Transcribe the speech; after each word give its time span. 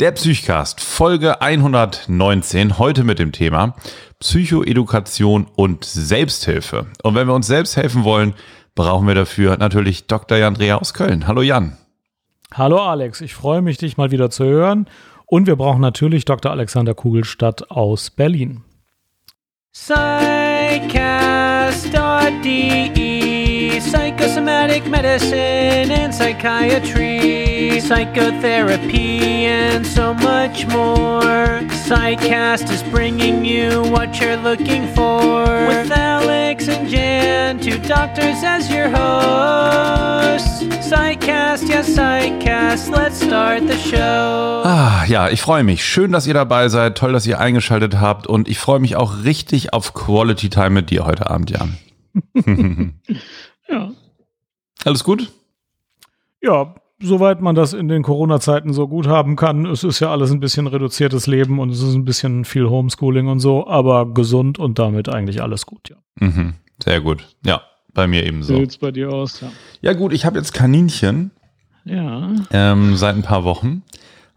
Der 0.00 0.12
Psychcast, 0.12 0.80
Folge 0.80 1.42
119, 1.42 2.78
heute 2.78 3.04
mit 3.04 3.18
dem 3.18 3.32
Thema 3.32 3.76
Psychoedukation 4.18 5.46
und 5.56 5.84
Selbsthilfe. 5.84 6.86
Und 7.02 7.14
wenn 7.14 7.26
wir 7.26 7.34
uns 7.34 7.46
selbst 7.46 7.76
helfen 7.76 8.02
wollen, 8.02 8.32
brauchen 8.74 9.06
wir 9.06 9.14
dafür 9.14 9.58
natürlich 9.58 10.06
Dr. 10.06 10.38
Jan 10.38 10.54
Dreher 10.54 10.80
aus 10.80 10.94
Köln. 10.94 11.26
Hallo 11.26 11.42
Jan. 11.42 11.76
Hallo 12.54 12.78
Alex, 12.78 13.20
ich 13.20 13.34
freue 13.34 13.60
mich, 13.60 13.76
dich 13.76 13.98
mal 13.98 14.10
wieder 14.10 14.30
zu 14.30 14.46
hören. 14.46 14.86
Und 15.26 15.46
wir 15.46 15.56
brauchen 15.56 15.82
natürlich 15.82 16.24
Dr. 16.24 16.50
Alexander 16.50 16.94
Kugelstadt 16.94 17.70
aus 17.70 18.08
Berlin. 18.08 18.62
Psychcast.de 19.74 20.80
Psychosomatic 23.90 24.86
medicine 24.86 25.90
and 25.90 26.14
psychiatry 26.14 27.80
Psychotherapy 27.80 29.46
and 29.46 29.84
so 29.86 30.14
much 30.14 30.66
more 30.68 31.60
Psychcast 31.86 32.70
is 32.70 32.82
bringing 32.84 33.44
you 33.44 33.82
what 33.90 34.20
you're 34.20 34.36
looking 34.36 34.86
for 34.94 35.42
With 35.66 35.90
Alex 35.90 36.68
and 36.68 36.88
Jan, 36.88 37.58
two 37.58 37.78
doctors 37.78 38.42
as 38.44 38.70
your 38.70 38.88
hosts 38.88 40.62
Psychcast, 40.88 41.68
yes 41.68 41.88
Psychcast, 41.90 42.90
let's 42.90 43.20
start 43.22 43.66
the 43.66 43.76
show 43.78 44.62
Ah, 44.62 45.04
ja, 45.06 45.28
ich 45.30 45.40
freue 45.40 45.64
mich. 45.64 45.84
Schön, 45.84 46.12
dass 46.12 46.26
ihr 46.26 46.34
dabei 46.34 46.68
seid. 46.68 46.96
Toll, 46.98 47.12
dass 47.12 47.26
ihr 47.26 47.40
eingeschaltet 47.40 47.98
habt. 47.98 48.26
Und 48.26 48.46
ich 48.48 48.58
freue 48.58 48.78
mich 48.78 48.94
auch 48.94 49.24
richtig 49.24 49.72
auf 49.72 49.94
Quality 49.94 50.50
Time 50.50 50.70
mit 50.70 50.90
dir 50.90 51.06
heute 51.06 51.30
Abend, 51.30 51.50
Jan. 51.50 51.78
Ja. 53.70 53.90
Alles 54.84 55.04
gut? 55.04 55.30
Ja, 56.42 56.74
soweit 57.02 57.40
man 57.40 57.54
das 57.54 57.72
in 57.72 57.88
den 57.88 58.02
Corona-Zeiten 58.02 58.72
so 58.72 58.88
gut 58.88 59.06
haben 59.06 59.36
kann. 59.36 59.66
Es 59.66 59.84
ist 59.84 60.00
ja 60.00 60.10
alles 60.10 60.30
ein 60.30 60.40
bisschen 60.40 60.66
reduziertes 60.66 61.26
Leben 61.26 61.58
und 61.58 61.70
es 61.70 61.82
ist 61.82 61.94
ein 61.94 62.04
bisschen 62.04 62.44
viel 62.44 62.68
Homeschooling 62.68 63.28
und 63.28 63.40
so, 63.40 63.66
aber 63.66 64.12
gesund 64.12 64.58
und 64.58 64.78
damit 64.78 65.08
eigentlich 65.08 65.42
alles 65.42 65.66
gut, 65.66 65.90
ja. 65.90 65.96
Mhm. 66.26 66.54
Sehr 66.82 67.00
gut. 67.00 67.26
Ja, 67.44 67.62
bei 67.92 68.06
mir 68.06 68.24
ebenso. 68.24 68.56
sieht's 68.56 68.78
bei 68.78 68.90
dir 68.90 69.10
aus? 69.12 69.40
Ja. 69.40 69.50
Ja 69.82 69.92
gut, 69.92 70.12
ich 70.12 70.24
habe 70.24 70.38
jetzt 70.38 70.52
Kaninchen 70.54 71.30
Ja. 71.84 72.30
ähm, 72.50 72.96
seit 72.96 73.14
ein 73.16 73.22
paar 73.22 73.44
Wochen. 73.44 73.82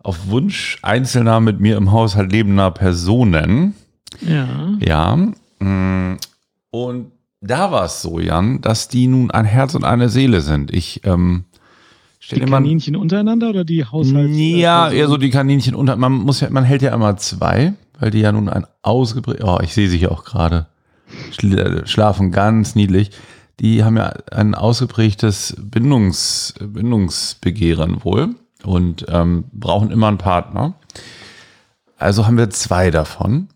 Auf 0.03 0.27
Wunsch 0.27 0.77
einzelner 0.81 1.39
mit 1.39 1.61
mir 1.61 1.77
im 1.77 1.91
Haushalt 1.93 2.31
lebender 2.33 2.71
Personen. 2.71 3.73
Ja. 4.19 4.73
Ja. 4.81 5.15
mm, 5.59 6.17
Und 6.71 7.11
da 7.45 7.71
war 7.71 7.85
es 7.85 8.01
so, 8.01 8.19
Jan, 8.19 8.61
dass 8.61 8.87
die 8.87 9.07
nun 9.07 9.29
ein 9.31 9.45
Herz 9.45 9.75
und 9.75 9.83
eine 9.83 10.09
Seele 10.09 10.41
sind. 10.41 10.73
Ich 10.73 11.01
ähm, 11.03 11.43
Die 12.21 12.25
stelle 12.25 12.47
mal. 12.47 12.57
Kaninchen 12.57 12.95
untereinander 12.95 13.49
oder 13.49 13.65
die 13.65 13.83
Haushalts... 13.85 14.31
Ja, 14.35 14.89
äh, 14.89 14.97
eher 14.97 15.07
so 15.07 15.17
die 15.17 15.29
Kaninchen 15.29 15.75
unter. 15.75 15.95
Man 15.97 16.13
muss 16.13 16.39
ja, 16.39 16.49
man 16.49 16.63
hält 16.63 16.81
ja 16.81 16.93
immer 16.93 17.17
zwei, 17.17 17.73
weil 17.99 18.11
die 18.11 18.19
ja 18.19 18.31
nun 18.31 18.49
ein 18.49 18.65
ausgeprägt. 18.81 19.43
Oh, 19.43 19.59
ich 19.61 19.73
sehe 19.73 19.89
sie 19.89 19.97
hier 19.97 20.11
auch 20.11 20.23
gerade. 20.23 20.67
Schla- 21.31 21.85
Schlafen 21.85 22.31
ganz 22.31 22.75
niedlich. 22.75 23.11
Die 23.59 23.83
haben 23.83 23.97
ja 23.97 24.13
ein 24.31 24.55
ausgeprägtes 24.55 25.55
Bindungs, 25.59 26.55
Bindungsbegehren 26.59 28.03
wohl 28.03 28.29
und 28.63 29.05
ähm, 29.09 29.43
brauchen 29.53 29.91
immer 29.91 30.07
einen 30.07 30.17
Partner. 30.17 30.73
Also 31.97 32.25
haben 32.25 32.37
wir 32.37 32.49
zwei 32.49 32.89
davon. 32.89 33.47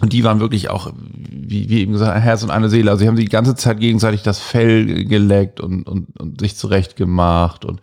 Und 0.00 0.12
die 0.12 0.24
waren 0.24 0.40
wirklich 0.40 0.68
auch, 0.68 0.92
wie, 1.30 1.70
wie 1.70 1.80
eben 1.80 1.92
gesagt, 1.92 2.14
ein 2.14 2.20
Herz 2.22 2.42
und 2.42 2.50
eine 2.50 2.68
Seele. 2.68 2.90
Also 2.90 3.00
sie 3.02 3.08
haben 3.08 3.16
die 3.16 3.24
ganze 3.26 3.54
Zeit 3.54 3.80
gegenseitig 3.80 4.22
das 4.22 4.38
Fell 4.38 5.06
geleckt 5.06 5.60
und, 5.60 5.84
und, 5.84 6.08
und 6.20 6.40
sich 6.40 6.56
zurecht 6.56 6.96
gemacht 6.96 7.64
und 7.64 7.80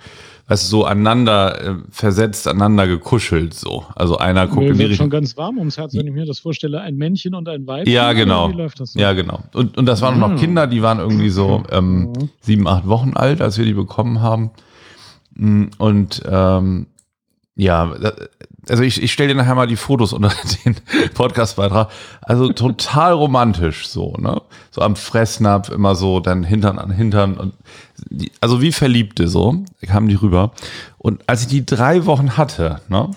weißt 0.47 0.63
du, 0.65 0.67
so 0.67 0.85
aneinander 0.85 1.61
äh, 1.61 1.75
versetzt, 1.89 2.47
aneinander 2.47 2.85
gekuschelt 2.85 3.55
so. 3.55 3.85
Also 3.95 4.17
einer 4.17 4.45
guckt 4.45 4.67
Mir 4.67 4.77
wird 4.77 4.95
schon 4.95 5.09
ganz 5.09 5.35
warm 5.37 5.57
ums 5.57 5.77
Herz, 5.77 5.95
wenn 5.95 6.05
ich 6.05 6.13
mir 6.13 6.25
das 6.25 6.37
vorstelle. 6.39 6.81
Ein 6.81 6.97
Männchen 6.97 7.33
und 7.33 7.49
ein 7.49 7.65
Weibchen. 7.65 7.91
Ja, 7.91 8.13
genau. 8.13 8.49
Wie 8.49 8.57
läuft 8.57 8.79
das 8.79 8.93
so? 8.93 8.99
Ja, 8.99 9.13
genau. 9.13 9.41
Und, 9.53 9.75
und 9.77 9.85
das 9.87 10.01
waren 10.01 10.19
noch 10.19 10.31
Ah. 10.31 10.35
Kinder, 10.35 10.67
die 10.67 10.83
waren 10.83 10.99
irgendwie 10.99 11.29
so 11.29 11.63
ähm, 11.71 12.13
sieben, 12.41 12.67
acht 12.67 12.87
Wochen 12.87 13.13
alt, 13.15 13.41
als 13.41 13.57
wir 13.57 13.65
die 13.65 13.73
bekommen 13.73 14.21
haben. 14.21 14.51
Mm, 15.33 15.65
Und 15.79 16.21
ähm, 16.29 16.87
ja, 17.55 17.95
also 18.69 18.83
ich, 18.83 19.01
ich 19.01 19.11
stelle 19.11 19.29
dir 19.29 19.35
nachher 19.35 19.55
mal 19.55 19.67
die 19.67 19.75
Fotos 19.75 20.13
unter 20.13 20.31
den 20.65 20.75
Podcastbeitrag. 21.13 21.89
Also 22.21 22.51
total 22.53 23.13
romantisch 23.13 23.87
so, 23.87 24.15
ne? 24.17 24.41
So 24.71 24.81
am 24.81 24.95
Fressnapf 24.95 25.69
immer 25.69 25.95
so, 25.95 26.19
dann 26.19 26.43
Hintern 26.43 26.79
an 26.79 26.91
Hintern 26.91 27.37
und 27.37 27.53
die, 28.09 28.31
also 28.41 28.61
wie 28.61 28.71
Verliebte 28.71 29.27
so, 29.27 29.63
kamen 29.85 30.07
die 30.07 30.15
rüber. 30.15 30.51
Und 30.97 31.27
als 31.27 31.41
ich 31.41 31.47
die 31.47 31.65
drei 31.65 32.05
Wochen 32.05 32.37
hatte, 32.37 32.81
ne? 32.87 33.11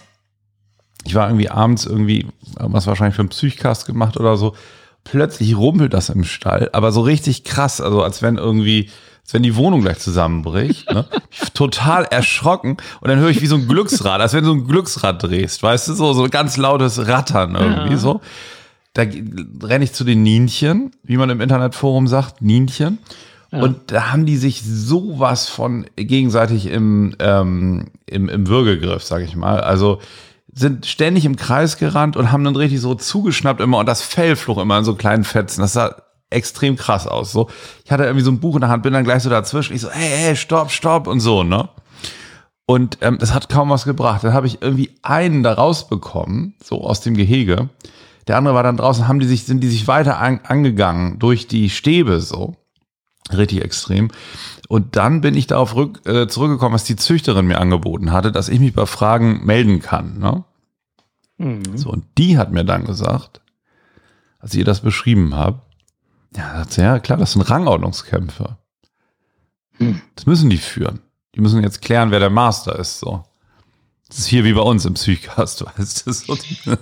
Ich 1.04 1.14
war 1.14 1.28
irgendwie 1.28 1.50
abends 1.50 1.86
irgendwie, 1.86 2.26
was 2.58 2.88
wahrscheinlich 2.88 3.14
für 3.14 3.22
einen 3.22 3.28
Psychcast 3.28 3.86
gemacht 3.86 4.16
oder 4.16 4.36
so. 4.36 4.56
Plötzlich 5.04 5.56
rumpelt 5.56 5.94
das 5.94 6.08
im 6.08 6.24
Stall, 6.24 6.68
aber 6.72 6.90
so 6.90 7.00
richtig 7.00 7.44
krass, 7.44 7.80
also 7.80 8.02
als 8.02 8.22
wenn 8.22 8.38
irgendwie, 8.38 8.90
als 9.26 9.34
wenn 9.34 9.42
die 9.42 9.56
Wohnung 9.56 9.80
gleich 9.82 9.98
zusammenbricht. 9.98 10.88
Ne? 10.92 11.04
Total 11.52 12.04
erschrocken 12.04 12.76
und 13.00 13.08
dann 13.08 13.18
höre 13.18 13.30
ich 13.30 13.42
wie 13.42 13.46
so 13.48 13.56
ein 13.56 13.66
Glücksrad, 13.66 14.20
als 14.20 14.32
wenn 14.34 14.44
du 14.44 14.52
ein 14.52 14.68
Glücksrad 14.68 15.20
drehst, 15.22 15.62
weißt 15.64 15.88
du, 15.88 15.94
so, 15.94 16.12
so 16.12 16.24
ein 16.24 16.30
ganz 16.30 16.56
lautes 16.56 17.08
Rattern 17.08 17.56
irgendwie 17.56 17.92
Ja. 17.94 17.98
so. 17.98 18.20
Da 18.94 19.02
renne 19.62 19.84
ich 19.84 19.92
zu 19.92 20.04
den 20.04 20.22
Nienchen, 20.22 20.92
wie 21.02 21.16
man 21.18 21.28
im 21.28 21.40
Internetforum 21.40 22.06
sagt, 22.06 22.40
Nienchen. 22.40 22.98
Und 23.50 23.76
da 23.92 24.10
haben 24.12 24.26
die 24.26 24.36
sich 24.36 24.62
sowas 24.62 25.48
von 25.48 25.86
gegenseitig 25.96 26.66
im, 26.66 27.14
ähm, 27.20 27.86
im, 28.06 28.28
im 28.28 28.46
Würgegriff, 28.48 29.02
sag 29.02 29.22
ich 29.22 29.34
mal. 29.36 29.60
Also 29.60 30.00
sind 30.52 30.86
ständig 30.86 31.24
im 31.24 31.36
Kreis 31.36 31.76
gerannt 31.78 32.16
und 32.16 32.32
haben 32.32 32.44
dann 32.44 32.56
richtig 32.56 32.80
so 32.80 32.94
zugeschnappt 32.94 33.60
immer 33.60 33.78
und 33.78 33.86
das 33.86 34.02
Fell 34.02 34.36
flog 34.36 34.58
immer 34.58 34.78
in 34.78 34.84
so 34.84 34.94
kleinen 34.94 35.24
Fetzen. 35.24 35.60
Das 35.62 35.72
sah 35.74 35.94
extrem 36.30 36.76
krass 36.76 37.06
aus. 37.06 37.32
So, 37.32 37.48
ich 37.84 37.92
hatte 37.92 38.04
irgendwie 38.04 38.24
so 38.24 38.30
ein 38.30 38.40
Buch 38.40 38.54
in 38.56 38.60
der 38.60 38.70
Hand, 38.70 38.82
bin 38.82 38.92
dann 38.92 39.04
gleich 39.04 39.22
so 39.22 39.30
dazwischen. 39.30 39.74
Ich 39.74 39.80
so, 39.80 39.90
hey, 39.90 40.10
hey, 40.10 40.36
stopp, 40.36 40.70
stopp 40.70 41.06
und 41.06 41.20
so, 41.20 41.42
ne? 41.42 41.68
Und 42.66 42.98
ähm, 43.00 43.18
das 43.18 43.32
hat 43.32 43.48
kaum 43.48 43.70
was 43.70 43.84
gebracht. 43.84 44.24
Dann 44.24 44.32
habe 44.32 44.48
ich 44.48 44.60
irgendwie 44.60 44.90
einen 45.02 45.44
da 45.44 45.52
rausbekommen, 45.52 46.54
so 46.62 46.82
aus 46.82 47.00
dem 47.00 47.14
Gehege. 47.14 47.68
Der 48.26 48.36
andere 48.36 48.54
war 48.54 48.64
dann 48.64 48.76
draußen, 48.76 49.06
haben 49.06 49.20
die 49.20 49.26
sich, 49.26 49.44
sind 49.44 49.60
die 49.60 49.68
sich 49.68 49.86
weiter 49.86 50.18
an, 50.18 50.40
angegangen 50.42 51.20
durch 51.20 51.46
die 51.46 51.70
Stäbe 51.70 52.20
so. 52.20 52.56
Richtig 53.32 53.62
extrem. 53.64 54.08
Und 54.68 54.96
dann 54.96 55.20
bin 55.20 55.36
ich 55.36 55.46
darauf 55.46 55.76
rück, 55.76 56.06
äh, 56.06 56.26
zurückgekommen, 56.26 56.74
was 56.74 56.84
die 56.84 56.96
Züchterin 56.96 57.46
mir 57.46 57.60
angeboten 57.60 58.12
hatte, 58.12 58.32
dass 58.32 58.48
ich 58.48 58.58
mich 58.58 58.72
bei 58.72 58.86
Fragen 58.86 59.44
melden 59.44 59.80
kann. 59.80 60.18
Ne? 60.18 60.44
Mhm. 61.38 61.76
So, 61.76 61.90
und 61.90 62.04
die 62.18 62.36
hat 62.36 62.52
mir 62.52 62.64
dann 62.64 62.84
gesagt, 62.84 63.40
als 64.38 64.54
ich 64.54 64.60
ihr 64.60 64.64
das 64.64 64.80
beschrieben 64.80 65.34
habe, 65.34 65.60
ja, 66.34 66.64
ja 66.76 66.98
klar, 66.98 67.18
das 67.18 67.32
sind 67.32 67.42
Rangordnungskämpfe. 67.42 68.56
Hm. 69.78 70.00
Das 70.14 70.26
müssen 70.26 70.50
die 70.50 70.58
führen. 70.58 71.00
Die 71.34 71.40
müssen 71.40 71.62
jetzt 71.62 71.82
klären, 71.82 72.10
wer 72.10 72.18
der 72.18 72.30
Master 72.30 72.78
ist. 72.78 72.98
So. 72.98 73.24
Das 74.08 74.18
ist 74.18 74.26
hier 74.26 74.44
wie 74.44 74.54
bei 74.54 74.62
uns 74.62 74.84
im 74.84 74.94
Psychcast, 74.94 75.64
weißt 75.78 76.06
du. 76.06 76.12
So. 76.12 76.36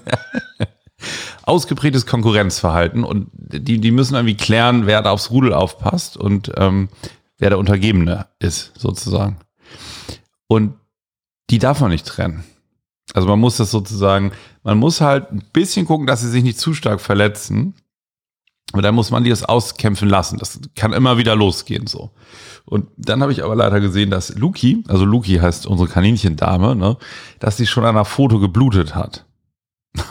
Ausgeprägtes 1.42 2.06
Konkurrenzverhalten 2.06 3.04
und 3.04 3.28
die, 3.32 3.78
die 3.78 3.90
müssen 3.90 4.14
irgendwie 4.14 4.36
klären, 4.36 4.86
wer 4.86 5.02
da 5.02 5.10
aufs 5.10 5.30
Rudel 5.30 5.52
aufpasst 5.52 6.16
und 6.16 6.52
ähm, 6.56 6.88
wer 7.38 7.50
der 7.50 7.58
Untergebene 7.58 8.26
ist, 8.38 8.72
sozusagen. 8.78 9.36
Und 10.46 10.74
die 11.50 11.58
darf 11.58 11.80
man 11.80 11.90
nicht 11.90 12.06
trennen. 12.06 12.44
Also 13.12 13.28
man 13.28 13.38
muss 13.38 13.58
das 13.58 13.70
sozusagen, 13.70 14.32
man 14.62 14.78
muss 14.78 15.00
halt 15.00 15.30
ein 15.30 15.44
bisschen 15.52 15.86
gucken, 15.86 16.06
dass 16.06 16.22
sie 16.22 16.30
sich 16.30 16.42
nicht 16.42 16.58
zu 16.58 16.72
stark 16.72 17.00
verletzen. 17.00 17.74
Aber 18.74 18.82
dann 18.82 18.96
muss 18.96 19.12
man 19.12 19.22
die 19.22 19.30
das 19.30 19.44
auskämpfen 19.44 20.08
lassen. 20.08 20.36
Das 20.38 20.58
kann 20.74 20.92
immer 20.92 21.16
wieder 21.16 21.36
losgehen 21.36 21.86
so. 21.86 22.10
Und 22.64 22.88
dann 22.96 23.22
habe 23.22 23.30
ich 23.30 23.44
aber 23.44 23.54
leider 23.54 23.78
gesehen, 23.78 24.10
dass 24.10 24.34
Luki, 24.34 24.82
also 24.88 25.04
Luki 25.04 25.36
heißt 25.36 25.68
unsere 25.68 25.88
Kaninchendame, 25.88 26.74
ne, 26.74 26.96
dass 27.38 27.56
sie 27.56 27.68
schon 27.68 27.84
an 27.84 27.90
einer 27.90 28.04
Foto 28.04 28.40
geblutet 28.40 28.96
hat. 28.96 29.26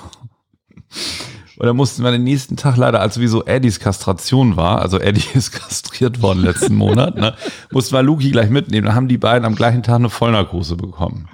Und 1.57 1.68
dann 1.68 1.75
mussten 1.75 2.06
wir 2.06 2.12
den 2.12 2.24
nächsten 2.24 2.56
Tag 2.56 2.77
leider, 2.77 3.01
als 3.01 3.19
wie 3.19 3.27
so 3.27 3.44
Eddies 3.44 3.81
Kastration 3.81 4.56
war, 4.56 4.81
also 4.81 4.98
Eddie 4.98 5.27
ist 5.33 5.51
kastriert 5.51 6.21
worden 6.21 6.39
letzten 6.39 6.75
Monat, 6.75 7.18
ne, 7.18 7.36
mussten 7.69 7.94
wir 7.94 8.01
Luki 8.01 8.31
gleich 8.31 8.50
mitnehmen. 8.50 8.88
Dann 8.88 8.95
haben 8.95 9.09
die 9.09 9.18
beiden 9.18 9.44
am 9.44 9.56
gleichen 9.56 9.83
Tag 9.83 9.95
eine 9.95 10.09
Vollnarkose 10.09 10.77
bekommen. 10.77 11.27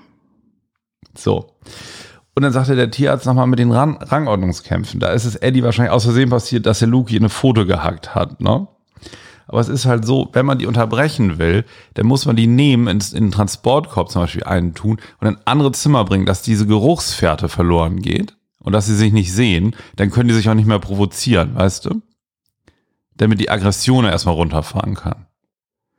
So. 1.15 1.53
Und 2.39 2.43
dann 2.43 2.53
sagte 2.53 2.77
der 2.77 2.89
Tierarzt 2.89 3.25
nochmal 3.25 3.47
mit 3.47 3.59
den 3.59 3.69
Ran 3.69 3.97
Rangordnungskämpfen. 3.97 5.01
Da 5.01 5.09
ist 5.09 5.25
es 5.25 5.35
Eddie 5.35 5.61
wahrscheinlich 5.61 5.91
aus 5.91 6.05
Versehen 6.05 6.29
passiert, 6.29 6.65
dass 6.65 6.79
der 6.79 6.87
Luki 6.87 7.17
eine 7.17 7.27
Foto 7.27 7.65
gehackt 7.65 8.15
hat, 8.15 8.39
ne? 8.39 8.65
Aber 9.47 9.59
es 9.59 9.67
ist 9.67 9.83
halt 9.85 10.05
so, 10.05 10.29
wenn 10.31 10.45
man 10.45 10.57
die 10.57 10.65
unterbrechen 10.65 11.37
will, 11.37 11.65
dann 11.95 12.05
muss 12.05 12.25
man 12.25 12.37
die 12.37 12.47
nehmen, 12.47 12.87
ins, 12.87 13.11
in 13.11 13.25
den 13.25 13.31
Transportkorb 13.33 14.09
zum 14.09 14.21
Beispiel 14.21 14.45
einen 14.45 14.73
tun 14.73 15.01
und 15.19 15.27
in 15.27 15.35
ein 15.35 15.41
anderes 15.43 15.81
Zimmer 15.81 16.05
bringen, 16.05 16.25
dass 16.25 16.41
diese 16.41 16.65
Geruchsfährte 16.65 17.49
verloren 17.49 18.01
geht 18.01 18.37
und 18.59 18.71
dass 18.71 18.85
sie 18.85 18.95
sich 18.95 19.11
nicht 19.11 19.33
sehen. 19.33 19.75
Dann 19.97 20.09
können 20.09 20.29
die 20.29 20.33
sich 20.33 20.47
auch 20.47 20.53
nicht 20.53 20.65
mehr 20.65 20.79
provozieren, 20.79 21.55
weißt 21.55 21.87
du? 21.87 22.01
Damit 23.17 23.41
die 23.41 23.49
Aggression 23.49 24.05
erstmal 24.05 24.35
runterfahren 24.35 24.95
kann. 24.95 25.25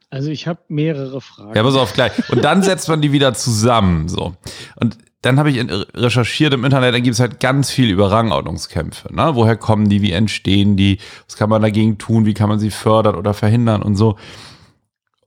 Also 0.08 0.30
ich 0.30 0.46
habe 0.46 0.60
mehrere 0.68 1.20
Fragen. 1.20 1.54
Ja, 1.54 1.62
pass 1.62 1.74
auf, 1.74 1.92
gleich. 1.92 2.12
Und 2.30 2.42
dann 2.42 2.62
setzt 2.62 2.88
man 2.88 3.02
die 3.02 3.12
wieder 3.12 3.34
zusammen, 3.34 4.08
so. 4.08 4.36
Und 4.76 4.96
dann 5.22 5.38
habe 5.38 5.50
ich 5.50 5.64
recherchiert 5.94 6.54
im 6.54 6.64
Internet, 6.64 6.94
dann 6.94 7.02
gibt 7.02 7.14
es 7.14 7.20
halt 7.20 7.40
ganz 7.40 7.70
viel 7.70 7.90
über 7.90 8.10
Rangordnungskämpfe. 8.10 9.14
Ne? 9.14 9.30
Woher 9.34 9.56
kommen 9.56 9.88
die, 9.88 10.00
wie 10.00 10.12
entstehen 10.12 10.76
die, 10.76 10.98
was 11.26 11.36
kann 11.36 11.50
man 11.50 11.60
dagegen 11.60 11.98
tun, 11.98 12.24
wie 12.24 12.34
kann 12.34 12.48
man 12.48 12.58
sie 12.58 12.70
fördern 12.70 13.16
oder 13.16 13.34
verhindern 13.34 13.82
und 13.82 13.96
so. 13.96 14.16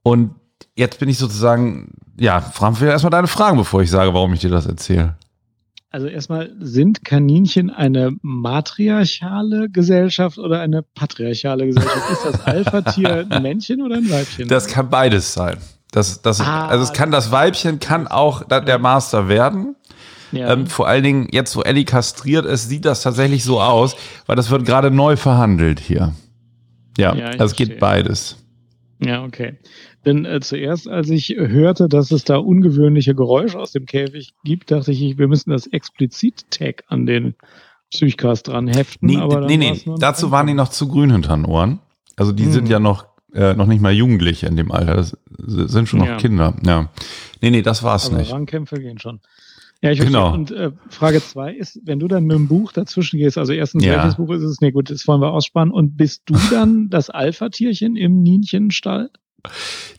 Und 0.01 0.35
jetzt 0.75 0.99
bin 0.99 1.09
ich 1.09 1.17
sozusagen, 1.17 1.93
ja, 2.19 2.41
fragen 2.41 2.79
wir 2.79 2.89
erstmal 2.89 3.11
deine 3.11 3.27
Fragen, 3.27 3.57
bevor 3.57 3.81
ich 3.81 3.91
sage, 3.91 4.13
warum 4.13 4.33
ich 4.33 4.39
dir 4.39 4.49
das 4.49 4.65
erzähle. 4.65 5.15
Also 5.91 6.07
erstmal, 6.07 6.51
sind 6.59 7.05
Kaninchen 7.05 7.69
eine 7.69 8.13
matriarchale 8.23 9.69
Gesellschaft 9.69 10.39
oder 10.39 10.59
eine 10.59 10.81
patriarchale 10.81 11.67
Gesellschaft? 11.67 12.09
Ist 12.11 12.25
das 12.25 12.41
Alpha-Tier 12.47 13.27
ein 13.29 13.43
Männchen 13.43 13.79
oder 13.83 13.97
ein 13.97 14.09
Weibchen? 14.09 14.47
Das 14.47 14.65
kann 14.65 14.89
beides 14.89 15.33
sein. 15.35 15.57
Das, 15.91 16.23
das, 16.23 16.41
Ah, 16.41 16.67
also 16.67 16.83
es 16.83 16.93
kann 16.93 17.11
das 17.11 17.31
Weibchen 17.31 17.79
kann 17.79 18.07
auch 18.07 18.43
der 18.43 18.79
Master 18.79 19.27
werden. 19.27 19.75
Ja. 20.33 20.51
Ähm, 20.53 20.67
vor 20.67 20.87
allen 20.87 21.03
Dingen 21.03 21.27
jetzt, 21.31 21.55
wo 21.55 21.61
Ellie 21.61 21.85
kastriert 21.85 22.45
ist, 22.45 22.69
sieht 22.69 22.85
das 22.85 23.01
tatsächlich 23.01 23.43
so 23.43 23.61
aus, 23.61 23.95
weil 24.25 24.35
das 24.35 24.49
wird 24.49 24.65
gerade 24.65 24.91
neu 24.91 25.15
verhandelt 25.15 25.79
hier. 25.79 26.13
Ja, 26.97 27.15
Ja, 27.15 27.31
das 27.31 27.55
geht 27.55 27.79
beides. 27.79 28.37
Ja, 28.99 29.23
okay. 29.23 29.57
Denn 30.05 30.25
äh, 30.25 30.39
zuerst, 30.41 30.87
als 30.89 31.09
ich 31.09 31.29
hörte, 31.37 31.87
dass 31.87 32.11
es 32.11 32.23
da 32.25 32.37
ungewöhnliche 32.37 33.15
Geräusche 33.15 33.57
aus 33.57 33.71
dem 33.71 33.85
Käfig 33.85 34.33
gibt, 34.43 34.69
dachte 34.71 34.91
ich, 34.91 35.17
wir 35.17 35.27
müssen 35.27 35.51
das 35.51 35.65
Explizit-Tag 35.67 36.83
an 36.87 37.05
den 37.05 37.35
Psychcast 37.91 38.47
dran 38.47 38.67
heften. 38.67 39.07
Nee, 39.07 39.17
aber 39.17 39.41
nee, 39.41 39.57
nee. 39.57 39.81
dazu 39.99 40.31
waren 40.31 40.47
die 40.47 40.53
noch 40.53 40.69
zu 40.69 40.87
grün 40.87 41.11
hinter 41.11 41.35
den 41.35 41.45
Ohren. 41.45 41.79
Also 42.15 42.31
die 42.31 42.45
sind 42.45 42.65
Hm. 42.65 42.71
ja 42.71 42.79
noch, 42.79 43.05
äh, 43.33 43.53
noch 43.53 43.65
nicht 43.67 43.81
mal 43.81 43.93
Jugendliche 43.93 44.47
in 44.47 44.55
dem 44.55 44.71
Alter. 44.71 44.95
Das 44.97 45.15
sind 45.37 45.87
schon 45.89 45.99
noch 45.99 46.07
Ja. 46.07 46.17
Kinder. 46.17 46.53
Ja. 46.65 46.89
Nee, 47.41 47.51
nee, 47.51 47.61
das 47.61 47.83
war's 47.83 48.07
Aber 48.09 48.17
nicht. 48.17 48.31
Rangkämpfe 48.31 48.79
gehen 48.79 48.99
schon. 48.99 49.19
Ja, 49.83 49.91
ich 49.91 49.99
Genau. 49.99 50.33
verstehe. 50.33 50.67
Und 50.67 50.73
äh, 50.73 50.75
Frage 50.89 51.21
zwei 51.21 51.53
ist, 51.53 51.79
wenn 51.83 51.99
du 51.99 52.07
dann 52.07 52.23
mit 52.23 52.35
dem 52.37 52.47
Buch 52.47 52.71
dazwischen 52.71 53.19
gehst, 53.19 53.37
also 53.37 53.51
erstens, 53.53 53.83
Ja. 53.83 53.97
welches 53.97 54.15
Buch 54.15 54.31
ist 54.31 54.41
es? 54.41 54.61
Nee, 54.61 54.71
gut, 54.71 54.89
das 54.89 55.05
wollen 55.07 55.21
wir 55.21 55.31
aussparen. 55.31 55.71
Und 55.71 55.97
bist 55.97 56.23
du 56.25 56.33
dann 56.51 56.89
das 56.89 57.09
Alpha-Tierchen 57.09 57.95
im 57.97 58.23
Nienchenstall? 58.23 59.11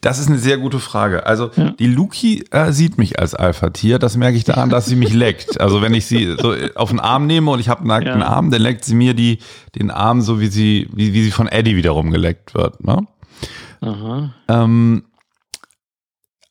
Das 0.00 0.18
ist 0.18 0.28
eine 0.28 0.38
sehr 0.38 0.56
gute 0.56 0.78
Frage. 0.78 1.26
Also 1.26 1.50
Ja. 1.54 1.72
die 1.72 1.86
Luki 1.86 2.44
äh, 2.50 2.72
sieht 2.72 2.96
mich 2.96 3.18
als 3.18 3.34
Alpha-Tier. 3.34 3.98
Das 3.98 4.16
merke 4.16 4.38
ich 4.38 4.44
daran, 4.44 4.70
dass 4.70 4.86
sie 4.86 4.96
mich 4.96 5.12
leckt. 5.14 5.60
Also 5.60 5.82
wenn 5.82 5.92
ich 5.92 6.06
sie 6.06 6.34
so 6.40 6.54
auf 6.76 6.88
den 6.88 6.98
Arm 6.98 7.26
nehme 7.26 7.50
und 7.50 7.60
ich 7.60 7.68
habe 7.68 7.80
einen 7.80 7.88
nackten 7.88 8.20
Ja. 8.20 8.26
Arm, 8.26 8.50
dann 8.50 8.62
leckt 8.62 8.86
sie 8.86 8.94
mir 8.94 9.12
die, 9.12 9.38
den 9.78 9.90
Arm 9.90 10.22
so, 10.22 10.40
wie 10.40 10.46
sie, 10.46 10.88
wie, 10.94 11.12
wie 11.12 11.22
sie 11.22 11.30
von 11.30 11.46
Eddie 11.46 11.76
wiederum 11.76 12.10
geleckt 12.10 12.54
wird. 12.54 12.82
Ne? 12.82 13.06
Aha. 13.82 14.32
Ähm, 14.48 15.04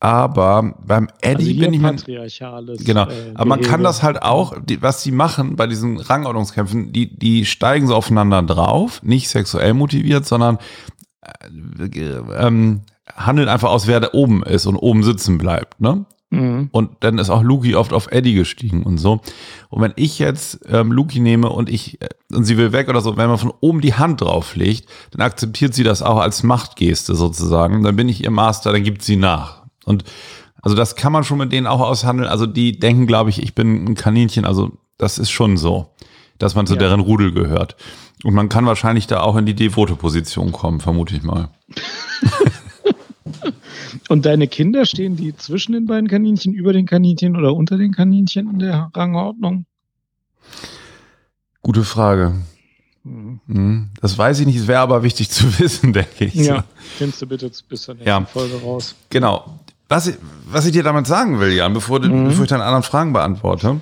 aber 0.04 0.76
beim 0.86 1.08
Eddie 1.22 1.46
Also 1.46 1.60
bin 1.62 1.74
ich 1.74 1.80
mir 1.80 1.94
patriarchales. 1.94 2.84
Genau, 2.84 3.08
äh, 3.08 3.32
aber 3.36 3.46
man 3.46 3.62
kann 3.62 3.84
das 3.84 4.04
halt 4.04 4.22
auch, 4.22 4.54
die, 4.62 4.82
was 4.82 5.02
die 5.02 5.14
machen 5.14 5.56
bei 5.56 5.66
diesen 5.66 5.98
Rangordnungskämpfen, 5.98 6.92
die, 6.92 7.18
die 7.18 7.46
steigen 7.46 7.88
so 7.88 7.96
aufeinander 7.96 8.44
drauf, 8.44 9.02
nicht 9.02 9.30
sexuell 9.30 9.74
motiviert, 9.74 10.26
sondern 10.26 10.58
äh, 11.22 12.10
ähm, 12.38 12.82
handeln 13.16 13.48
einfach 13.48 13.70
aus, 13.70 13.88
wer 13.88 14.02
da 14.02 14.10
oben 14.12 14.44
ist 14.44 14.66
und 14.66 14.76
oben 14.76 15.04
sitzen 15.04 15.38
bleibt. 15.38 15.80
Ne? 15.80 16.06
Mhm. 16.32 16.68
Und 16.74 16.90
dann 17.00 17.18
ist 17.18 17.30
auch 17.30 17.42
Luki 17.42 17.76
oft 17.76 17.94
auf 17.94 18.12
Eddie 18.12 18.34
gestiegen 18.34 18.84
und 18.84 18.98
so. 18.98 19.22
Und 19.70 19.82
wenn 19.82 19.94
ich 19.96 20.20
jetzt 20.20 20.60
ähm, 20.68 20.92
Luki 20.92 21.22
nehme 21.22 21.48
und 21.48 21.70
ich 21.70 22.02
äh, 22.02 22.10
und 22.34 22.44
sie 22.44 22.58
will 22.58 22.74
weg 22.74 22.90
oder 22.90 23.00
so, 23.00 23.16
wenn 23.16 23.30
man 23.30 23.38
von 23.38 23.54
oben 23.62 23.80
die 23.80 23.94
Hand 23.94 24.20
drauflegt, 24.20 24.90
dann 25.12 25.22
akzeptiert 25.22 25.74
sie 25.74 25.84
das 25.86 26.02
auch 26.02 26.18
als 26.18 26.44
Machtgeste 26.44 27.16
sozusagen. 27.16 27.84
Dann 27.84 27.96
bin 27.96 28.10
ich 28.10 28.22
ihr 28.22 28.32
Master, 28.32 28.74
dann 28.74 28.84
gibt 28.84 29.02
sie 29.02 29.16
nach. 29.16 29.63
Und 29.86 30.04
also 30.62 30.76
das 30.76 30.96
kann 30.96 31.12
man 31.12 31.24
schon 31.24 31.38
mit 31.40 31.52
denen 31.52 31.68
auch 31.68 31.82
aushandeln. 31.82 32.30
Also 32.30 32.46
die 32.46 32.80
denken, 32.80 33.06
glaube 33.08 33.30
ich, 33.30 33.42
ich 33.44 33.54
bin 33.56 33.86
ein 33.86 33.96
Kaninchen. 33.96 34.46
Also 34.46 34.72
das 34.98 35.18
ist 35.18 35.30
schon 35.32 35.58
so, 35.58 35.90
dass 36.38 36.56
man 36.56 36.68
zu 36.68 36.74
Ja. 36.74 36.80
deren 36.80 37.00
Rudel 37.02 37.32
gehört. 37.34 37.76
Und 38.24 38.34
man 38.34 38.48
kann 38.48 38.66
wahrscheinlich 38.66 39.08
da 39.08 39.22
auch 39.22 39.36
in 39.36 39.46
die 39.46 39.56
devote 39.56 39.96
Position 39.96 40.52
kommen, 40.54 40.80
vermute 40.80 41.16
ich 41.16 41.24
mal. 41.24 41.50
Und 44.10 44.26
deine 44.26 44.48
Kinder 44.48 44.86
stehen 44.86 45.16
die 45.16 45.36
zwischen 45.36 45.74
den 45.74 45.86
beiden 45.86 46.08
Kaninchen, 46.08 46.54
über 46.54 46.74
den 46.74 46.86
Kaninchen 46.86 47.36
oder 47.38 47.54
unter 47.54 47.78
den 47.78 47.92
Kaninchen 47.94 48.50
in 48.50 48.60
der 48.60 48.92
Rangordnung? 48.94 49.66
Gute 51.62 51.84
Frage. 51.84 52.34
Mhm. 53.04 53.40
Hm, 53.48 53.90
Das 54.02 54.18
weiß 54.18 54.40
ich 54.40 54.46
nicht, 54.46 54.58
es 54.58 54.68
wäre 54.68 54.80
aber 54.82 55.04
wichtig 55.04 55.30
zu 55.30 55.46
wissen, 55.60 55.94
denke 55.94 56.26
ich. 56.26 56.36
Ja, 56.36 56.64
findest 56.98 57.22
du 57.22 57.28
bitte 57.28 57.52
bis 57.70 57.84
zur 57.84 57.96
nächsten 57.96 58.10
Ja. 58.10 58.26
Folge 58.26 58.56
raus. 58.62 58.96
Genau. 59.10 59.60
Was 59.94 60.08
ich, 60.08 60.16
was 60.50 60.66
ich 60.66 60.72
dir 60.72 60.82
damit 60.82 61.06
sagen 61.06 61.40
will, 61.40 61.52
Jan, 61.54 61.72
bevor, 61.72 62.00
Mhm. 62.00 62.24
bevor 62.26 62.46
ich 62.46 62.50
deine 62.50 62.64
anderen 62.64 62.82
Fragen 62.82 63.14
beantworte, 63.14 63.80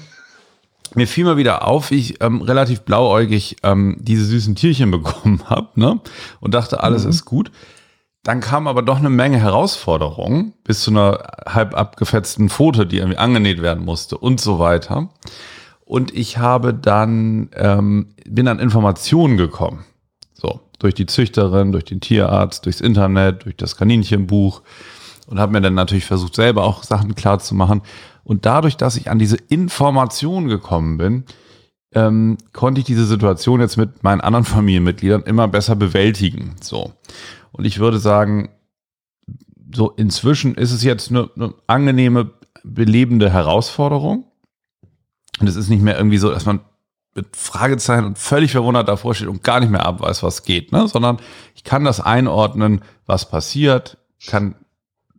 mir 0.94 1.08
fiel 1.08 1.24
mal 1.24 1.38
wieder 1.38 1.66
auf, 1.66 1.90
wie 1.90 2.00
ich 2.00 2.22
ähm, 2.22 2.42
relativ 2.42 2.82
blauäugig 2.82 3.56
ähm, 3.64 3.96
diese 3.98 4.26
süßen 4.26 4.56
Tierchen 4.56 4.92
bekommen 4.98 5.44
habe 5.50 5.70
ne? 5.80 6.02
und 6.42 6.54
dachte, 6.54 6.84
alles 6.84 7.06
Mhm. 7.06 7.10
ist 7.12 7.24
gut. 7.24 7.50
Dann 8.24 8.42
kam 8.42 8.68
aber 8.68 8.82
doch 8.82 8.98
eine 9.00 9.10
Menge 9.10 9.38
Herausforderungen 9.40 10.52
bis 10.66 10.82
zu 10.82 10.92
einer 10.92 11.20
halb 11.48 11.76
abgefetzten 11.78 12.50
Pfote, 12.50 12.86
die 12.86 12.98
irgendwie 12.98 13.18
angenäht 13.18 13.62
werden 13.62 13.86
musste 13.86 14.18
und 14.18 14.42
so 14.42 14.60
weiter. 14.60 15.08
Und 15.86 16.14
ich 16.14 16.38
habe 16.40 16.74
dann, 16.74 17.52
ähm, 17.56 18.08
bin 18.26 18.50
an 18.50 18.60
Informationen 18.60 19.38
gekommen. 19.38 19.86
So, 20.34 20.60
durch 20.80 20.94
die 20.94 21.06
Züchterin, 21.06 21.72
durch 21.72 21.86
den 21.86 22.02
Tierarzt, 22.02 22.66
durchs 22.66 22.82
Internet, 22.82 23.46
durch 23.46 23.56
das 23.56 23.78
Kaninchenbuch 23.78 24.62
und 25.32 25.40
habe 25.40 25.54
mir 25.54 25.62
dann 25.62 25.74
natürlich 25.74 26.06
versucht, 26.06 26.36
selber 26.36 26.64
auch 26.64 26.84
Sachen 26.84 27.16
klar 27.16 27.40
zu 27.40 27.56
machen. 27.56 27.82
Und 28.24 28.46
dadurch, 28.46 28.78
dass 28.78 28.98
ich 28.98 29.10
an 29.10 29.18
diese 29.18 29.38
Information 29.38 30.48
gekommen 30.48 30.98
bin, 30.98 31.24
ähm, 31.94 32.38
konnte 32.54 32.80
ich 32.80 32.86
diese 32.86 33.06
Situation 33.06 33.62
jetzt 33.62 33.78
mit 33.78 34.04
meinen 34.04 34.22
anderen 34.22 34.46
Familienmitgliedern 34.56 35.24
immer 35.24 35.48
besser 35.48 35.76
bewältigen. 35.76 36.56
So. 36.62 36.94
Und 37.52 37.66
ich 37.66 37.80
würde 37.80 38.00
sagen, 38.00 38.50
so 39.74 39.90
inzwischen 39.90 40.56
ist 40.56 40.72
es 40.72 40.84
jetzt 40.84 41.10
eine, 41.10 41.30
eine 41.36 41.54
angenehme, 41.66 42.32
belebende 42.64 43.32
Herausforderung. 43.32 44.26
Und 45.40 45.48
es 45.48 45.56
ist 45.56 45.70
nicht 45.70 45.82
mehr 45.82 45.98
irgendwie 45.98 46.18
so, 46.18 46.30
dass 46.30 46.46
man 46.46 46.60
mit 47.16 47.36
Fragezeichen 47.36 48.06
und 48.06 48.18
völlig 48.18 48.52
verwundert 48.52 48.88
davor 48.88 49.16
steht 49.16 49.28
und 49.28 49.44
gar 49.44 49.60
nicht 49.60 49.70
mehr 49.70 49.86
abweist, 49.86 50.24
was 50.24 50.44
geht, 50.44 50.72
ne? 50.72 50.88
sondern 50.88 51.18
ich 51.56 51.64
kann 51.64 51.84
das 51.84 52.00
einordnen, 52.00 52.82
was 53.06 53.30
passiert, 53.30 53.98
kann 54.28 54.56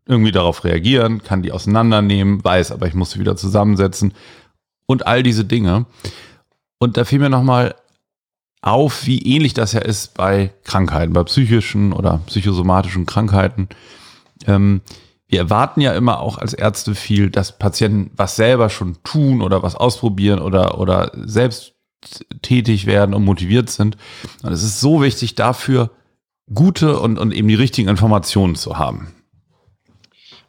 irgendwie 0.06 0.32
darauf 0.32 0.64
reagieren, 0.64 1.22
kann 1.22 1.42
die 1.42 1.52
auseinandernehmen, 1.52 2.44
weiß, 2.44 2.72
aber 2.72 2.86
ich 2.86 2.94
muss 2.94 3.12
sie 3.12 3.20
wieder 3.20 3.36
zusammensetzen 3.36 4.14
und 4.86 5.06
all 5.06 5.22
diese 5.22 5.44
Dinge. 5.44 5.86
Und 6.78 6.96
da 6.96 7.04
fiel 7.04 7.20
mir 7.20 7.30
nochmal 7.30 7.74
auf, 8.60 9.06
wie 9.06 9.20
ähnlich 9.22 9.54
das 9.54 9.72
ja 9.72 9.80
ist 9.80 10.14
bei 10.14 10.52
Krankheiten, 10.64 11.12
bei 11.12 11.24
psychischen 11.24 11.92
oder 11.92 12.20
psychosomatischen 12.26 13.06
Krankheiten. 13.06 13.68
Ähm, 14.46 14.80
wir 15.28 15.40
erwarten 15.40 15.80
ja 15.80 15.92
immer 15.92 16.20
auch 16.20 16.38
als 16.38 16.52
Ärzte 16.52 16.94
viel, 16.94 17.30
dass 17.30 17.58
Patienten 17.58 18.10
was 18.16 18.36
selber 18.36 18.68
schon 18.68 18.98
tun 19.02 19.40
oder 19.40 19.62
was 19.62 19.74
ausprobieren 19.74 20.40
oder, 20.40 20.78
oder 20.78 21.10
selbst 21.14 21.74
tätig 22.42 22.86
werden 22.86 23.14
und 23.14 23.24
motiviert 23.24 23.70
sind. 23.70 23.96
Und 24.42 24.52
es 24.52 24.62
ist 24.62 24.80
so 24.80 25.02
wichtig 25.02 25.34
dafür, 25.34 25.90
gute 26.52 26.98
und, 26.98 27.18
und 27.18 27.32
eben 27.32 27.48
die 27.48 27.54
richtigen 27.54 27.88
Informationen 27.88 28.56
zu 28.56 28.78
haben. 28.78 29.14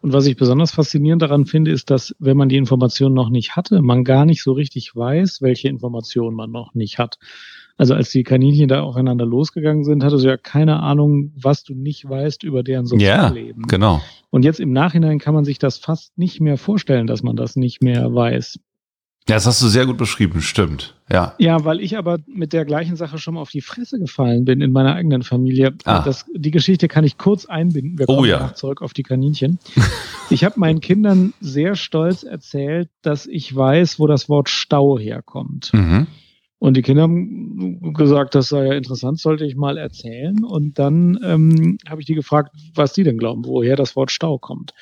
Und 0.03 0.11
was 0.11 0.25
ich 0.25 0.35
besonders 0.35 0.71
faszinierend 0.71 1.21
daran 1.21 1.45
finde, 1.45 1.71
ist, 1.71 1.89
dass 1.89 2.13
wenn 2.19 2.35
man 2.35 2.49
die 2.49 2.57
Informationen 2.57 3.15
noch 3.15 3.29
nicht 3.29 3.55
hatte, 3.55 3.81
man 3.81 4.03
gar 4.03 4.25
nicht 4.25 4.43
so 4.43 4.51
richtig 4.51 4.93
weiß, 4.93 5.41
welche 5.41 5.69
Informationen 5.69 6.35
man 6.35 6.51
noch 6.51 6.73
nicht 6.73 6.97
hat. 6.99 7.19
Also 7.77 7.93
als 7.93 8.11
die 8.11 8.23
Kaninchen 8.23 8.67
da 8.67 8.81
aufeinander 8.81 9.25
losgegangen 9.25 9.85
sind, 9.85 10.03
hattest 10.03 10.25
du 10.25 10.27
ja 10.27 10.35
keine 10.35 10.81
Ahnung, 10.81 11.31
was 11.41 11.63
du 11.63 11.73
nicht 11.73 12.07
weißt 12.07 12.43
über 12.43 12.63
deren 12.63 12.85
Sozialleben. 12.85 13.63
genau. 13.63 14.01
Und 14.29 14.43
jetzt 14.43 14.59
im 14.59 14.73
Nachhinein 14.73 15.19
kann 15.19 15.33
man 15.33 15.45
sich 15.45 15.57
das 15.57 15.77
fast 15.77 16.17
nicht 16.17 16.41
mehr 16.41 16.57
vorstellen, 16.57 17.07
dass 17.07 17.23
man 17.23 17.37
das 17.37 17.55
nicht 17.55 17.81
mehr 17.81 18.13
weiß. 18.13 18.59
Ja, 19.29 19.35
das 19.35 19.45
hast 19.45 19.61
du 19.61 19.67
sehr 19.69 19.85
gut 19.85 19.97
beschrieben, 19.97 20.41
stimmt. 20.41 20.95
Ja. 21.09 21.33
Ja, 21.37 21.63
weil 21.63 21.79
ich 21.79 21.97
aber 21.97 22.17
mit 22.27 22.51
der 22.51 22.65
gleichen 22.65 22.97
Sache 22.97 23.17
schon 23.17 23.35
mal 23.35 23.41
auf 23.41 23.51
die 23.51 23.61
Fresse 23.61 23.97
gefallen 23.97 24.43
bin 24.43 24.59
in 24.59 24.73
meiner 24.73 24.95
eigenen 24.95 25.23
Familie. 25.23 25.73
Ah. 25.85 26.01
Das, 26.03 26.25
die 26.35 26.51
Geschichte 26.51 26.89
kann 26.89 27.05
ich 27.05 27.17
kurz 27.17 27.45
einbinden. 27.45 27.97
Wir 27.97 28.09
Oh 28.09 28.15
kommen 28.17 28.29
ja. 28.29 28.37
danach 28.39 28.55
zurück 28.55 28.81
auf 28.81 28.91
die 28.93 29.03
Kaninchen. 29.03 29.59
ich 30.29 30.43
habe 30.43 30.59
meinen 30.59 30.81
Kindern 30.81 31.33
sehr 31.39 31.75
stolz 31.75 32.23
erzählt, 32.23 32.89
dass 33.01 33.25
ich 33.25 33.55
weiß, 33.55 33.97
wo 33.97 34.07
das 34.07 34.27
Wort 34.27 34.49
Stau 34.49 34.99
herkommt. 34.99 35.71
Mhm. 35.73 36.07
Und 36.63 36.77
die 36.77 36.81
Kinder 36.81 37.01
haben 37.01 37.93
gesagt, 37.93 38.35
das 38.35 38.47
sei 38.47 38.67
ja 38.67 38.73
interessant, 38.73 39.19
sollte 39.19 39.43
ich 39.43 39.57
mal 39.57 39.77
erzählen. 39.77 40.45
Und 40.45 40.79
dann 40.79 41.19
ähm, 41.21 41.77
habe 41.89 41.99
ich 41.99 42.07
die 42.07 42.15
gefragt, 42.15 42.55
was 42.73 42.93
die 42.93 43.03
denn 43.03 43.17
glauben, 43.17 43.43
woher 43.43 43.75
das 43.75 43.97
Wort 43.97 44.11
Stau 44.11 44.37
kommt. 44.37 44.73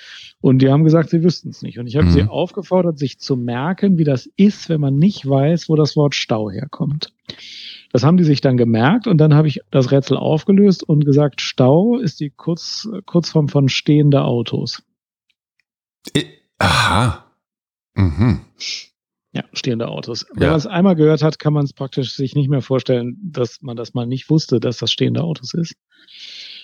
Und 0.42 0.60
die 0.60 0.70
haben 0.70 0.84
gesagt, 0.84 1.10
sie 1.10 1.24
wüssten 1.24 1.50
es 1.50 1.64
nicht. 1.64 1.80
Und 1.80 1.88
ich 1.88 1.96
habe 1.96 2.06
Mhm. 2.06 2.12
sie 2.12 2.24
aufgefordert, 2.26 3.00
sich 3.00 3.18
zu 3.18 3.36
merken, 3.36 3.98
wie 3.98 4.04
das 4.04 4.30
ist, 4.38 4.70
wenn 4.70 4.80
man 4.80 4.98
nicht 4.98 5.28
weiß, 5.28 5.70
wo 5.70 5.76
das 5.76 5.96
Wort 5.96 6.14
Stau 6.14 6.52
herkommt. 6.52 7.14
Das 7.92 8.04
haben 8.04 8.18
die 8.18 8.26
sich 8.26 8.42
dann 8.42 8.58
gemerkt 8.58 9.08
und 9.08 9.18
dann 9.18 9.34
habe 9.34 9.48
ich 9.48 9.62
das 9.72 9.92
Rätsel 9.92 10.18
aufgelöst 10.18 10.84
und 10.84 11.04
gesagt, 11.04 11.42
Stau 11.42 11.98
ist 11.98 12.20
die 12.20 12.30
Kurz, 12.30 12.88
Kurzform 13.08 13.48
von 13.50 13.70
stehende 13.70 14.22
Autos. 14.22 14.84
Aha. 16.60 17.26
Mhm. 17.96 18.42
Stehende 19.54 19.88
Autos. 19.88 20.26
Wenn 20.34 20.44
Ja. 20.44 20.50
man 20.50 20.58
es 20.58 20.68
einmal 20.68 20.96
gehört 20.96 21.24
hat, 21.24 21.40
kann 21.40 21.54
man 21.54 21.64
es 21.66 21.74
praktisch 21.74 22.14
sich 22.14 22.36
nicht 22.36 22.50
mehr 22.50 22.62
vorstellen, 22.62 23.18
dass 23.24 23.62
man 23.62 23.76
das 23.78 23.94
mal 23.94 24.06
nicht 24.06 24.30
wusste, 24.30 24.60
dass 24.60 24.78
das 24.78 24.92
stehende 24.92 25.24
Autos 25.24 25.54
ist. 25.54 25.76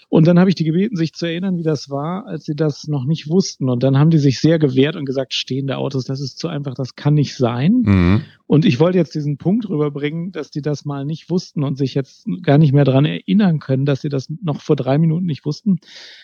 Und 0.09 0.25
dann 0.25 0.39
habe 0.39 0.49
ich 0.49 0.55
die 0.55 0.63
gebeten, 0.63 0.95
sich 0.95 1.13
zu 1.13 1.25
erinnern, 1.25 1.57
wie 1.57 1.63
das 1.63 1.89
war, 1.89 2.25
als 2.25 2.45
sie 2.45 2.55
das 2.55 2.87
noch 2.87 3.03
nicht 3.03 3.29
wussten. 3.29 3.69
Und 3.69 3.83
dann 3.83 3.97
haben 3.97 4.09
die 4.09 4.19
sich 4.19 4.39
sehr 4.39 4.57
gewehrt 4.57 4.95
und 4.95 5.05
gesagt, 5.05 5.33
stehende 5.33 5.77
Autos, 5.77 6.05
das 6.05 6.21
ist 6.21 6.39
zu 6.39 6.47
einfach, 6.47 6.75
das 6.75 6.95
kann 6.95 7.13
nicht 7.13 7.35
sein. 7.35 7.81
Mhm. 7.83 8.21
Und 8.45 8.63
ich 8.63 8.79
wollte 8.79 8.97
jetzt 8.97 9.15
diesen 9.15 9.37
Punkt 9.37 9.67
rüberbringen, 9.67 10.31
dass 10.31 10.49
die 10.49 10.61
das 10.61 10.85
mal 10.85 11.03
nicht 11.03 11.29
wussten 11.29 11.61
und 11.63 11.77
sich 11.77 11.93
jetzt 11.93 12.25
gar 12.41 12.57
nicht 12.57 12.71
mehr 12.71 12.85
dran 12.85 13.03
erinnern 13.03 13.59
können, 13.59 13.85
dass 13.85 13.99
sie 13.99 14.07
das 14.07 14.31
noch 14.41 14.61
vor 14.61 14.77
drei 14.77 14.97
Minuten 14.97 15.25
nicht 15.25 15.45
wussten. 15.45 15.79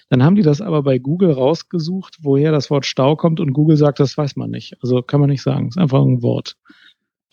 Dann 0.10 0.24
haben 0.24 0.36
die 0.36 0.44
das 0.44 0.62
aber 0.62 0.84
bei 0.84 0.98
Google 0.98 1.32
rausgesucht, 1.32 2.20
woher 2.22 2.54
das 2.54 2.70
Wort 2.70 2.86
Stau 2.86 3.18
kommt 3.18 3.42
und 3.42 3.52
Google 3.52 3.76
sagt, 3.76 4.00
das 4.00 4.18
weiß 4.18 4.38
man 4.38 4.50
nicht. 4.50 4.78
Also 4.82 5.02
kann 5.02 5.20
man 5.20 5.30
nicht 5.30 5.42
sagen. 5.42 5.68
Ist 5.68 5.78
einfach 5.78 6.02
ein 6.02 6.22
Wort. 6.22 6.56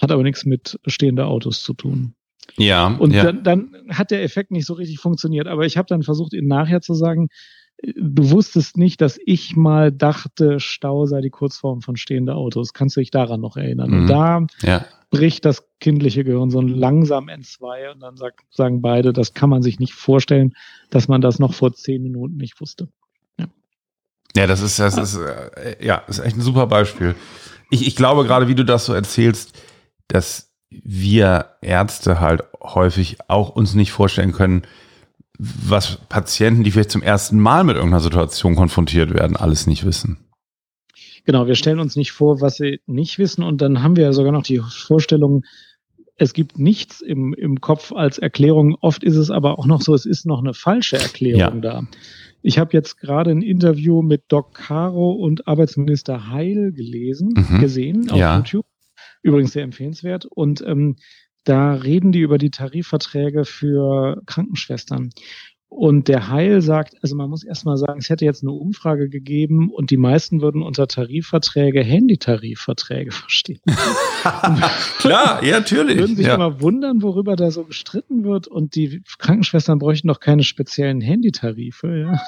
Hat 0.03 0.11
aber 0.11 0.25
nichts 0.25 0.45
mit 0.45 0.81
stehende 0.87 1.27
Autos 1.27 1.63
zu 1.63 1.75
tun. 1.75 2.15
Ja, 2.57 2.87
Und 2.87 3.13
ja. 3.13 3.25
dann, 3.25 3.43
dann 3.43 3.77
hat 3.91 4.11
der 4.11 4.23
Effekt 4.23 4.51
nicht 4.51 4.67
so 4.67 4.75
richtig 4.75 4.99
funktioniert. 4.99 5.47
Aber 5.47 5.65
ich 5.65 5.77
habe 5.77 5.87
dann 5.87 6.03
versucht, 6.03 6.33
ihnen 6.33 6.49
nachher 6.49 6.81
zu 6.81 6.95
sagen, 6.95 7.29
äh, 7.79 7.93
du 7.97 8.31
wusstest 8.31 8.77
nicht, 8.77 9.01
dass 9.01 9.19
ich 9.25 9.57
mal 9.57 9.93
dachte, 9.93 10.61
Stau 10.61 11.07
sei 11.07 11.21
die 11.21 11.31
Kurzform 11.31 11.83
von 11.83 11.97
stehende 11.97 12.35
Autos. 12.35 12.73
Kannst 12.73 12.97
du 12.97 13.01
dich 13.01 13.11
daran 13.11 13.41
noch 13.41 13.57
erinnern? 13.57 13.91
Mhm. 13.91 14.01
Und 14.01 14.07
da 14.09 14.47
ja. 14.63 14.85
bricht 15.11 15.45
das 15.45 15.65
kindliche 15.81 16.25
Gehirn 16.25 16.51
so 16.51 16.61
langsam 16.61 17.29
entzwei 17.29 17.91
und 17.91 18.01
dann 18.01 18.17
sagt, 18.17 18.41
sagen 18.51 18.83
beide, 18.83 19.13
das 19.13 19.35
kann 19.35 19.51
man 19.51 19.63
sich 19.63 19.79
nicht 19.79 19.95
vorstellen, 19.95 20.55
dass 20.91 21.09
man 21.09 21.21
das 21.21 21.39
noch 21.39 21.55
vor 21.55 21.73
zehn 21.73 22.03
Minuten 22.03 22.37
nicht 22.37 22.61
wusste. 22.61 22.89
Ja, 24.37 24.47
das 24.47 24.61
ist, 24.61 24.79
das 24.79 24.97
ist, 24.97 25.17
äh, 25.17 25.85
ja, 25.85 25.97
ist 26.07 26.21
echt 26.21 26.37
ein 26.37 26.43
super 26.43 26.67
Beispiel. 26.67 27.15
Ich, 27.71 27.87
ich 27.87 27.97
glaube 27.97 28.25
gerade, 28.25 28.49
wie 28.49 28.55
du 28.55 28.65
das 28.65 28.87
so 28.87 28.93
erzählst, 28.93 29.59
dass 30.09 30.50
wir 30.71 31.47
Ärzte 31.63 32.21
halt 32.21 32.43
häufig 32.63 33.19
auch 33.29 33.51
uns 33.51 33.75
nicht 33.75 33.93
vorstellen 33.93 34.33
können, 34.33 34.63
was 35.39 35.97
Patienten, 36.09 36.65
die 36.65 36.71
vielleicht 36.71 36.91
zum 36.91 37.03
ersten 37.03 37.41
Mal 37.41 37.65
mit 37.65 37.77
irgendeiner 37.77 38.03
Situation 38.03 38.55
konfrontiert 38.57 39.13
werden, 39.15 39.37
alles 39.37 39.67
nicht 39.67 39.85
wissen. 39.85 40.19
Genau, 41.25 41.47
wir 41.47 41.55
stellen 41.55 41.81
uns 41.81 41.97
nicht 41.97 42.13
vor, 42.13 42.41
was 42.41 42.57
sie 42.57 42.81
nicht 42.87 43.19
wissen 43.19 43.43
und 43.43 43.61
dann 43.61 43.83
haben 43.83 43.97
wir 43.97 44.05
ja 44.05 44.13
sogar 44.13 44.33
noch 44.33 44.43
die 44.43 44.59
Vorstellung, 44.61 45.45
es 46.17 46.35
gibt 46.35 46.59
nichts 46.59 47.01
im, 47.01 47.33
im 47.35 47.61
Kopf 47.63 47.93
als 47.93 48.19
Erklärung. 48.19 48.77
Oft 48.83 49.03
ist 49.03 49.17
es 49.17 49.31
aber 49.31 49.59
auch 49.59 49.65
noch 49.67 49.81
so, 49.81 49.95
es 49.95 50.05
ist 50.05 50.27
noch 50.27 50.41
eine 50.41 50.53
falsche 50.53 50.99
Erklärung 50.99 51.63
da. 51.63 51.85
Ich 52.43 52.59
habe 52.59 52.73
jetzt 52.75 52.99
gerade 52.99 53.31
ein 53.31 53.41
Interview 53.43 54.03
mit 54.03 54.25
Doc 54.29 54.55
Caro 54.55 55.13
und 55.13 55.47
Arbeitsminister 55.49 56.29
Heil 56.29 56.73
gelesen, 56.73 57.31
Mhm. 57.35 57.61
gesehen 57.61 58.11
auf 58.11 58.19
Ja. 58.19 58.37
YouTube. 58.37 58.67
Übrigens 59.23 59.53
sehr 59.53 59.65
empfehlenswert. 59.65 60.27
Und 60.27 60.63
ähm, 60.67 60.97
da 61.45 61.75
reden 61.75 62.13
die 62.13 62.21
über 62.21 62.39
die 62.39 62.51
Tarifverträge 62.51 63.45
für 63.45 64.23
Krankenschwestern. 64.27 65.11
Und 65.69 66.09
der 66.09 66.29
Heil 66.29 66.63
sagt, 66.63 66.97
also 67.01 67.15
man 67.15 67.31
muss 67.31 67.45
erstmal 67.45 67.77
sagen, 67.77 68.01
es 68.01 68.11
hätte 68.11 68.25
jetzt 68.25 68.43
eine 68.43 68.51
Umfrage 68.51 69.09
gegeben 69.09 69.71
und 69.71 69.93
die 69.93 69.97
meisten 69.97 70.43
würden 70.43 70.63
unter 70.63 70.89
Tarifverträge 70.89 71.81
Handytarifverträge 71.85 73.13
verstehen. 73.13 73.61
Klar, 74.99 75.45
ja, 75.45 75.61
natürlich. 75.61 75.97
Würden 75.97 76.17
sich 76.17 76.27
ja. 76.27 76.35
immer 76.35 76.61
wundern, 76.61 77.03
worüber 77.03 77.37
da 77.37 77.53
so 77.53 77.65
gestritten 77.65 78.25
wird 78.25 78.49
und 78.49 78.75
die 78.75 79.03
Krankenschwestern 79.19 79.79
bräuchten 79.79 80.09
doch 80.09 80.19
keine 80.19 80.43
speziellen 80.43 81.01
Handytarife, 81.01 81.97
ja. 81.97 82.21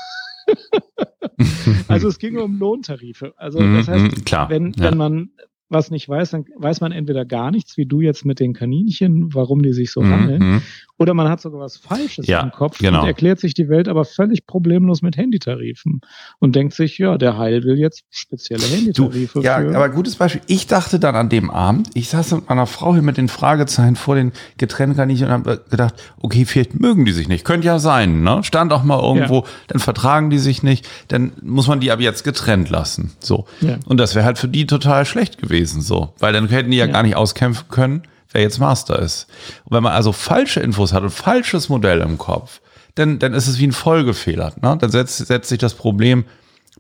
Also 1.89 2.09
es 2.09 2.19
ging 2.19 2.39
um 2.39 2.59
Lohntarife. 2.59 3.35
Also 3.37 3.59
das 3.59 3.89
heißt, 3.89 4.19
Mhm, 4.19 4.25
klar. 4.25 4.51
wenn, 4.51 4.73
ja. 4.73 4.85
wenn 4.85 4.97
man 4.97 5.31
was 5.73 5.91
nicht 5.91 6.09
weiß, 6.09 6.31
dann 6.31 6.45
weiß 6.57 6.81
man 6.81 6.93
entweder 6.93 7.25
gar 7.25 7.51
nichts, 7.51 7.77
wie 7.77 7.87
du 7.87 8.01
jetzt 8.01 8.25
mit 8.25 8.41
den 8.41 8.53
Kaninchen, 8.53 9.35
warum 9.35 9.63
die 9.63 9.73
sich 9.73 9.91
so 9.91 10.05
handeln, 10.05 10.43
Mhm, 10.43 10.53
mhm. 10.55 10.63
oder 10.99 11.15
man 11.15 11.29
hat 11.29 11.41
sogar 11.41 11.61
was 11.61 11.77
Falsches 11.79 12.27
Ja, 12.27 12.41
im 12.43 12.51
Kopf 12.51 12.79
genau. 12.79 13.01
und 13.03 13.07
erklärt 13.07 13.41
sich 13.41 13.55
die 13.55 13.69
Welt 13.69 13.89
aber 13.89 14.05
völlig 14.05 14.47
problemlos 14.47 15.03
mit 15.03 15.17
Handytarifen 15.17 16.01
und 16.39 16.55
denkt 16.55 16.75
sich, 16.75 16.99
ja, 16.99 17.17
der 17.19 17.39
Heil 17.39 17.65
will 17.65 17.79
jetzt 17.79 18.05
spezielle 18.11 18.63
Du, 18.63 18.69
Handytarife 18.75 19.41
ja, 19.41 19.59
für. 19.61 19.75
aber 19.75 19.89
gutes 19.89 20.17
Beispiel. 20.17 20.43
Ich 20.47 20.67
dachte 20.67 20.99
dann 21.01 21.15
an 21.17 21.29
dem 21.29 21.51
Abend, 21.51 21.89
ich 21.95 22.09
saß 22.11 22.33
mit 22.33 22.49
meiner 22.49 22.67
Frau 22.67 22.93
hier 22.93 23.03
mit 23.03 23.17
den 23.17 23.29
Fragezeichen 23.29 23.97
vor 23.97 24.15
den 24.15 24.33
Getränkaninchen 24.59 25.27
und 25.27 25.33
habe 25.33 25.65
gedacht, 25.71 25.95
okay, 26.21 26.45
vielleicht 26.45 26.79
mögen 26.79 27.05
die 27.05 27.13
sich 27.13 27.29
nicht. 27.29 27.45
Könnte 27.45 27.67
ja 27.67 27.79
sein, 27.79 28.23
ne? 28.23 28.41
Stand 28.45 28.73
auch 28.73 28.83
mal 28.85 29.01
irgendwo, 29.03 29.45
dann 29.69 29.79
vertragen 29.81 30.31
die 30.31 30.39
sich 30.39 30.63
nicht, 30.63 30.89
dann 31.09 31.33
muss 31.43 31.67
man 31.67 31.81
die 31.81 31.91
aber 31.91 32.03
jetzt 32.03 32.25
getrennt 32.25 32.71
lassen. 32.71 33.13
So. 33.21 33.47
Ja. 33.61 33.79
Und 33.87 33.99
das 33.99 34.15
wäre 34.15 34.25
halt 34.25 34.39
für 34.39 34.49
die 34.49 34.67
total 34.67 35.05
schlecht 35.07 35.39
gewesen, 35.39 35.62
so. 35.65 36.15
Weil 36.19 36.33
dann 36.33 36.49
hätten 36.49 36.71
die 36.71 36.77
ja, 36.77 36.87
Ja. 36.87 36.93
gar 36.93 37.03
nicht 37.03 37.17
auskämpfen 37.17 37.69
können, 37.69 38.03
wer 38.33 38.43
jetzt 38.43 38.59
Master 38.59 38.99
ist. 38.99 39.29
Und 39.65 39.77
wenn 39.77 39.83
man 39.83 39.93
also 39.93 40.13
falsche 40.13 40.61
Infos 40.61 40.93
hat 40.93 41.03
und 41.03 41.11
falsches 41.11 41.69
Modell 41.69 42.01
im 42.01 42.19
Kopf, 42.19 42.61
dann, 42.95 43.19
dann 43.19 43.33
ist 43.35 43.49
es 43.49 43.59
wie 43.59 43.67
ein 43.67 43.73
Folgefehler. 43.73 44.53
Ne? 44.61 44.77
Dann 44.79 44.91
setzt, 44.91 45.19
setzt 45.19 45.49
sich 45.49 45.59
das 45.59 45.75
Problem 45.75 46.25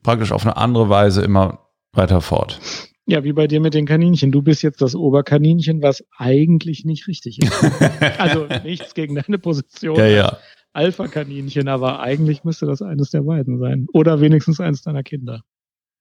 praktisch 0.03 0.33
auf 0.33 0.45
eine 0.45 0.57
andere 0.57 0.89
Weise 0.89 1.23
immer 1.23 1.61
weiter 1.93 2.21
fort. 2.21 2.61
Ja, 3.07 3.25
wie 3.25 3.33
bei 3.33 3.47
dir 3.47 3.61
mit 3.61 3.75
den 3.75 3.87
Kaninchen. 3.87 4.31
Du 4.31 4.43
bist 4.43 4.63
jetzt 4.63 4.81
das 4.81 4.95
Oberkaninchen, 4.95 5.83
was 5.83 6.05
eigentlich 6.17 6.85
nicht 6.85 7.09
richtig 7.09 7.43
ist. 7.43 7.53
also 8.19 8.47
nichts 8.63 8.95
gegen 8.95 9.17
deine 9.17 9.39
Position. 9.39 9.97
Ja, 9.97 10.07
ja. 10.07 10.37
Alpha-Kaninchen, 10.73 11.69
aber 11.69 12.01
eigentlich 12.01 12.45
müsste 12.45 12.65
das 12.67 12.81
eines 12.81 13.11
der 13.11 13.23
beiden 13.23 13.59
sein. 13.59 13.87
Oder 13.93 14.21
wenigstens 14.21 14.61
eines 14.61 14.83
deiner 14.83 15.03
Kinder. 15.03 15.43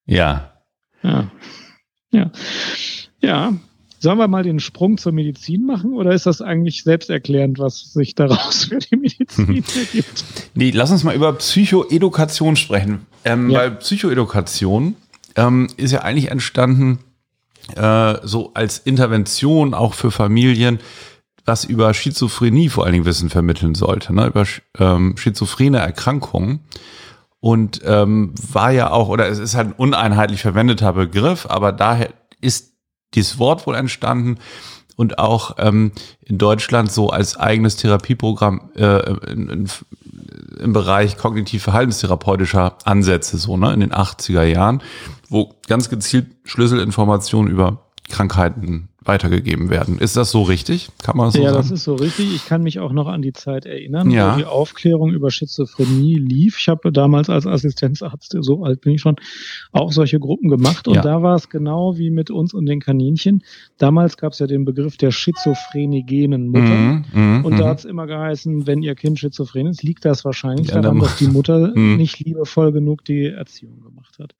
Ja. 0.06 0.54
Ja. 1.04 1.32
Ja. 2.12 2.32
Ja. 3.22 3.54
Sollen 4.00 4.18
wir 4.18 4.28
mal 4.28 4.42
den 4.42 4.60
Sprung 4.60 4.98
zur 4.98 5.12
Medizin 5.12 5.66
machen 5.66 5.94
oder 5.94 6.12
ist 6.12 6.26
das 6.26 6.42
eigentlich 6.42 6.84
selbsterklärend, 6.84 7.60
was 7.60 7.94
sich 7.94 8.16
daraus 8.16 8.66
für 8.66 8.80
die 8.80 8.96
Medizin 8.96 9.64
ergibt? 9.76 10.24
Nee, 10.56 10.72
lass 10.72 10.92
uns 10.92 11.04
mal 11.04 11.16
über 11.16 11.32
Psychoedukation 11.34 12.56
sprechen. 12.56 13.06
Ähm, 13.24 13.50
Ja. 13.52 13.60
Weil 13.60 13.72
Psychoedukation 13.72 14.96
ähm, 15.36 15.68
ist 15.78 15.92
ja 15.92 16.02
eigentlich 16.02 16.32
entstanden 16.32 17.00
äh, 17.76 18.16
so 18.24 18.52
als 18.56 18.80
Intervention 18.80 19.74
auch 19.74 19.94
für 19.94 20.12
Familien, 20.12 20.80
was 21.46 21.64
über 21.64 21.94
Schizophrenie 21.94 22.70
vor 22.70 22.84
allen 22.86 22.94
Dingen 22.94 23.06
Wissen 23.06 23.30
vermitteln 23.30 23.76
sollte, 23.76 24.14
ne? 24.14 24.28
über 24.28 24.46
ähm, 24.80 25.16
schizophrene 25.18 25.78
Erkrankungen. 25.80 26.60
Und 27.42 27.82
ähm, 27.84 28.34
war 28.54 28.72
ja 28.72 28.92
auch, 28.92 29.10
oder 29.10 29.28
es 29.28 29.40
ist 29.40 29.56
halt 29.56 29.70
ein 29.70 29.74
uneinheitlich 29.74 30.42
verwendeter 30.42 30.94
Begriff, 30.94 31.48
aber 31.48 31.72
daher 31.72 32.14
ist 32.40 32.74
dieses 33.16 33.40
Wort 33.40 33.66
wohl 33.66 33.76
entstanden 33.76 34.38
und 34.96 35.18
auch 35.18 35.56
ähm, 35.58 35.92
in 36.22 36.38
Deutschland 36.38 36.92
so 36.92 37.10
als 37.10 37.36
eigenes 37.36 37.76
Therapieprogramm 37.78 38.70
äh, 38.76 39.32
in, 39.32 39.50
in, 39.50 39.70
im 40.60 40.74
Bereich 40.74 41.18
kognitiv-verhaltenstherapeutischer 41.18 42.78
Ansätze, 42.84 43.40
so 43.40 43.58
ne, 43.58 43.74
in 43.74 43.80
den 43.80 43.92
80er 43.92 44.44
Jahren, 44.44 44.84
wo 45.28 45.56
ganz 45.68 45.90
gezielt 45.90 46.28
Schlüsselinformationen 46.44 47.52
über 47.52 47.90
Krankheiten 48.08 48.90
weitergegeben 49.04 49.70
werden. 49.72 49.98
Ist 49.98 50.16
das 50.16 50.30
so 50.30 50.44
richtig? 50.44 50.90
Kann 51.02 51.18
man 51.18 51.28
das 51.28 51.34
so 51.34 51.42
ja, 51.42 51.50
sagen? 51.50 51.58
das 51.64 51.72
ist 51.72 51.84
so 51.86 51.96
richtig. 51.96 52.36
Ich 52.36 52.46
kann 52.46 52.62
mich 52.62 52.80
auch 52.80 52.92
noch 52.92 53.08
an 53.08 53.24
die 53.24 53.34
Zeit 53.34 53.66
erinnern, 53.66 54.12
Ja. 54.12 54.34
wo 54.34 54.38
die 54.38 54.46
Aufklärung 54.46 55.12
über 55.12 55.32
Schizophrenie 55.32 56.16
lief. 56.16 56.58
Ich 56.60 56.68
habe 56.68 56.92
damals 56.92 57.28
als 57.30 57.48
Assistenzarzt, 57.48 58.36
so 58.42 58.64
alt 58.64 58.82
bin 58.82 58.94
ich 58.94 59.02
schon, 59.02 59.16
auch 59.72 59.92
solche 59.92 60.20
Gruppen 60.20 60.50
gemacht. 60.50 60.88
Und 60.88 60.96
Ja. 60.96 61.02
da 61.02 61.24
war 61.24 61.36
es 61.36 61.50
genau 61.50 61.98
wie 61.98 62.12
mit 62.12 62.30
uns 62.30 62.54
und 62.54 62.68
den 62.68 62.80
Kaninchen. 62.80 63.44
Damals 63.80 64.18
gab 64.18 64.34
es 64.34 64.40
ja 64.40 64.46
den 64.46 64.66
Begriff 64.66 64.98
der 64.98 65.10
schizophrenigenen 65.12 66.48
Mutter. 66.50 66.62
Mhm, 66.62 67.06
mhm, 67.14 67.46
Und 67.46 67.58
da 67.60 67.66
mhm. 67.66 67.70
hat 67.70 67.80
es 67.80 67.86
immer 67.86 68.06
geheißen, 68.08 68.68
wenn 68.68 68.84
ihr 68.84 68.94
Kind 68.96 69.20
schizophren 69.20 69.68
ist, 69.68 69.84
liegt 69.84 70.06
das 70.06 70.24
wahrscheinlich 70.26 70.68
Ja, 70.68 70.80
daran, 70.82 71.00
dass 71.00 71.18
die 71.18 71.28
Mutter 71.28 71.72
Mhm. 71.76 71.98
nicht 71.98 72.20
liebevoll 72.20 72.72
genug 72.72 73.04
die 73.06 73.26
Erziehung 73.26 73.82
gemacht 73.82 74.18
hat. 74.20 74.36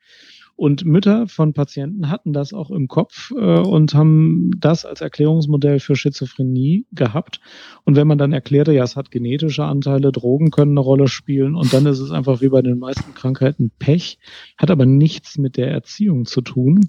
Und 0.62 0.86
Mütter 0.86 1.28
von 1.28 1.54
Patienten 1.54 2.12
hatten 2.12 2.34
das 2.34 2.54
auch 2.54 2.70
im 2.70 2.88
Kopf 2.88 3.32
äh, 3.32 3.62
und 3.62 3.96
haben 3.96 4.52
das 4.60 4.86
als 4.86 5.02
Erklärungsmodell 5.02 5.80
für 5.80 5.96
Schizophrenie 5.96 6.86
gehabt. 6.92 7.42
Und 7.84 7.96
wenn 7.96 8.06
man 8.06 8.20
dann 8.20 8.32
erklärte, 8.32 8.72
ja, 8.72 8.84
es 8.84 8.96
hat 8.96 9.10
genetische 9.10 9.64
Anteile, 9.64 10.12
Drogen 10.12 10.52
können 10.52 10.74
eine 10.74 10.82
Rolle 10.82 11.08
spielen 11.08 11.56
und 11.56 11.74
dann 11.74 11.88
ist 11.88 11.98
es 11.98 12.12
einfach 12.12 12.42
wie 12.42 12.50
bei 12.50 12.62
den 12.62 12.78
meisten 12.78 13.16
Krankheiten 13.16 13.72
Pech, 13.80 14.20
hat 14.56 14.70
aber 14.70 14.86
nichts 14.86 15.40
mit 15.40 15.58
der 15.58 15.72
Erziehung 15.72 16.26
zu 16.26 16.42
tun, 16.42 16.82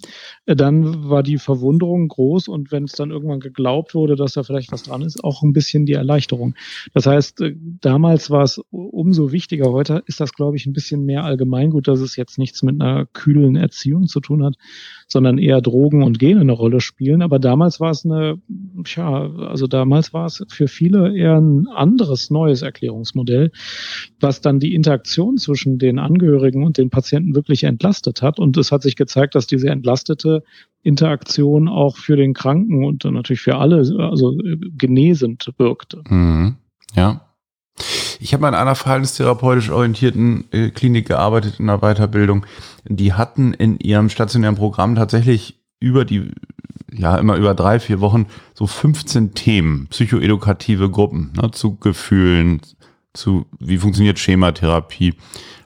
äh, 0.45 0.55
dann 0.55 1.09
war 1.09 1.23
die 1.23 1.39
Verwunderung 1.39 2.09
groß 2.09 2.49
und 2.49 2.73
wenn 2.73 2.85
es 2.85 2.93
dann 2.93 3.11
irgendwann 3.11 3.41
geglaubt 3.41 3.95
wurde, 3.95 4.17
dass 4.17 4.35
da 4.35 4.43
vielleicht 4.43 4.71
was 4.71 4.83
dran 4.83 5.01
ist, 5.01 5.25
auch 5.25 5.43
ein 5.43 5.55
bisschen 5.55 5.87
die 5.87 5.95
Erleichterung. 5.95 6.57
Das 6.93 7.07
heißt, 7.07 7.41
äh, 7.41 7.57
damals 7.81 8.29
war 8.29 8.43
es 8.43 8.61
umso 8.71 9.33
wichtiger. 9.33 9.73
Heute 9.73 10.03
ist 10.05 10.21
das, 10.21 10.35
glaube 10.35 10.59
ich, 10.59 10.67
ein 10.67 10.75
bisschen 10.75 11.07
mehr 11.07 11.25
allgemeingut, 11.25 11.89
dass 11.89 12.01
es 12.01 12.17
jetzt 12.17 12.37
nichts 12.37 12.63
mit 12.63 12.79
einer 12.79 13.07
kühlen 13.07 13.62
Erziehung 13.63 14.07
zu 14.07 14.21
tun 14.21 14.45
hat, 14.45 14.57
sondern 15.07 15.39
eher 15.39 15.61
Drogen 15.61 16.03
und 16.03 16.19
Gene 16.19 16.41
eine 16.41 16.53
Rolle 16.53 16.81
spielen. 16.81 17.23
Aber 17.23 17.39
damals 17.39 17.81
war 17.81 17.91
es 17.91 18.05
eine, 18.05 18.37
tja, 18.85 19.31
also 19.37 19.67
damals 19.67 20.13
war 20.13 20.27
es 20.27 20.45
für 20.49 20.69
viele 20.69 21.17
eher 21.17 21.37
ein 21.37 21.69
anderes, 21.69 22.31
neues 22.31 22.63
Erklärungsmodell, 22.63 23.51
was 24.21 24.41
dann 24.41 24.59
die 24.59 24.75
Interaktion 24.75 25.37
zwischen 25.37 25.79
den 25.79 25.99
Angehörigen 25.99 26.65
und 26.65 26.79
den 26.79 26.91
Patienten 26.91 27.35
wirklich 27.35 27.65
entlastet 27.65 28.23
hat. 28.23 28.39
Und 28.39 28.57
es 28.57 28.73
hat 28.73 28.83
sich 28.83 28.97
gezeigt, 28.97 29.35
dass 29.35 29.47
diese 29.47 29.69
entlastete 29.69 30.43
Interaktion 30.83 31.69
auch 31.69 31.97
für 31.97 32.17
den 32.17 32.35
Kranken 32.35 32.85
und 32.85 33.05
natürlich 33.05 33.41
für 33.41 33.57
alle, 33.57 33.77
also 33.99 34.37
genesend 34.77 35.53
wirkte. 35.57 36.03
Mhm. 36.09 36.57
Ja. 36.95 37.32
Ich 38.21 38.33
habe 38.33 38.47
in 38.47 38.55
einer 38.55 38.75
verhaltenstherapeutisch 38.75 39.71
orientierten 39.71 40.45
äh, 40.53 40.71
Klinik 40.71 41.09
gearbeitet 41.09 41.59
in 41.59 41.67
der 41.67 41.79
Weiterbildung. 41.79 42.47
Die 42.85 43.13
hatten 43.13 43.53
in 43.53 43.79
ihrem 43.79 44.09
stationären 44.09 44.57
Programm 44.57 44.95
tatsächlich 44.95 45.61
über 45.81 46.05
die, 46.05 46.31
ja, 46.93 47.17
immer 47.17 47.37
über 47.37 47.55
drei, 47.55 47.81
vier 47.81 48.01
Wochen 48.01 48.27
so 48.55 48.67
15 48.67 49.35
Themen, 49.35 49.89
psychoedukative 49.89 50.91
Gruppen, 50.91 51.33
ne, 51.35 51.51
zu 51.51 51.77
Gefühlen, 51.77 52.61
zu 53.13 53.47
wie 53.59 53.79
funktioniert 53.79 54.19
Schematherapie, 54.19 55.15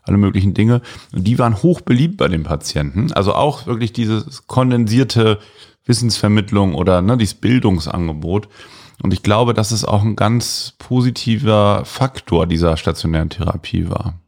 alle 0.03 0.17
möglichen 0.17 0.55
Dinge. 0.55 0.81
Und 1.13 1.27
die 1.27 1.39
waren 1.39 1.63
hoch 1.63 1.83
beliebt 1.83 2.17
bei 2.17 2.29
den 2.29 2.45
Patienten. 2.45 3.13
Also 3.13 3.35
auch 3.35 3.67
wirklich 3.67 3.93
dieses 3.93 4.47
kondensierte 4.47 5.39
Wissensvermittlung 5.85 6.75
oder 6.75 7.03
ne, 7.03 7.17
dieses 7.17 7.35
Bildungsangebot. 7.35 8.49
Und 9.03 9.13
ich 9.13 9.23
glaube, 9.23 9.55
dass 9.55 9.71
es 9.71 9.85
auch 9.85 10.03
ein 10.03 10.17
ganz 10.17 10.75
positiver 10.79 11.85
Faktor 11.85 12.47
dieser 12.47 12.77
stationären 12.77 13.31
Therapie 13.31 13.89
war. 13.89 14.19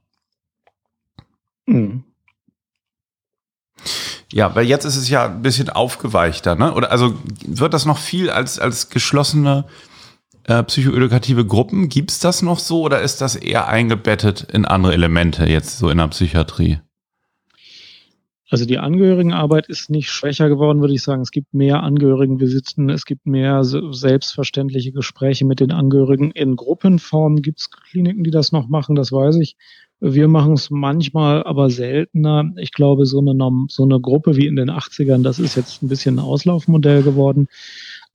Mhm. 1.67 2.05
Ja, 4.33 4.55
weil 4.55 4.67
jetzt 4.67 4.85
ist 4.85 4.97
es 4.97 5.09
ja 5.09 5.27
ein 5.27 5.43
bisschen 5.43 5.71
aufgeweichter, 5.71 6.55
ne? 6.55 6.75
Oder 6.75 6.91
also 6.91 7.15
wird 7.47 7.73
das 7.73 7.87
noch 7.87 7.99
viel 7.99 8.31
als, 8.31 8.59
als 8.59 8.91
geschlossene 8.91 9.65
äh, 10.45 10.63
psychoedukative 10.63 11.47
Gruppen? 11.47 11.89
Gibt's 11.89 12.19
das 12.19 12.43
noch 12.43 12.59
so 12.59 12.83
oder 12.83 13.01
ist 13.01 13.21
das 13.21 13.37
eher 13.37 13.69
eingebettet 13.69 14.43
in 14.53 14.67
andere 14.67 14.93
Elemente 14.93 15.47
jetzt 15.47 15.79
so 15.79 15.89
in 15.89 15.99
der 15.99 16.09
Psychiatrie? 16.09 16.81
Also 18.51 18.65
die 18.65 18.79
Angehörigenarbeit 18.79 19.69
ist 19.69 19.91
nicht 19.91 20.11
schwächer 20.11 20.49
geworden, 20.49 20.81
würde 20.81 20.95
ich 20.95 21.03
sagen. 21.03 21.21
Es 21.21 21.31
gibt 21.31 21.53
mehr 21.53 21.83
Angehörigenvisiten, 21.83 22.89
es 22.89 23.05
gibt 23.05 23.27
mehr 23.27 23.63
selbstverständliche 23.63 24.93
Gespräche 24.93 25.45
mit 25.45 25.61
den 25.61 25.71
Angehörigen. 25.71 26.31
In 26.31 26.57
Gruppenform 26.57 27.43
gibt 27.43 27.61
es 27.61 27.71
Kliniken, 27.71 28.25
die 28.25 28.31
das 28.31 28.51
noch 28.51 28.69
machen, 28.69 28.95
das 28.95 29.13
weiß 29.13 29.37
ich. 29.37 29.57
Wir 30.01 30.29
machen 30.29 30.53
es 30.53 30.71
manchmal, 30.71 31.43
aber 31.43 31.71
seltener. 31.71 32.53
Ich 32.57 32.73
glaube, 32.73 33.05
so 33.05 33.19
eine, 33.19 33.35
so 33.69 33.83
eine 33.83 34.01
Gruppe 34.01 34.37
wie 34.37 34.47
in 34.47 34.57
den 34.57 34.71
80ern, 34.71 35.23
das 35.23 35.41
ist 35.41 35.57
jetzt 35.57 35.83
ein 35.83 35.89
bisschen 35.89 36.17
ein 36.17 36.25
Auslaufmodell 36.25 37.03
geworden. 37.03 37.49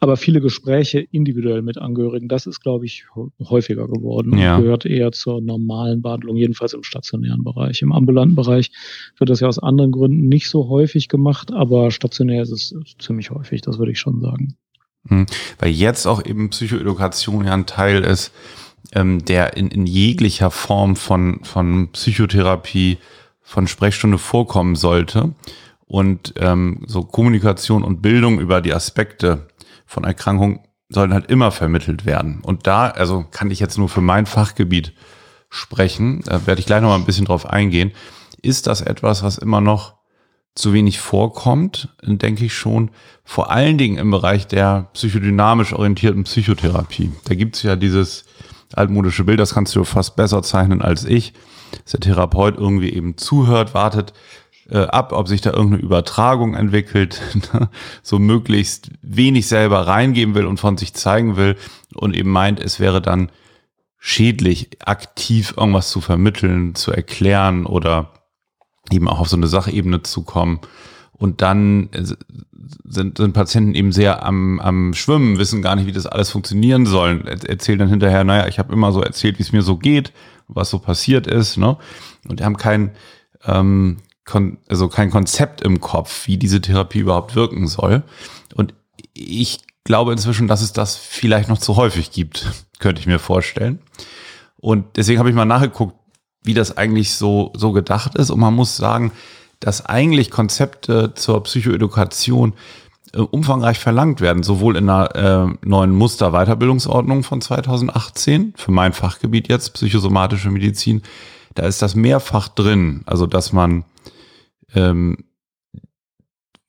Aber 0.03 0.17
viele 0.17 0.41
Gespräche 0.41 0.99
individuell 0.99 1.61
mit 1.61 1.77
Angehörigen, 1.77 2.27
das 2.27 2.45
ist, 2.45 2.59
glaube 2.59 2.85
ich, 2.85 3.05
häufiger 3.39 3.87
geworden. 3.87 4.37
Ja. 4.37 4.59
Gehört 4.59 4.85
eher 4.85 5.13
zur 5.13 5.39
normalen 5.39 6.01
Behandlung, 6.01 6.35
jedenfalls 6.35 6.73
im 6.73 6.83
stationären 6.83 7.45
Bereich. 7.45 7.81
Im 7.81 7.93
ambulanten 7.93 8.35
Bereich 8.35 8.69
wird 9.17 9.29
das 9.29 9.39
ja 9.39 9.47
aus 9.47 9.59
anderen 9.59 9.93
Gründen 9.93 10.27
nicht 10.27 10.49
so 10.49 10.67
häufig 10.67 11.07
gemacht, 11.07 11.53
aber 11.53 11.89
stationär 11.89 12.41
ist 12.41 12.51
es 12.51 12.75
ziemlich 12.99 13.31
häufig, 13.31 13.61
das 13.61 13.77
würde 13.77 13.93
ich 13.93 13.99
schon 14.01 14.19
sagen. 14.19 14.57
Hm. 15.07 15.25
Weil 15.57 15.71
jetzt 15.71 16.05
auch 16.05 16.25
eben 16.25 16.49
Psychoedukation 16.49 17.45
ja 17.45 17.53
ein 17.53 17.65
Teil 17.65 18.03
ist, 18.03 18.33
ähm, 18.91 19.23
der 19.23 19.55
in, 19.55 19.69
in 19.69 19.85
jeglicher 19.85 20.51
Form 20.51 20.97
von, 20.97 21.39
von 21.45 21.87
Psychotherapie, 21.93 22.97
von 23.41 23.67
Sprechstunde 23.67 24.17
vorkommen 24.17 24.75
sollte. 24.75 25.33
Und 25.85 26.33
ähm, 26.37 26.81
so 26.87 27.03
Kommunikation 27.03 27.85
und 27.85 28.01
Bildung 28.01 28.41
über 28.41 28.59
die 28.59 28.73
Aspekte 28.73 29.47
von 29.93 30.03
Erkrankungen 30.03 30.59
sollen 30.89 31.13
halt 31.13 31.29
immer 31.29 31.51
vermittelt 31.51 32.05
werden. 32.05 32.41
Und 32.41 32.67
da, 32.67 32.89
also 32.89 33.25
kann 33.29 33.51
ich 33.51 33.59
jetzt 33.59 33.77
nur 33.77 33.89
für 33.89 34.01
mein 34.01 34.25
Fachgebiet 34.25 34.93
sprechen, 35.49 36.21
da 36.25 36.45
werde 36.47 36.59
ich 36.59 36.65
gleich 36.65 36.81
noch 36.81 36.89
mal 36.89 36.95
ein 36.95 37.05
bisschen 37.05 37.25
drauf 37.25 37.45
eingehen, 37.45 37.91
ist 38.41 38.67
das 38.67 38.81
etwas, 38.81 39.23
was 39.23 39.37
immer 39.37 39.61
noch 39.61 39.95
zu 40.55 40.73
wenig 40.73 40.99
vorkommt, 40.99 41.89
denke 42.03 42.45
ich 42.45 42.53
schon, 42.53 42.91
vor 43.23 43.51
allen 43.51 43.77
Dingen 43.77 43.97
im 43.97 44.11
Bereich 44.11 44.47
der 44.47 44.89
psychodynamisch 44.93 45.73
orientierten 45.73 46.23
Psychotherapie. 46.25 47.11
Da 47.25 47.35
gibt 47.35 47.55
es 47.55 47.63
ja 47.63 47.75
dieses 47.75 48.25
altmodische 48.73 49.23
Bild, 49.23 49.39
das 49.39 49.53
kannst 49.53 49.75
du 49.75 49.83
fast 49.83 50.15
besser 50.15 50.43
zeichnen 50.43 50.81
als 50.81 51.05
ich, 51.05 51.33
dass 51.83 51.91
der 51.91 52.01
Therapeut 52.01 52.57
irgendwie 52.57 52.93
eben 52.93 53.17
zuhört, 53.17 53.73
wartet, 53.73 54.13
ab, 54.79 55.11
ob 55.13 55.27
sich 55.27 55.41
da 55.41 55.51
irgendeine 55.51 55.83
Übertragung 55.83 56.55
entwickelt, 56.55 57.21
ne? 57.53 57.69
so 58.01 58.19
möglichst 58.19 58.91
wenig 59.01 59.47
selber 59.47 59.87
reingeben 59.87 60.35
will 60.35 60.45
und 60.45 60.59
von 60.59 60.77
sich 60.77 60.93
zeigen 60.93 61.35
will 61.35 61.55
und 61.93 62.15
eben 62.15 62.29
meint, 62.29 62.59
es 62.59 62.79
wäre 62.79 63.01
dann 63.01 63.29
schädlich, 63.99 64.69
aktiv 64.85 65.53
irgendwas 65.55 65.89
zu 65.89 66.01
vermitteln, 66.01 66.75
zu 66.75 66.91
erklären 66.91 67.65
oder 67.65 68.11
eben 68.91 69.07
auch 69.07 69.19
auf 69.19 69.29
so 69.29 69.37
eine 69.37 69.47
Sachebene 69.47 70.03
zu 70.03 70.23
kommen. 70.23 70.59
Und 71.13 71.41
dann 71.41 71.89
äh, 71.93 72.03
sind, 72.83 73.17
sind 73.17 73.33
Patienten 73.33 73.75
eben 73.75 73.91
sehr 73.93 74.25
am, 74.25 74.59
am 74.59 74.93
Schwimmen, 74.93 75.37
wissen 75.37 75.61
gar 75.61 75.75
nicht, 75.77 75.85
wie 75.85 75.93
das 75.93 76.05
alles 76.05 76.31
funktionieren 76.31 76.85
soll. 76.85 77.23
Erzählen 77.47 77.79
dann 77.79 77.87
hinterher, 77.87 78.25
naja, 78.25 78.47
ich 78.47 78.59
habe 78.59 78.73
immer 78.73 78.91
so 78.91 79.01
erzählt, 79.01 79.39
wie 79.39 79.43
es 79.43 79.53
mir 79.53 79.61
so 79.61 79.77
geht, 79.77 80.11
was 80.47 80.69
so 80.69 80.79
passiert 80.79 81.25
ist. 81.25 81.57
Ne? 81.57 81.77
Und 82.27 82.41
haben 82.41 82.57
kein, 82.57 82.91
ähm, 83.45 83.97
kon 84.25 84.57
also 84.69 84.87
kein 84.87 85.11
Konzept 85.11 85.61
im 85.61 85.81
Kopf, 85.81 86.27
wie 86.27 86.37
diese 86.37 86.61
Therapie 86.61 86.99
überhaupt 86.99 87.35
wirken 87.35 87.67
soll. 87.67 88.03
Und 88.55 88.73
ich 89.13 89.59
glaube 89.83 90.11
inzwischen, 90.11 90.47
dass 90.47 90.61
es 90.61 90.73
das 90.73 90.95
vielleicht 90.95 91.49
noch 91.49 91.57
zu 91.57 91.75
häufig 91.75 92.11
gibt, 92.11 92.51
könnte 92.79 93.01
ich 93.01 93.07
mir 93.07 93.19
vorstellen. 93.19 93.79
Und 94.57 94.85
deswegen 94.95 95.19
habe 95.19 95.29
ich 95.29 95.35
mal 95.35 95.45
nachgeguckt, 95.45 95.95
wie 96.43 96.53
das 96.53 96.77
eigentlich 96.77 97.13
so, 97.13 97.51
so 97.55 97.71
gedacht 97.71 98.15
ist. 98.15 98.29
Und 98.29 98.39
man 98.39 98.53
muss 98.53 98.77
sagen, 98.77 99.11
dass 99.59 99.85
eigentlich 99.85 100.29
Konzepte 100.29 101.13
zur 101.15 101.43
Psychoedukation 101.43 102.53
äh, 103.13 103.19
umfangreich 103.19 103.79
verlangt 103.79 104.21
werden, 104.21 104.43
sowohl 104.43 104.75
in 104.75 104.87
der 104.87 105.15
äh, 105.15 105.67
neuen 105.67 105.91
Muster-Weiterbildungsordnung 105.91 107.23
von 107.23 107.41
2018, 107.41 108.53
für 108.57 108.71
mein 108.71 108.93
Fachgebiet 108.93 109.47
jetzt, 109.47 109.73
psychosomatische 109.73 110.49
Medizin, 110.49 111.01
da 111.55 111.65
ist 111.65 111.81
das 111.81 111.95
mehrfach 111.95 112.47
drin, 112.49 113.03
also 113.05 113.25
dass 113.25 113.53
man 113.53 113.85
ähm, 114.75 115.17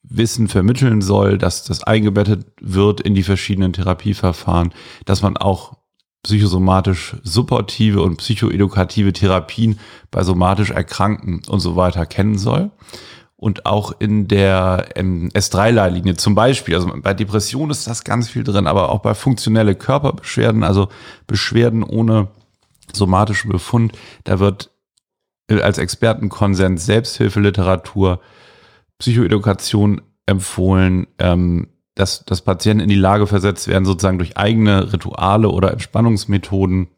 Wissen 0.02 0.48
vermitteln 0.48 1.00
soll, 1.00 1.38
dass 1.38 1.64
das 1.64 1.82
eingebettet 1.82 2.46
wird 2.60 3.00
in 3.00 3.14
die 3.14 3.22
verschiedenen 3.22 3.72
Therapieverfahren, 3.72 4.72
dass 5.06 5.22
man 5.22 5.36
auch 5.36 5.76
psychosomatisch 6.22 7.16
supportive 7.22 8.02
und 8.02 8.16
psychoedukative 8.16 9.12
Therapien 9.12 9.78
bei 10.10 10.22
somatisch 10.22 10.70
Erkrankten 10.70 11.42
und 11.48 11.60
so 11.60 11.76
weiter 11.76 12.06
kennen 12.06 12.38
soll. 12.38 12.70
Und 13.36 13.66
auch 13.66 13.92
in 13.98 14.26
der 14.26 14.86
ähm, 14.94 15.28
S3-Leitlinie 15.34 16.16
zum 16.16 16.34
Beispiel, 16.34 16.76
also 16.76 16.90
bei 17.02 17.12
Depression 17.12 17.70
ist 17.70 17.86
das 17.86 18.04
ganz 18.04 18.28
viel 18.28 18.42
drin, 18.42 18.66
aber 18.66 18.90
auch 18.90 19.00
bei 19.00 19.14
funktionelle 19.14 19.74
Körperbeschwerden, 19.74 20.62
also 20.62 20.88
Beschwerden 21.26 21.82
ohne 21.82 22.28
somatischen 22.92 23.50
Befund, 23.50 23.92
da 24.24 24.38
wird 24.38 24.70
als 25.50 25.78
Expertenkonsens 25.78 26.86
Selbsthilfeliteratur, 26.86 28.20
Psychoedukation 28.98 30.02
empfohlen, 30.26 31.06
ähm, 31.18 31.68
dass, 31.94 32.24
dass 32.24 32.42
Patienten 32.42 32.84
in 32.84 32.88
die 32.88 32.94
Lage 32.94 33.26
versetzt 33.26 33.68
werden, 33.68 33.84
sozusagen 33.84 34.18
durch 34.18 34.36
eigene 34.36 34.92
Rituale 34.92 35.48
oder 35.48 35.72
Entspannungsmethoden 35.72 36.88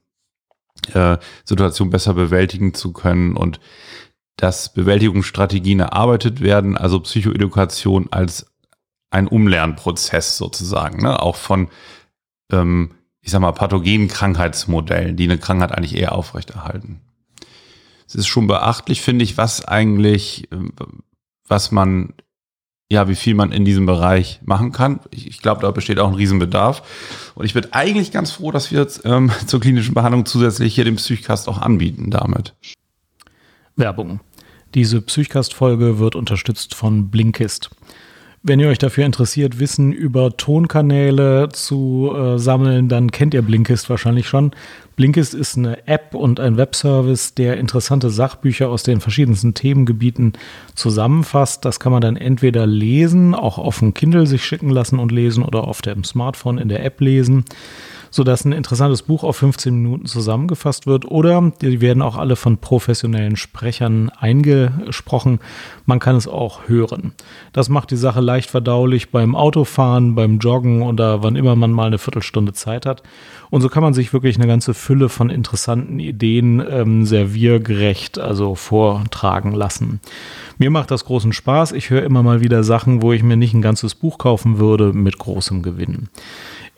äh, 0.95 1.19
Situationen 1.45 1.91
besser 1.91 2.15
bewältigen 2.15 2.75
zu 2.75 2.93
können 2.93 3.37
und 3.37 3.61
dass 4.37 4.73
Bewältigungsstrategien 4.73 5.81
erarbeitet 5.81 6.41
werden, 6.41 6.77
also 6.77 7.01
Psychoedukation 7.01 8.09
als 8.11 8.47
ein 9.11 9.29
Umlernprozess 9.29 10.37
sozusagen, 10.37 11.03
ne? 11.03 11.21
auch 11.23 11.37
von, 11.37 11.69
ähm, 12.53 12.93
ich 13.23 13.31
sag 13.31 13.41
mal, 13.41 13.53
pathogenen 13.53 14.09
Krankheitsmodellen, 14.09 15.17
die 15.17 15.25
eine 15.25 15.39
Krankheit 15.39 15.73
eigentlich 15.73 15.97
eher 15.97 16.13
aufrechterhalten 16.13 17.01
es 18.07 18.15
ist 18.15 18.27
schon 18.27 18.47
beachtlich, 18.47 19.03
finde 19.03 19.25
ich, 19.25 19.37
was 19.37 19.65
eigentlich, 19.65 20.51
äh, 20.53 20.57
was 21.47 21.73
man, 21.73 22.15
ja, 22.91 23.09
wie 23.09 23.17
viel 23.17 23.35
man 23.35 23.53
in 23.53 23.65
diesem 23.65 23.87
Bereich 23.87 24.41
machen 24.45 24.73
kann. 24.73 25.01
Ich, 25.11 25.27
ich 25.27 25.43
glaube, 25.43 25.63
da 25.63 25.71
besteht 25.71 25.99
auch 25.99 26.09
ein 26.09 26.15
Riesenbedarf. 26.15 26.83
Und 27.35 27.45
ich 27.45 27.55
bin 27.55 27.73
eigentlich 27.73 28.13
ganz 28.13 28.31
froh, 28.31 28.53
dass 28.53 28.71
wir 28.71 28.81
jetzt 28.81 29.03
ähm, 29.05 29.31
zur 29.47 29.61
klinischen 29.61 29.95
Behandlung 29.95 30.27
zusätzlich 30.27 30.75
hier 30.75 30.85
den 30.85 30.97
Psychcast 30.97 31.49
auch 31.49 31.61
anbieten 31.61 32.11
damit. 32.11 32.55
Werbung. 33.75 34.21
Diese 34.75 35.01
Psychcast-Folge 35.01 35.99
wird 35.99 36.17
unterstützt 36.17 36.75
von 36.75 37.11
Blinkist. 37.11 37.71
Wenn 38.49 38.61
ihr 38.61 38.69
euch 38.69 38.79
dafür 38.79 39.05
interessiert, 39.05 39.59
Wissen 39.59 39.91
über 39.91 40.37
Tonkanäle 40.37 41.49
zu 41.49 42.13
äh, 42.15 42.39
sammeln, 42.39 42.89
dann 42.89 43.11
kennt 43.11 43.35
ihr 43.35 43.43
Blinkist 43.43 43.91
wahrscheinlich 43.91 44.29
schon. 44.29 44.53
Blinkist 44.95 45.35
ist 45.35 45.59
eine 45.59 45.89
App 45.89 46.15
und 46.15 46.39
ein 46.39 46.57
Webservice, 46.57 47.35
der 47.35 47.57
interessante 47.57 48.09
Sachbücher 48.09 48.69
aus 48.69 48.85
den 48.85 49.01
verschiedensten 49.01 49.55
Themengebieten 49.55 50.35
zusammenfasst. 50.77 51.65
Das 51.65 51.81
kann 51.81 51.91
man 51.91 52.03
dann 52.03 52.17
entweder 52.17 52.69
lesen, 52.69 53.35
auch 53.35 53.59
auf 53.59 53.81
dem 53.81 53.95
Kindle 53.95 54.29
sich 54.29 54.45
schicken 54.45 54.71
lassen 54.71 55.01
und 55.01 55.11
lesen 55.11 55.43
oder 55.43 55.65
auf 55.65 55.83
dem 55.83 56.05
Smartphone 56.05 56.59
in 56.59 56.69
der 56.69 56.85
App 56.85 57.01
lesen 57.01 57.47
sodass 58.11 58.45
ein 58.45 58.53
interessantes 58.53 59.03
Buch 59.03 59.25
auf 59.25 59.37
15 59.37 59.75
Minuten 59.75 60.07
zusammengefasst 60.07 60.87
wird. 60.87 61.05
Oder 61.05 61.53
die 61.61 61.81
werden 61.81 62.03
auch 62.03 62.17
alle 62.17 62.37
von 62.37 62.59
professionellen 62.59 63.37
Sprechern 63.37 64.11
eingesprochen. 64.11 65.41
Man 65.85 65.99
kann 65.99 66.17
es 66.17 66.29
auch 66.29 66.69
hören. 66.69 67.13
Das 67.53 67.69
macht 67.69 67.91
die 67.91 67.97
Sache 67.97 68.21
leicht 68.21 68.51
verdaulich 68.51 69.11
beim 69.11 69.35
Autofahren, 69.35 70.15
beim 70.15 70.39
Joggen 70.39 70.83
oder 70.83 71.23
wann 71.23 71.37
immer 71.37 71.57
man 71.57 71.73
mal 71.73 71.87
eine 71.87 71.99
Viertelstunde 71.99 72.53
Zeit 72.53 72.87
hat. 72.87 73.03
Und 73.51 73.61
so 73.61 73.69
kann 73.69 73.83
man 73.83 73.95
sich 73.95 74.13
wirklich 74.13 74.37
eine 74.37 74.47
ganze 74.47 74.75
Fülle 74.75 75.09
von 75.09 75.31
interessanten 75.31 75.99
Ideen 75.99 76.63
ähm, 76.69 77.07
serviergerecht, 77.07 78.19
also 78.19 78.55
vortragen 78.55 79.53
lassen. 79.53 80.01
Mir 80.59 80.71
macht 80.71 80.91
das 80.91 81.05
großen 81.05 81.33
Spaß. 81.33 81.73
Ich 81.73 81.91
höre 81.91 82.03
immer 82.03 82.23
mal 82.23 82.41
wieder 82.41 82.65
Sachen, 82.65 83.03
wo 83.03 83.13
ich 83.13 83.23
mir 83.23 83.37
nicht 83.37 83.55
ein 83.55 83.63
ganzes 83.63 83.95
Buch 83.95 84.19
kaufen 84.19 84.59
würde, 84.59 84.93
mit 84.93 85.19
großem 85.19 85.63
Gewinn. 85.63 86.09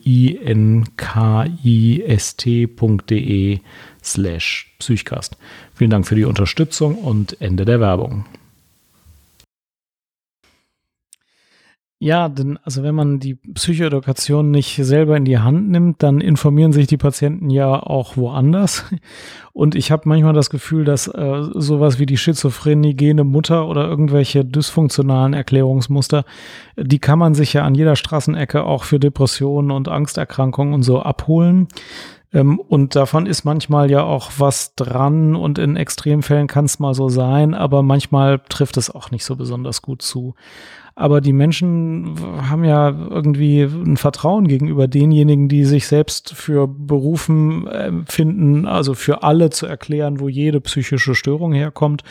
slash 4.02 4.74
Psychcast. 4.78 5.36
Vielen 5.74 5.90
Dank 5.90 6.06
für 6.06 6.14
die 6.14 6.24
Unterstützung 6.24 6.96
und 6.96 7.40
Ende 7.40 7.64
der 7.64 7.80
Werbung. 7.80 8.24
Ja, 12.02 12.30
denn 12.30 12.58
also 12.64 12.82
wenn 12.82 12.94
man 12.94 13.20
die 13.20 13.34
Psychoedukation 13.34 14.50
nicht 14.50 14.74
selber 14.82 15.18
in 15.18 15.26
die 15.26 15.38
Hand 15.38 15.68
nimmt, 15.68 16.02
dann 16.02 16.22
informieren 16.22 16.72
sich 16.72 16.86
die 16.86 16.96
Patienten 16.96 17.50
ja 17.50 17.78
auch 17.78 18.16
woanders. 18.16 18.86
Und 19.52 19.74
ich 19.74 19.90
habe 19.90 20.08
manchmal 20.08 20.32
das 20.32 20.48
Gefühl, 20.48 20.86
dass 20.86 21.08
äh, 21.08 21.42
sowas 21.54 21.98
wie 21.98 22.06
die 22.06 22.16
schizophrenie-gene 22.16 23.22
Mutter 23.24 23.68
oder 23.68 23.86
irgendwelche 23.86 24.46
dysfunktionalen 24.46 25.34
Erklärungsmuster, 25.34 26.24
die 26.78 27.00
kann 27.00 27.18
man 27.18 27.34
sich 27.34 27.52
ja 27.52 27.64
an 27.64 27.74
jeder 27.74 27.96
Straßenecke 27.96 28.64
auch 28.64 28.84
für 28.84 28.98
Depressionen 28.98 29.70
und 29.70 29.88
Angsterkrankungen 29.88 30.72
und 30.72 30.84
so 30.84 31.02
abholen. 31.02 31.68
Ähm, 32.32 32.58
und 32.60 32.96
davon 32.96 33.26
ist 33.26 33.44
manchmal 33.44 33.90
ja 33.90 34.04
auch 34.04 34.30
was 34.38 34.74
dran 34.74 35.36
und 35.36 35.58
in 35.58 35.76
Extremfällen 35.76 36.46
kann 36.46 36.64
es 36.64 36.78
mal 36.78 36.94
so 36.94 37.10
sein, 37.10 37.52
aber 37.52 37.82
manchmal 37.82 38.40
trifft 38.48 38.78
es 38.78 38.88
auch 38.88 39.10
nicht 39.10 39.26
so 39.26 39.36
besonders 39.36 39.82
gut 39.82 40.00
zu. 40.00 40.34
Aber 41.00 41.22
die 41.22 41.32
Menschen 41.32 42.14
haben 42.46 42.62
ja 42.62 42.90
irgendwie 42.90 43.62
ein 43.62 43.96
Vertrauen 43.96 44.46
gegenüber 44.46 44.86
denjenigen, 44.86 45.48
die 45.48 45.64
sich 45.64 45.86
selbst 45.86 46.34
für 46.34 46.68
berufen 46.68 47.66
äh, 47.68 47.90
finden, 48.04 48.66
also 48.66 48.92
für 48.92 49.22
alle 49.22 49.48
zu 49.48 49.64
erklären, 49.64 50.20
wo 50.20 50.28
jede 50.28 50.60
psychische 50.60 51.14
Störung 51.14 51.54
herkommt 51.54 52.04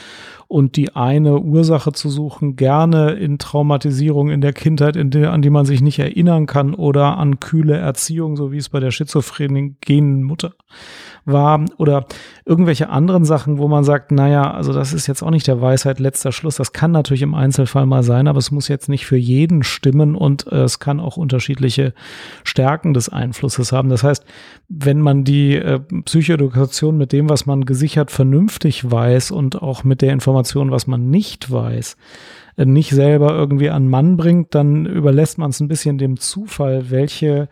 und 0.47 0.75
die 0.75 0.95
eine 0.95 1.39
Ursache 1.39 1.91
zu 1.91 2.09
suchen, 2.09 2.55
gerne 2.55 3.11
in 3.11 3.37
Traumatisierung 3.37 4.31
in 4.31 4.41
der 4.41 4.53
Kindheit, 4.53 4.95
in 4.95 5.11
der, 5.11 5.33
an 5.33 5.43
die 5.43 5.51
man 5.51 5.67
sich 5.67 5.81
nicht 5.81 5.99
erinnern 5.99 6.47
kann 6.47 6.73
oder 6.73 7.19
an 7.19 7.39
kühle 7.39 7.77
Erziehung, 7.77 8.37
so 8.37 8.51
wie 8.51 8.57
es 8.57 8.69
bei 8.69 8.79
der 8.79 8.89
schizophrenen 8.89 9.77
Mutter 10.23 10.53
war 11.25 11.63
oder 11.77 12.05
irgendwelche 12.45 12.89
anderen 12.89 13.25
Sachen, 13.25 13.57
wo 13.57 13.67
man 13.67 13.83
sagt, 13.83 14.11
naja, 14.11 14.51
also 14.51 14.73
das 14.73 14.93
ist 14.93 15.07
jetzt 15.07 15.21
auch 15.21 15.31
nicht 15.31 15.47
der 15.47 15.61
Weisheit 15.61 15.99
letzter 15.99 16.31
Schluss. 16.31 16.55
Das 16.55 16.73
kann 16.73 16.91
natürlich 16.91 17.21
im 17.21 17.35
Einzelfall 17.35 17.85
mal 17.85 18.03
sein, 18.03 18.27
aber 18.27 18.39
es 18.39 18.51
muss 18.51 18.67
jetzt 18.67 18.89
nicht 18.89 19.05
für 19.05 19.17
jeden 19.17 19.63
stimmen 19.63 20.15
und 20.15 20.47
äh, 20.47 20.63
es 20.63 20.79
kann 20.79 20.99
auch 20.99 21.17
unterschiedliche 21.17 21.93
Stärken 22.43 22.93
des 22.93 23.09
Einflusses 23.09 23.71
haben. 23.71 23.89
Das 23.89 24.03
heißt, 24.03 24.25
wenn 24.67 24.99
man 24.99 25.23
die 25.23 25.55
äh, 25.55 25.79
Psychoedukation 26.05 26.97
mit 26.97 27.11
dem, 27.11 27.29
was 27.29 27.45
man 27.45 27.65
gesichert 27.65 28.11
vernünftig 28.11 28.89
weiß 28.89 29.31
und 29.31 29.61
auch 29.61 29.83
mit 29.83 30.01
der 30.01 30.13
Information, 30.13 30.71
was 30.71 30.87
man 30.87 31.09
nicht 31.09 31.51
weiß, 31.51 31.97
äh, 32.57 32.65
nicht 32.65 32.91
selber 32.91 33.31
irgendwie 33.31 33.69
an 33.69 33.87
Mann 33.87 34.17
bringt, 34.17 34.55
dann 34.55 34.85
überlässt 34.85 35.37
man 35.37 35.51
es 35.51 35.59
ein 35.59 35.67
bisschen 35.67 35.97
dem 35.97 36.17
Zufall, 36.17 36.89
welche 36.89 37.49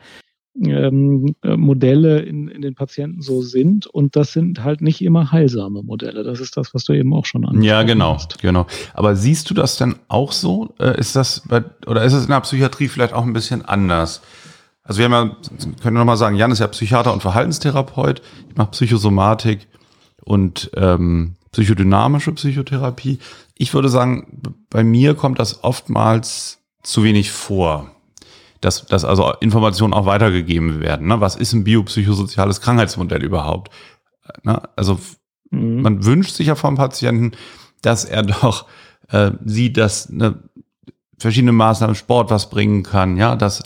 ähm, 0.66 1.36
äh, 1.44 1.56
Modelle 1.56 2.20
in, 2.20 2.48
in 2.48 2.62
den 2.62 2.76
Patienten 2.76 3.22
so 3.22 3.42
sind. 3.42 3.88
Und 3.88 4.16
das 4.16 4.34
sind 4.34 4.64
halt 4.64 4.82
nicht 4.82 5.02
immer 5.04 5.32
heilsame 5.32 5.84
Modelle. 5.84 6.24
Das 6.24 6.40
ist 6.40 6.58
das, 6.58 6.74
was 6.74 6.84
du 6.86 6.94
eben 6.94 7.14
auch 7.14 7.26
schon 7.26 7.44
angesprochen 7.46 7.64
Ja, 7.64 7.84
genau, 7.84 8.16
hast. 8.16 8.40
genau. 8.40 8.66
Aber 8.94 9.16
siehst 9.16 9.50
du 9.50 9.54
das 9.54 9.78
denn 9.78 9.96
auch 10.08 10.32
so? 10.32 10.74
Äh, 10.80 11.00
ist 11.00 11.16
das 11.16 11.44
bei, 11.48 11.64
oder 11.86 12.04
ist 12.04 12.14
es 12.14 12.24
in 12.24 12.32
der 12.32 12.42
Psychiatrie 12.42 12.88
vielleicht 12.88 13.14
auch 13.14 13.24
ein 13.24 13.34
bisschen 13.34 13.64
anders? 13.64 14.22
Also 14.84 15.00
wir 15.00 15.06
haben 15.10 15.14
ja, 15.14 15.36
können 15.82 15.96
wir 15.96 16.00
nochmal 16.00 16.18
sagen, 16.18 16.36
Jan 16.38 16.52
ist 16.52 16.60
ja 16.60 16.68
Psychiater 16.68 17.14
und 17.14 17.22
Verhaltenstherapeut. 17.22 18.22
Ich 18.50 18.56
mache 18.56 18.72
Psychosomatik 18.72 19.68
und 20.24 20.72
ähm, 20.76 21.36
psychodynamische 21.52 22.32
Psychotherapie. 22.34 23.20
Ich 23.56 23.74
würde 23.74 23.90
sagen, 23.90 24.42
bei 24.70 24.84
mir 24.84 25.14
kommt 25.14 25.40
das 25.40 25.64
oftmals 25.64 26.60
zu 26.84 27.04
wenig 27.04 27.32
vor 27.32 27.92
dass, 28.62 28.86
dass 28.86 29.06
also 29.06 29.34
Informationen 29.40 29.94
auch 29.94 30.06
weitergegeben 30.06 30.82
werden. 30.82 31.08
Ne? 31.08 31.22
Was 31.22 31.36
ist 31.36 31.54
ein 31.54 31.64
biopsychosoziales 31.64 32.62
Krankheitsmodell 32.62 33.24
überhaupt? 33.24 33.72
Ne? 34.44 34.62
Also 34.76 35.00
mhm. 35.52 35.82
man 35.82 36.06
wünscht 36.06 36.36
sich 36.36 36.48
ja 36.48 36.56
vom 36.56 36.76
Patienten, 36.76 37.32
dass 37.82 38.06
er 38.06 38.24
doch 38.24 38.66
äh, 39.10 39.32
sieht, 39.46 39.78
dass 39.78 40.10
ne, 40.10 40.36
verschiedene 41.18 41.52
Maßnahmen 41.52 41.96
Sport 41.96 42.30
was 42.30 42.50
bringen 42.50 42.84
kann, 42.84 43.18
ja, 43.18 43.36
dass 43.36 43.64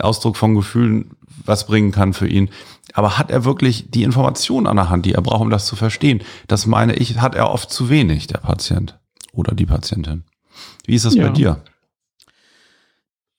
Ausdruck 0.00 0.36
von 0.36 0.54
Gefühlen 0.54 1.10
was 1.44 1.66
bringen 1.66 1.92
kann 1.92 2.12
für 2.12 2.28
ihn. 2.28 2.50
Aber 2.94 3.18
hat 3.18 3.30
er 3.30 3.44
wirklich 3.44 3.90
die 3.90 4.02
Informationen 4.02 4.66
an 4.66 4.76
der 4.76 4.90
Hand, 4.90 5.06
die 5.06 5.12
er 5.12 5.22
braucht, 5.22 5.42
um 5.42 5.50
das 5.50 5.66
zu 5.66 5.76
verstehen? 5.76 6.22
Das 6.46 6.66
meine 6.66 6.94
ich, 6.94 7.20
hat 7.20 7.34
er 7.34 7.50
oft 7.50 7.70
zu 7.70 7.90
wenig, 7.90 8.26
der 8.26 8.38
Patient 8.38 8.98
oder 9.32 9.54
die 9.54 9.66
Patientin. 9.66 10.24
Wie 10.86 10.94
ist 10.94 11.04
das 11.04 11.14
ja. 11.14 11.26
bei 11.26 11.32
dir? 11.32 11.62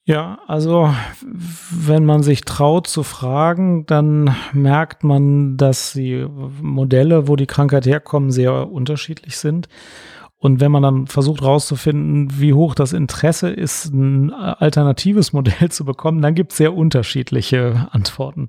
Ja, 0.09 0.39
also 0.47 0.91
wenn 1.69 2.03
man 2.03 2.23
sich 2.23 2.41
traut 2.41 2.87
zu 2.87 3.03
fragen, 3.03 3.85
dann 3.85 4.35
merkt 4.53 5.03
man, 5.03 5.55
dass 5.55 5.93
die 5.93 6.25
Modelle, 6.63 7.27
wo 7.27 7.35
die 7.35 7.45
Krankheit 7.45 7.85
herkommen, 7.85 8.31
sehr 8.31 8.71
unterschiedlich 8.71 9.37
sind. 9.37 9.69
Und 10.41 10.61
wenn 10.61 10.71
man 10.71 10.81
dann 10.81 11.07
versucht 11.07 11.41
herauszufinden, 11.41 12.39
wie 12.39 12.53
hoch 12.53 12.73
das 12.73 12.93
Interesse 12.93 13.49
ist, 13.49 13.93
ein 13.93 14.31
alternatives 14.31 15.33
Modell 15.33 15.69
zu 15.69 15.83
bekommen, 15.83 16.21
dann 16.21 16.33
gibt 16.33 16.53
es 16.53 16.57
sehr 16.57 16.73
unterschiedliche 16.73 17.89
Antworten. 17.91 18.47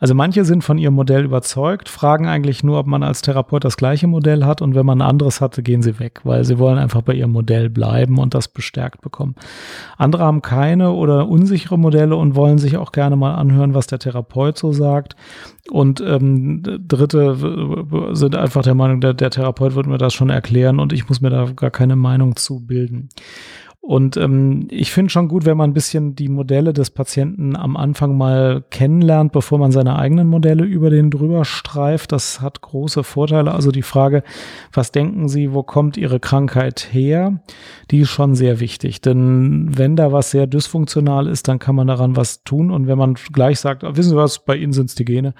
Also 0.00 0.14
manche 0.14 0.46
sind 0.46 0.64
von 0.64 0.78
ihrem 0.78 0.94
Modell 0.94 1.24
überzeugt, 1.24 1.90
fragen 1.90 2.26
eigentlich 2.26 2.64
nur, 2.64 2.78
ob 2.78 2.86
man 2.86 3.02
als 3.02 3.20
Therapeut 3.20 3.64
das 3.64 3.76
gleiche 3.76 4.06
Modell 4.06 4.46
hat 4.46 4.62
und 4.62 4.74
wenn 4.74 4.86
man 4.86 5.02
ein 5.02 5.08
anderes 5.08 5.42
hatte, 5.42 5.62
gehen 5.62 5.82
sie 5.82 5.98
weg, 5.98 6.20
weil 6.24 6.44
sie 6.44 6.58
wollen 6.58 6.78
einfach 6.78 7.02
bei 7.02 7.12
ihrem 7.12 7.32
Modell 7.32 7.68
bleiben 7.68 8.16
und 8.18 8.32
das 8.32 8.48
bestärkt 8.48 9.02
bekommen. 9.02 9.34
Andere 9.98 10.24
haben 10.24 10.40
keine 10.40 10.92
oder 10.92 11.28
unsichere 11.28 11.78
Modelle 11.78 12.16
und 12.16 12.34
wollen 12.34 12.56
sich 12.56 12.78
auch 12.78 12.92
gerne 12.92 13.16
mal 13.16 13.34
anhören, 13.34 13.74
was 13.74 13.86
der 13.86 13.98
Therapeut 13.98 14.56
so 14.56 14.72
sagt. 14.72 15.16
Und 15.70 16.00
ähm, 16.00 16.62
Dritte 16.86 17.36
sind 18.12 18.36
einfach 18.36 18.62
der 18.62 18.74
Meinung, 18.74 19.00
der, 19.00 19.14
der 19.14 19.30
Therapeut 19.30 19.74
wird 19.74 19.86
mir 19.86 19.98
das 19.98 20.14
schon 20.14 20.30
erklären 20.30 20.78
und 20.78 20.92
ich 20.92 21.08
muss 21.08 21.20
mir 21.20 21.30
da 21.30 21.50
gar 21.54 21.70
keine 21.70 21.96
Meinung 21.96 22.36
zu 22.36 22.60
bilden. 22.60 23.08
Und 23.86 24.16
ähm, 24.16 24.66
ich 24.68 24.90
finde 24.90 25.10
schon 25.10 25.28
gut, 25.28 25.44
wenn 25.44 25.56
man 25.56 25.70
ein 25.70 25.72
bisschen 25.72 26.16
die 26.16 26.28
Modelle 26.28 26.72
des 26.72 26.90
Patienten 26.90 27.54
am 27.54 27.76
Anfang 27.76 28.18
mal 28.18 28.64
kennenlernt, 28.70 29.30
bevor 29.30 29.60
man 29.60 29.70
seine 29.70 29.96
eigenen 29.96 30.26
Modelle 30.26 30.64
über 30.64 30.90
den 30.90 31.08
drüber 31.08 31.44
streift. 31.44 32.10
Das 32.10 32.40
hat 32.40 32.62
große 32.62 33.04
Vorteile. 33.04 33.52
Also 33.52 33.70
die 33.70 33.82
Frage, 33.82 34.24
was 34.72 34.90
denken 34.90 35.28
Sie, 35.28 35.52
wo 35.52 35.62
kommt 35.62 35.96
Ihre 35.96 36.18
Krankheit 36.18 36.88
her? 36.90 37.38
Die 37.92 38.00
ist 38.00 38.10
schon 38.10 38.34
sehr 38.34 38.58
wichtig. 38.58 39.02
Denn 39.02 39.68
wenn 39.78 39.94
da 39.94 40.10
was 40.10 40.32
sehr 40.32 40.48
dysfunktional 40.48 41.28
ist, 41.28 41.46
dann 41.46 41.60
kann 41.60 41.76
man 41.76 41.86
daran 41.86 42.16
was 42.16 42.42
tun. 42.42 42.72
Und 42.72 42.88
wenn 42.88 42.98
man 42.98 43.14
gleich 43.14 43.60
sagt, 43.60 43.84
wissen 43.84 44.10
Sie 44.10 44.16
was, 44.16 44.44
bei 44.44 44.56
Ihnen 44.56 44.72
sind 44.72 44.86
es 44.86 44.96
die 44.96 45.04
Gene, 45.04 45.32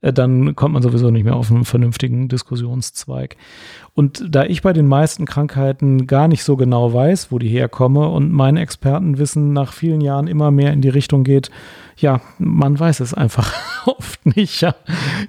äh, 0.00 0.12
dann 0.12 0.56
kommt 0.56 0.74
man 0.74 0.82
sowieso 0.82 1.10
nicht 1.10 1.22
mehr 1.22 1.36
auf 1.36 1.52
einen 1.52 1.64
vernünftigen 1.64 2.28
Diskussionszweig. 2.28 3.36
Und 3.94 4.24
da 4.34 4.44
ich 4.44 4.62
bei 4.62 4.72
den 4.72 4.86
meisten 4.86 5.24
Krankheiten 5.26 6.06
gar 6.06 6.26
nicht 6.26 6.44
so 6.44 6.56
genau 6.56 6.92
weiß, 6.92 7.30
wo 7.30 7.38
die 7.38 7.48
herkommen, 7.48 7.91
komme 7.92 8.08
und 8.08 8.32
mein 8.32 8.56
Expertenwissen 8.56 9.52
nach 9.52 9.72
vielen 9.72 10.00
Jahren 10.00 10.26
immer 10.26 10.50
mehr 10.50 10.72
in 10.72 10.80
die 10.80 10.88
Richtung 10.88 11.24
geht, 11.24 11.50
ja, 11.96 12.20
man 12.38 12.78
weiß 12.78 13.00
es 13.00 13.12
einfach 13.12 13.52
oft 13.86 14.24
nicht. 14.24 14.62
Ja. 14.62 14.74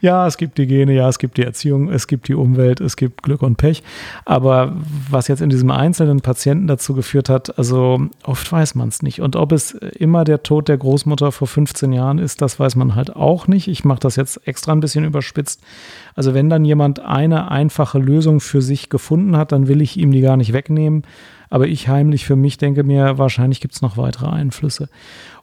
ja, 0.02 0.26
es 0.26 0.38
gibt 0.38 0.58
die 0.58 0.66
Gene, 0.66 0.94
ja, 0.94 1.10
es 1.10 1.20
gibt 1.20 1.38
die 1.38 1.44
Erziehung, 1.44 1.90
es 1.90 2.08
gibt 2.08 2.28
die 2.28 2.34
Umwelt, 2.34 2.80
es 2.80 2.96
gibt 2.96 3.22
Glück 3.22 3.42
und 3.42 3.58
Pech. 3.58 3.84
Aber 4.26 4.76
was 5.10 5.28
jetzt 5.28 5.42
in 5.42 5.50
diesem 5.50 5.72
einzelnen 5.72 6.22
Patienten 6.22 6.68
dazu 6.68 6.94
geführt 6.94 7.30
hat, 7.30 7.58
also 7.58 8.08
oft 8.24 8.50
weiß 8.52 8.76
man 8.76 8.88
es 8.88 9.04
nicht. 9.04 9.22
Und 9.22 9.36
ob 9.36 9.52
es 9.52 9.72
immer 9.72 10.24
der 10.24 10.42
Tod 10.42 10.70
der 10.70 10.78
Großmutter 10.78 11.32
vor 11.32 11.48
15 11.48 11.92
Jahren 11.92 12.18
ist, 12.18 12.42
das 12.42 12.60
weiß 12.60 12.76
man 12.76 12.96
halt 12.96 13.16
auch 13.16 13.48
nicht. 13.48 13.68
Ich 13.68 13.84
mache 13.84 14.00
das 14.00 14.16
jetzt 14.16 14.48
extra 14.48 14.72
ein 14.72 14.80
bisschen 14.80 15.04
überspitzt. 15.04 15.62
Also 16.16 16.34
wenn 16.34 16.50
dann 16.50 16.66
jemand 16.66 17.00
eine 17.00 17.52
einfache 17.52 18.00
Lösung 18.00 18.40
für 18.40 18.62
sich 18.62 18.90
gefunden 18.90 19.36
hat, 19.36 19.52
dann 19.52 19.68
will 19.68 19.82
ich 19.82 19.98
ihm 19.98 20.12
die 20.12 20.22
gar 20.22 20.38
nicht 20.38 20.54
wegnehmen. 20.54 21.04
Aber 21.54 21.68
ich 21.68 21.88
heimlich 21.88 22.26
für 22.26 22.36
mich 22.36 22.58
denke 22.58 22.84
mir, 22.84 23.20
wahrscheinlich 23.20 23.62
gibt 23.62 23.76
es 23.76 23.84
noch 23.84 23.96
weitere 23.96 24.26
Einflüsse. 24.26 24.90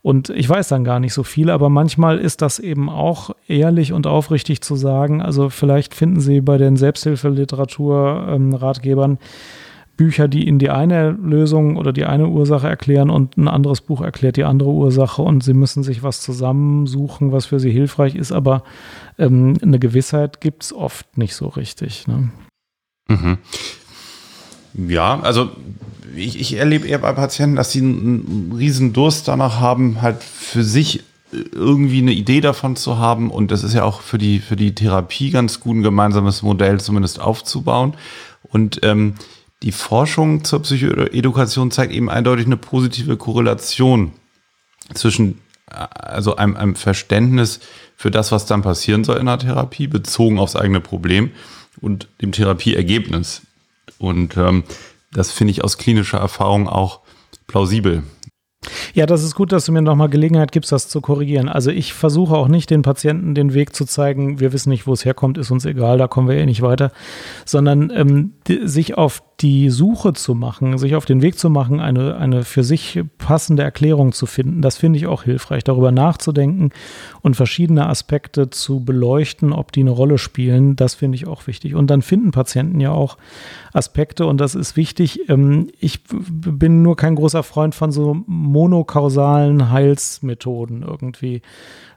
Und 0.02 0.28
ich 0.30 0.48
weiß 0.48 0.66
dann 0.66 0.82
gar 0.82 0.98
nicht 0.98 1.14
so 1.14 1.22
viel, 1.22 1.50
aber 1.50 1.68
manchmal 1.68 2.18
ist 2.18 2.42
das 2.42 2.58
eben 2.58 2.90
auch 2.90 3.30
ehrlich 3.46 3.92
und 3.92 4.08
aufrichtig 4.08 4.60
zu 4.60 4.74
sagen. 4.74 5.22
Also 5.22 5.50
vielleicht 5.50 5.94
finden 5.94 6.18
Sie 6.18 6.40
bei 6.40 6.58
den 6.58 6.74
Selbsthilfeliteratur-Ratgebern 6.74 9.10
ähm, 9.12 9.18
Bücher, 9.96 10.26
die 10.26 10.48
Ihnen 10.48 10.58
die 10.58 10.70
eine 10.70 11.12
Lösung 11.12 11.76
oder 11.76 11.92
die 11.92 12.06
eine 12.06 12.26
Ursache 12.26 12.66
erklären 12.66 13.08
und 13.08 13.36
ein 13.36 13.46
anderes 13.46 13.80
Buch 13.80 14.00
erklärt 14.00 14.36
die 14.36 14.42
andere 14.42 14.70
Ursache 14.70 15.22
und 15.22 15.44
Sie 15.44 15.54
müssen 15.54 15.84
sich 15.84 16.02
was 16.02 16.22
zusammensuchen, 16.22 17.30
was 17.30 17.46
für 17.46 17.60
Sie 17.60 17.70
hilfreich 17.70 18.16
ist, 18.16 18.32
aber 18.32 18.64
ähm, 19.16 19.56
eine 19.62 19.78
Gewissheit 19.78 20.40
gibt 20.40 20.64
es 20.64 20.72
oft 20.72 21.16
nicht 21.16 21.36
so 21.36 21.46
richtig. 21.46 22.08
Ne? 22.08 22.30
Mhm. 23.08 23.38
Ja, 24.74 25.20
also 25.20 25.50
ich, 26.16 26.40
ich 26.40 26.54
erlebe 26.54 26.86
eher 26.86 26.98
bei 26.98 27.12
Patienten, 27.12 27.56
dass 27.56 27.72
sie 27.72 27.80
einen, 27.80 28.52
riesen 28.56 28.92
Durst 28.92 29.28
danach 29.28 29.60
haben, 29.60 30.02
halt 30.02 30.22
für 30.22 30.64
sich 30.64 31.02
irgendwie 31.32 31.98
eine 31.98 32.12
Idee 32.12 32.40
davon 32.40 32.76
zu 32.76 32.98
haben. 32.98 33.30
Und 33.30 33.50
das 33.50 33.62
ist 33.62 33.74
ja 33.74 33.84
auch 33.84 34.00
für 34.00 34.18
die, 34.18 34.40
für 34.40 34.56
die 34.56 34.74
Therapie 34.74 35.30
ganz 35.30 35.60
gut, 35.60 35.76
ein 35.76 35.82
gemeinsames 35.82 36.42
Modell 36.42 36.80
zumindest 36.80 37.20
aufzubauen. 37.20 37.94
Und 38.42 38.80
ähm, 38.82 39.14
die 39.62 39.72
Forschung 39.72 40.44
zur 40.44 40.62
Psychoedukation 40.62 41.70
zeigt 41.70 41.92
eben 41.92 42.10
eindeutig 42.10 42.46
eine 42.46 42.56
positive 42.56 43.16
Korrelation 43.16 44.12
zwischen 44.94 45.38
also 45.70 46.36
einem, 46.36 46.56
einem 46.56 46.74
Verständnis 46.74 47.60
für 47.96 48.10
das, 48.10 48.32
was 48.32 48.46
dann 48.46 48.62
passieren 48.62 49.04
soll 49.04 49.18
in 49.18 49.26
der 49.26 49.38
Therapie, 49.38 49.86
bezogen 49.86 50.38
aufs 50.38 50.56
eigene 50.56 50.80
Problem 50.80 51.30
und 51.80 52.08
dem 52.20 52.32
Therapieergebnis. 52.32 53.42
Und 54.00 54.36
ähm, 54.38 54.64
das 55.12 55.30
finde 55.30 55.52
ich 55.52 55.62
aus 55.62 55.76
klinischer 55.76 56.18
Erfahrung 56.18 56.68
auch 56.68 57.00
plausibel. 57.46 58.02
Ja, 58.92 59.06
das 59.06 59.22
ist 59.22 59.34
gut, 59.34 59.52
dass 59.52 59.64
du 59.64 59.72
mir 59.72 59.82
nochmal 59.82 60.10
Gelegenheit 60.10 60.52
gibst, 60.52 60.72
das 60.72 60.88
zu 60.88 61.00
korrigieren. 61.00 61.48
Also 61.48 61.70
ich 61.70 61.94
versuche 61.94 62.36
auch 62.36 62.48
nicht 62.48 62.70
den 62.70 62.82
Patienten 62.82 63.34
den 63.34 63.54
Weg 63.54 63.74
zu 63.74 63.84
zeigen, 63.86 64.40
wir 64.40 64.52
wissen 64.52 64.68
nicht, 64.68 64.86
wo 64.86 64.92
es 64.92 65.04
herkommt, 65.04 65.38
ist 65.38 65.50
uns 65.50 65.64
egal, 65.64 65.96
da 65.96 66.08
kommen 66.08 66.28
wir 66.28 66.36
eh 66.36 66.44
nicht 66.44 66.60
weiter, 66.60 66.92
sondern 67.46 67.90
ähm, 67.94 68.32
sich 68.46 68.98
auf 68.98 69.22
die 69.40 69.70
Suche 69.70 70.12
zu 70.12 70.34
machen, 70.34 70.76
sich 70.76 70.94
auf 70.94 71.06
den 71.06 71.22
Weg 71.22 71.38
zu 71.38 71.48
machen, 71.48 71.80
eine, 71.80 72.16
eine 72.16 72.44
für 72.44 72.62
sich 72.62 73.02
passende 73.16 73.62
Erklärung 73.62 74.12
zu 74.12 74.26
finden, 74.26 74.60
das 74.60 74.76
finde 74.76 74.98
ich 74.98 75.06
auch 75.06 75.22
hilfreich, 75.22 75.64
darüber 75.64 75.92
nachzudenken 75.92 76.70
und 77.22 77.36
verschiedene 77.36 77.86
Aspekte 77.86 78.50
zu 78.50 78.84
beleuchten, 78.84 79.52
ob 79.52 79.72
die 79.72 79.80
eine 79.80 79.90
Rolle 79.90 80.18
spielen, 80.18 80.76
das 80.76 80.94
finde 80.94 81.16
ich 81.16 81.26
auch 81.26 81.46
wichtig. 81.46 81.74
Und 81.74 81.88
dann 81.88 82.02
finden 82.02 82.32
Patienten 82.32 82.80
ja 82.80 82.90
auch 82.90 83.16
Aspekte 83.72 84.26
und 84.26 84.40
das 84.40 84.54
ist 84.54 84.76
wichtig. 84.76 85.28
Ähm, 85.28 85.68
ich 85.78 86.00
bin 86.08 86.82
nur 86.82 86.96
kein 86.96 87.14
großer 87.14 87.42
Freund 87.42 87.74
von 87.74 87.92
so 87.92 88.16
monokausalen 88.50 89.70
Heilsmethoden 89.70 90.82
irgendwie. 90.82 91.42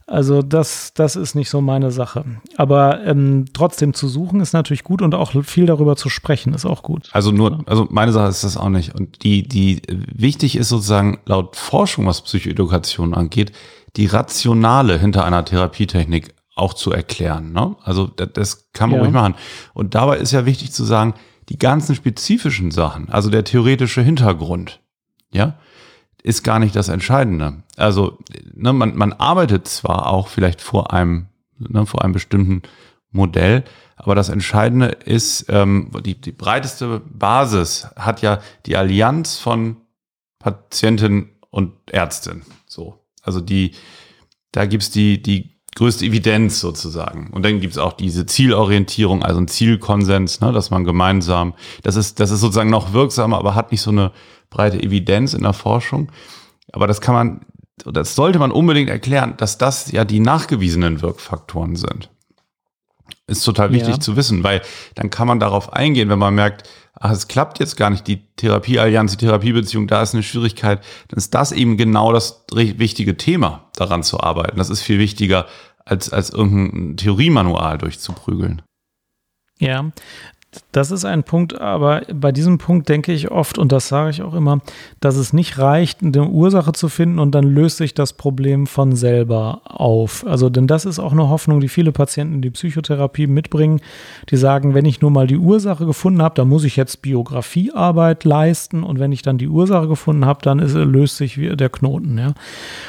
Also 0.05 0.41
das, 0.41 0.93
das 0.93 1.15
ist 1.15 1.33
nicht 1.33 1.49
so 1.49 1.61
meine 1.61 1.91
Sache. 1.91 2.25
Aber 2.57 3.03
ähm, 3.05 3.45
trotzdem 3.53 3.93
zu 3.93 4.07
suchen 4.09 4.41
ist 4.41 4.53
natürlich 4.53 4.83
gut 4.83 5.01
und 5.01 5.15
auch 5.15 5.31
viel 5.43 5.65
darüber 5.65 5.95
zu 5.95 6.09
sprechen 6.09 6.53
ist 6.53 6.65
auch 6.65 6.83
gut. 6.83 7.09
Also 7.13 7.31
nur, 7.31 7.63
also 7.67 7.87
meine 7.89 8.11
Sache 8.11 8.29
ist 8.29 8.43
das 8.43 8.57
auch 8.57 8.69
nicht. 8.69 8.93
Und 8.93 9.23
die, 9.23 9.47
die 9.47 9.81
wichtig 9.87 10.57
ist 10.57 10.69
sozusagen 10.69 11.19
laut 11.25 11.55
Forschung, 11.55 12.05
was 12.05 12.21
Psychoedukation 12.21 13.13
angeht, 13.13 13.53
die 13.95 14.07
Rationale 14.07 14.99
hinter 14.99 15.23
einer 15.23 15.45
Therapietechnik 15.45 16.33
auch 16.55 16.73
zu 16.73 16.91
erklären. 16.91 17.53
Ne? 17.53 17.75
Also 17.83 18.07
das, 18.07 18.29
das 18.33 18.71
kann 18.73 18.89
man 18.89 18.99
ja. 18.99 19.03
ruhig 19.03 19.13
machen. 19.13 19.35
Und 19.73 19.95
dabei 19.95 20.17
ist 20.17 20.31
ja 20.31 20.45
wichtig 20.45 20.73
zu 20.73 20.83
sagen, 20.83 21.13
die 21.49 21.57
ganzen 21.57 21.95
spezifischen 21.95 22.71
Sachen, 22.71 23.09
also 23.09 23.29
der 23.29 23.43
theoretische 23.43 24.01
Hintergrund, 24.01 24.81
ja, 25.31 25.55
ist 26.23 26.43
gar 26.43 26.57
nicht 26.59 26.75
das 26.75 26.88
Entscheidende. 26.88 27.63
Also 27.75 28.17
ne, 28.53 28.73
man, 28.73 28.95
man 28.95 29.13
arbeitet 29.13 29.67
zwar 29.67 30.07
auch 30.07 30.29
vielleicht 30.29 30.62
vor 30.62 30.93
einem, 30.93 31.27
ne, 31.59 31.86
vor 31.86 32.03
einem 32.03 32.13
bestimmten 32.13 32.63
Modell, 33.12 33.63
aber 33.95 34.15
das 34.15 34.29
Entscheidende 34.29 34.88
ist, 34.88 35.45
ähm, 35.49 35.91
die, 36.03 36.19
die 36.19 36.31
breiteste 36.31 37.01
Basis 37.05 37.88
hat 37.95 38.21
ja 38.21 38.39
die 38.65 38.75
Allianz 38.75 39.38
von 39.38 39.77
Patientin 40.39 41.29
und 41.51 41.73
Ärztin. 41.91 42.41
So. 42.65 42.99
Also 43.21 43.39
die, 43.39 43.73
da 44.51 44.65
gibt's 44.65 44.91
die, 44.91 45.21
die 45.21 45.52
größte 45.75 46.05
Evidenz 46.05 46.59
sozusagen. 46.59 47.29
Und 47.31 47.43
dann 47.43 47.59
gibt's 47.59 47.77
auch 47.77 47.93
diese 47.93 48.25
Zielorientierung, 48.25 49.23
also 49.23 49.39
ein 49.39 49.47
Zielkonsens, 49.47 50.41
ne, 50.41 50.51
dass 50.51 50.71
man 50.71 50.83
gemeinsam, 50.83 51.53
das 51.81 51.95
ist, 51.95 52.19
das 52.19 52.31
ist 52.31 52.41
sozusagen 52.41 52.69
noch 52.69 52.93
wirksamer, 52.93 53.38
aber 53.38 53.55
hat 53.55 53.71
nicht 53.71 53.81
so 53.81 53.91
eine 53.91 54.12
breite 54.49 54.81
Evidenz 54.81 55.33
in 55.33 55.43
der 55.43 55.53
Forschung. 55.53 56.12
Aber 56.71 56.88
das 56.88 57.01
kann 57.01 57.15
man, 57.15 57.41
das 57.86 58.15
sollte 58.15 58.39
man 58.39 58.51
unbedingt 58.51 58.89
erklären, 58.89 59.36
dass 59.38 59.57
das 59.57 59.91
ja 59.91 60.05
die 60.05 60.19
nachgewiesenen 60.19 61.01
Wirkfaktoren 61.01 61.75
sind. 61.75 62.09
Ist 63.25 63.45
total 63.45 63.71
wichtig 63.71 63.95
ja. 63.95 63.99
zu 63.99 64.17
wissen, 64.17 64.43
weil 64.43 64.62
dann 64.95 65.09
kann 65.09 65.27
man 65.27 65.39
darauf 65.39 65.71
eingehen, 65.71 66.09
wenn 66.09 66.19
man 66.19 66.36
merkt, 66.36 66.69
ach, 66.93 67.12
es 67.12 67.29
klappt 67.29 67.59
jetzt 67.59 67.77
gar 67.77 67.89
nicht, 67.89 68.05
die 68.05 68.25
Therapieallianz, 68.36 69.12
die 69.12 69.25
Therapiebeziehung, 69.25 69.88
da 69.88 70.01
ist 70.01 70.13
eine 70.13 70.23
Schwierigkeit, 70.23 70.83
dann 71.07 71.17
ist 71.17 71.33
das 71.33 71.53
eben 71.53 71.77
genau 71.77 72.12
das 72.12 72.45
wichtige 72.53 73.15
Thema, 73.15 73.69
daran 73.75 74.03
zu 74.03 74.19
arbeiten. 74.19 74.57
Das 74.57 74.69
ist 74.69 74.81
viel 74.81 74.99
wichtiger, 74.99 75.47
als, 75.86 76.12
als 76.12 76.31
irgendein 76.31 76.97
Theoriemanual 76.97 77.77
durchzuprügeln. 77.77 78.62
Ja, 79.59 79.91
das 80.71 80.91
ist 80.91 81.05
ein 81.05 81.23
Punkt, 81.23 81.59
aber 81.59 82.01
bei 82.13 82.31
diesem 82.31 82.57
Punkt 82.57 82.89
denke 82.89 83.13
ich 83.13 83.31
oft, 83.31 83.57
und 83.57 83.71
das 83.71 83.87
sage 83.87 84.09
ich 84.09 84.21
auch 84.21 84.33
immer, 84.33 84.59
dass 84.99 85.15
es 85.15 85.33
nicht 85.33 85.57
reicht, 85.57 86.01
eine 86.03 86.27
Ursache 86.27 86.73
zu 86.73 86.89
finden 86.89 87.19
und 87.19 87.35
dann 87.35 87.43
löst 87.43 87.77
sich 87.77 87.93
das 87.93 88.13
Problem 88.13 88.67
von 88.67 88.95
selber 88.95 89.61
auf. 89.65 90.25
Also, 90.27 90.49
denn 90.49 90.67
das 90.67 90.85
ist 90.85 90.99
auch 90.99 91.11
eine 91.11 91.29
Hoffnung, 91.29 91.59
die 91.59 91.67
viele 91.67 91.91
Patienten 91.91 92.41
die 92.41 92.49
Psychotherapie 92.49 93.27
mitbringen. 93.27 93.81
Die 94.29 94.37
sagen, 94.37 94.73
wenn 94.73 94.85
ich 94.85 95.01
nur 95.01 95.11
mal 95.11 95.27
die 95.27 95.37
Ursache 95.37 95.85
gefunden 95.85 96.21
habe, 96.21 96.35
dann 96.35 96.49
muss 96.49 96.63
ich 96.63 96.75
jetzt 96.75 97.01
Biografiearbeit 97.01 98.23
leisten 98.23 98.83
und 98.83 98.99
wenn 98.99 99.11
ich 99.11 99.21
dann 99.21 99.37
die 99.37 99.47
Ursache 99.47 99.87
gefunden 99.87 100.25
habe, 100.25 100.39
dann 100.43 100.59
ist, 100.59 100.73
löst 100.73 101.17
sich 101.17 101.39
der 101.39 101.69
Knoten. 101.69 102.17
Ja? 102.17 102.33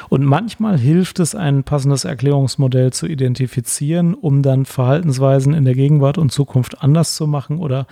Und 0.09 0.25
manchmal 0.25 0.79
hilft 0.79 1.21
es, 1.21 1.35
ein 1.35 1.65
passendes 1.65 2.05
Erklärungsmodell 2.05 2.93
zu 2.93 3.07
identifizieren, 3.07 4.15
um 4.15 4.43
dann 4.43 4.65
Verhaltensweisen 4.65 5.55
in 5.55 5.65
der 5.65 5.75
Gegenwart 5.75 6.19
und 6.19 6.33
Zukunft 6.33 6.83
anders 6.83 7.15
zu 7.15 7.27
machen 7.27 7.54
machen 7.55 7.63
oder 7.63 7.87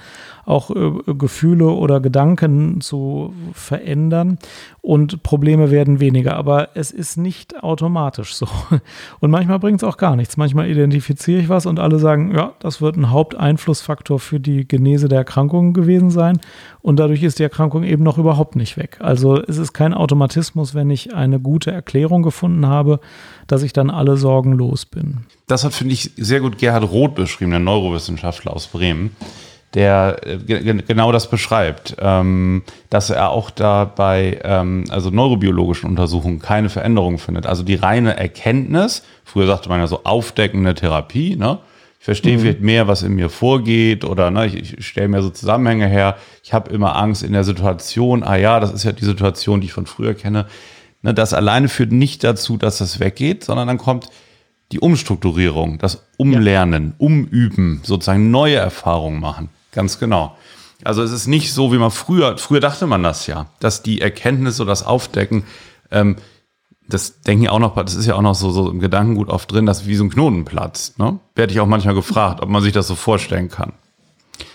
auch 0.45 0.71
äh, 0.71 1.15
Gefühle 1.15 1.67
oder 1.67 2.01
Gedanken 2.01 2.81
zu 2.81 3.33
verändern 3.53 4.39
und 4.81 5.23
Probleme 5.23 5.71
werden 5.71 6.01
weniger. 6.01 6.37
Aber 6.37 6.71
es 6.75 6.91
ist 6.91 7.17
nicht 7.17 7.63
automatisch 7.63 8.35
so. 8.35 8.49
Und 9.21 9.31
manchmal 9.31 9.59
bringt 9.61 9.83
es 9.83 9.89
auch 9.89 9.97
gar 9.97 10.17
nichts. 10.17 10.37
Manchmal 10.37 10.69
identifiziere 10.69 11.41
ich 11.41 11.49
was 11.49 11.67
und 11.67 11.79
alle 11.79 11.99
sagen, 11.99 12.35
ja, 12.35 12.55
das 12.59 12.81
wird 12.81 12.97
ein 12.97 13.11
Haupteinflussfaktor 13.11 14.19
für 14.19 14.41
die 14.41 14.67
Genese 14.67 15.09
der 15.09 15.19
Erkrankung 15.19 15.73
gewesen 15.73 16.11
sein 16.11 16.41
und 16.81 16.99
dadurch 16.99 17.23
ist 17.23 17.39
die 17.39 17.45
Erkrankung 17.45 17.85
eben 17.85 18.03
noch 18.03 18.19
überhaupt 18.19 18.57
nicht 18.57 18.77
weg. 18.77 18.99
Also 19.01 19.41
es 19.41 19.57
ist 19.59 19.73
kein 19.73 19.95
Automatismus, 19.95 20.75
wenn 20.75 20.91
ich 20.91 21.15
eine 21.15 21.39
gute 21.39 21.71
Erklärung 21.71 22.23
gefunden 22.23 22.67
habe, 22.67 22.99
dass 23.47 23.63
ich 23.63 23.73
dann 23.73 23.89
alle 23.89 24.17
Sorgen 24.17 24.53
los 24.53 24.85
bin. 24.85 25.19
Das 25.47 25.65
hat, 25.65 25.75
finde 25.75 25.95
ich, 25.95 26.11
sehr 26.17 26.41
gut 26.41 26.59
Gerhard 26.59 26.91
Roth 26.91 27.15
beschrieben, 27.15 27.53
der 27.53 27.61
Neurowissenschaftler 27.61 28.53
aus 28.53 28.67
Bremen 28.67 29.13
der 29.75 30.21
äh, 30.27 30.37
genau 30.87 31.13
das 31.13 31.31
beschreibt, 31.31 31.97
ähm, 31.99 32.63
dass 32.91 33.11
er 33.11 33.31
auch 33.31 33.51
da 33.51 33.85
bei 33.85 34.41
ähm, 34.45 34.85
also 34.91 35.11
neurobiologischen 35.11 35.89
Untersuchungen 35.89 36.41
keine 36.41 36.69
Veränderung 36.69 37.19
findet. 37.19 37.47
Also 37.47 37.63
die 37.63 37.77
reine 37.77 38.17
Erkenntnis, 38.17 39.03
früher 39.25 39.47
sagte 39.47 39.69
man 39.69 39.81
ja 39.81 39.87
so 39.87 40.05
aufdeckende 40.05 40.75
Therapie, 40.75 41.37
ne? 41.37 41.59
Ich 41.99 42.05
verstehe 42.05 42.37
mhm. 42.37 42.41
vielleicht 42.41 42.61
mehr, 42.63 42.89
was 42.89 43.05
in 43.05 43.15
mir 43.15 43.31
vorgeht 43.31 44.05
oder 44.05 44.33
ne, 44.33 44.47
ich, 44.47 44.77
ich 44.77 44.87
stelle 44.89 45.07
mir 45.07 45.23
so 45.23 45.31
Zusammenhänge 45.31 45.87
her. 45.87 46.17
Ich 46.43 46.53
habe 46.53 46.69
immer 46.73 46.97
Angst 46.97 47.23
in 47.23 47.33
der 47.33 47.45
Situation, 47.45 48.25
ah 48.25 48.35
ja, 48.35 48.59
das 48.59 48.73
ist 48.73 48.83
ja 48.83 48.91
die 48.91 49.05
Situation, 49.05 49.61
die 49.61 49.69
ich 49.69 49.73
von 49.73 49.87
früher 49.87 50.15
kenne. 50.15 50.47
Ne, 51.03 51.15
das 51.15 51.33
alleine 51.33 51.69
führt 51.69 51.93
nicht 51.93 52.25
dazu, 52.25 52.57
dass 52.57 52.79
das 52.79 52.99
weggeht, 52.99 53.45
sondern 53.45 53.69
dann 53.69 53.79
kommt 53.79 54.09
die 54.73 54.81
Umstrukturierung, 54.81 55.79
das 55.79 56.09
Umlernen, 56.17 56.95
ja. 56.99 57.07
Umüben, 57.07 57.81
sozusagen 57.85 58.33
neue 58.33 58.57
Erfahrungen 58.57 59.21
machen. 59.21 59.49
Ganz 59.73 59.99
genau. 59.99 60.37
Also 60.85 61.03
es 61.03 61.13
ist 61.13 61.27
nicht 61.27 61.53
so, 61.53 61.73
wie 61.73 61.79
man 61.79 61.91
früher, 61.91 62.39
früher 62.39 62.61
dachte 62.61 62.87
man 62.87 63.03
das 63.03 63.27
ja, 63.27 63.47
dass 63.61 63.83
die 63.83 64.01
Erkenntnis 64.01 64.61
oder 64.61 64.71
das 64.71 64.85
Aufdecken, 64.85 65.45
ähm, 65.91 66.17
das 66.89 67.21
denken 67.23 67.49
auch 67.49 67.61
noch, 67.61 67.77
das 67.77 67.95
ist 67.95 68.07
ja 68.07 68.17
auch 68.17 68.23
noch 68.23 68.35
so, 68.35 68.51
so 68.51 68.69
im 68.69 68.81
Gedankengut 68.81 69.29
oft 69.29 69.51
drin, 69.51 69.65
dass 69.67 69.87
wie 69.87 69.95
so 69.95 70.05
ein 70.05 70.11
Knoten 70.11 70.45
platzt. 70.45 70.99
Ne? 70.99 71.21
Werde 71.37 71.53
ich 71.53 71.61
auch 71.61 71.67
manchmal 71.67 71.95
gefragt, 71.95 72.41
ob 72.43 72.49
man 72.49 72.63
sich 72.63 72.73
das 72.73 72.89
so 72.89 72.95
vorstellen 72.97 73.49
kann. 73.49 73.73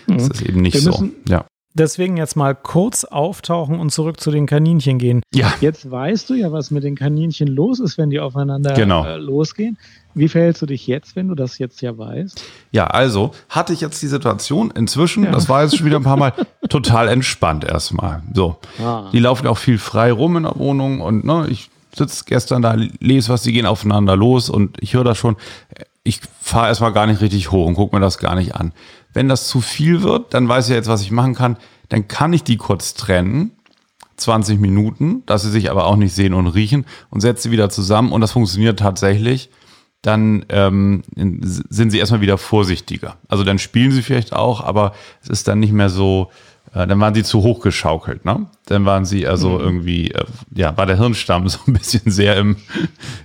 Das 0.06 0.24
Mhm. 0.26 0.30
ist 0.32 0.42
eben 0.42 0.60
nicht 0.60 0.74
Wir 0.74 0.80
so. 0.82 0.90
müssen- 0.90 1.12
Ja. 1.28 1.44
Deswegen 1.74 2.16
jetzt 2.16 2.34
mal 2.34 2.54
kurz 2.56 3.04
auftauchen 3.04 3.78
und 3.78 3.90
zurück 3.92 4.18
zu 4.20 4.30
den 4.30 4.46
Kaninchen 4.46 4.98
gehen. 4.98 5.22
ja. 5.32 5.52
Jetzt 5.60 5.88
weißt 5.90 6.28
du 6.30 6.34
ja, 6.34 6.50
was 6.50 6.70
mit 6.70 6.82
den 6.82 6.96
Kaninchen 6.96 7.46
los 7.48 7.78
ist, 7.78 7.98
wenn 7.98 8.10
die 8.10 8.18
aufeinander 8.18 8.74
Genau. 8.74 9.04
äh, 9.04 9.16
losgehen. 9.16 9.76
Wie 10.14 10.26
verhältst 10.28 10.60
du 10.62 10.66
dich 10.66 10.86
jetzt, 10.88 11.14
wenn 11.14 11.28
du 11.28 11.34
das 11.36 11.58
jetzt 11.58 11.80
ja 11.80 11.96
weißt? 11.96 12.42
Ja, 12.72 12.88
also 12.88 13.30
hatte 13.48 13.72
ich 13.72 13.80
jetzt 13.80 14.02
die 14.02 14.08
Situation 14.08 14.72
inzwischen, 14.72 15.24
Ja. 15.24 15.30
das 15.30 15.48
war 15.48 15.62
jetzt 15.62 15.76
schon 15.76 15.86
wieder 15.86 15.98
ein 16.00 16.02
paar 16.04 16.16
Mal, 16.16 16.32
total 16.68 17.06
entspannt 17.08 17.62
erstmal. 17.64 18.22
So. 18.34 18.56
Ah. 18.82 19.04
Die 19.12 19.20
laufen 19.20 19.46
auch 19.46 19.58
viel 19.58 19.78
frei 19.78 20.10
rum 20.10 20.36
in 20.36 20.42
der 20.44 20.56
Wohnung 20.56 21.00
und 21.00 21.24
ne, 21.24 21.46
ich 21.48 21.70
sitze 21.94 22.24
gestern 22.26 22.62
da, 22.62 22.74
lese 22.98 23.28
was, 23.28 23.42
die 23.42 23.52
gehen 23.52 23.66
aufeinander 23.66 24.16
los 24.16 24.50
und 24.50 24.76
ich 24.80 24.94
höre 24.94 25.04
das 25.04 25.18
schon. 25.18 25.36
Ich 26.02 26.20
fahre 26.40 26.68
erstmal 26.68 26.92
gar 26.92 27.06
nicht 27.06 27.20
richtig 27.20 27.52
hoch 27.52 27.66
und 27.66 27.74
gucke 27.74 27.94
mir 27.94 28.00
das 28.00 28.18
gar 28.18 28.34
nicht 28.34 28.54
an. 28.56 28.72
Wenn 29.12 29.28
das 29.28 29.48
zu 29.48 29.60
viel 29.60 30.02
wird, 30.02 30.34
dann 30.34 30.48
weiß 30.48 30.68
ich 30.68 30.74
jetzt, 30.74 30.88
was 30.88 31.02
ich 31.02 31.10
machen 31.10 31.34
kann. 31.34 31.56
Dann 31.88 32.08
kann 32.08 32.32
ich 32.32 32.44
die 32.44 32.56
kurz 32.56 32.94
trennen. 32.94 33.52
20 34.16 34.58
Minuten, 34.58 35.22
dass 35.26 35.42
sie 35.42 35.50
sich 35.50 35.70
aber 35.70 35.86
auch 35.86 35.94
nicht 35.96 36.12
sehen 36.12 36.34
und 36.34 36.48
riechen 36.48 36.86
und 37.10 37.20
setze 37.20 37.44
sie 37.44 37.50
wieder 37.52 37.70
zusammen 37.70 38.10
und 38.10 38.20
das 38.20 38.32
funktioniert 38.32 38.78
tatsächlich. 38.80 39.48
Dann 40.02 40.44
ähm, 40.48 41.02
in- 41.14 41.40
sind 41.42 41.90
sie 41.90 41.98
erstmal 41.98 42.20
wieder 42.20 42.36
vorsichtiger. 42.38 43.16
Also 43.28 43.44
dann 43.44 43.58
spielen 43.60 43.92
sie 43.92 44.02
vielleicht 44.02 44.32
auch, 44.32 44.60
aber 44.62 44.92
es 45.22 45.28
ist 45.28 45.46
dann 45.48 45.60
nicht 45.60 45.72
mehr 45.72 45.88
so, 45.88 46.30
dann 46.72 47.00
waren 47.00 47.14
sie 47.14 47.22
zu 47.22 47.42
hoch 47.42 47.60
geschaukelt, 47.60 48.24
ne? 48.24 48.46
Dann 48.66 48.84
waren 48.84 49.04
sie 49.04 49.26
also 49.26 49.58
irgendwie, 49.58 50.10
äh, 50.10 50.24
ja, 50.54 50.76
war 50.76 50.86
der 50.86 50.98
Hirnstamm 50.98 51.48
so 51.48 51.58
ein 51.66 51.72
bisschen 51.72 52.10
sehr 52.10 52.36
im, 52.36 52.56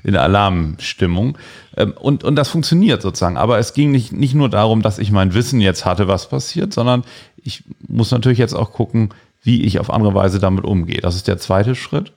in 0.04 0.16
Alarmstimmung. 0.16 1.38
Ähm, 1.76 1.94
und, 2.00 2.24
und 2.24 2.36
das 2.36 2.50
funktioniert 2.50 3.02
sozusagen. 3.02 3.38
Aber 3.38 3.58
es 3.60 3.74
ging 3.74 3.92
nicht, 3.92 4.12
nicht 4.12 4.36
nur 4.36 4.50
darum, 4.50 4.82
dass 4.82 5.00
ich 5.00 5.12
mein 5.12 5.34
Wissen 5.34 5.60
jetzt 5.60 5.86
hatte, 5.86 6.08
was 6.08 6.30
passiert, 6.30 6.74
sondern 6.74 7.04
ich 7.38 7.64
muss 7.88 8.12
natürlich 8.12 8.40
jetzt 8.40 8.54
auch 8.54 8.72
gucken, 8.72 9.10
wie 9.42 9.64
ich 9.64 9.80
auf 9.80 9.90
andere 9.90 10.14
Weise 10.14 10.40
damit 10.40 10.64
umgehe. 10.64 11.02
Das 11.02 11.16
ist 11.16 11.28
der 11.28 11.38
zweite 11.38 11.76
Schritt. 11.76 12.14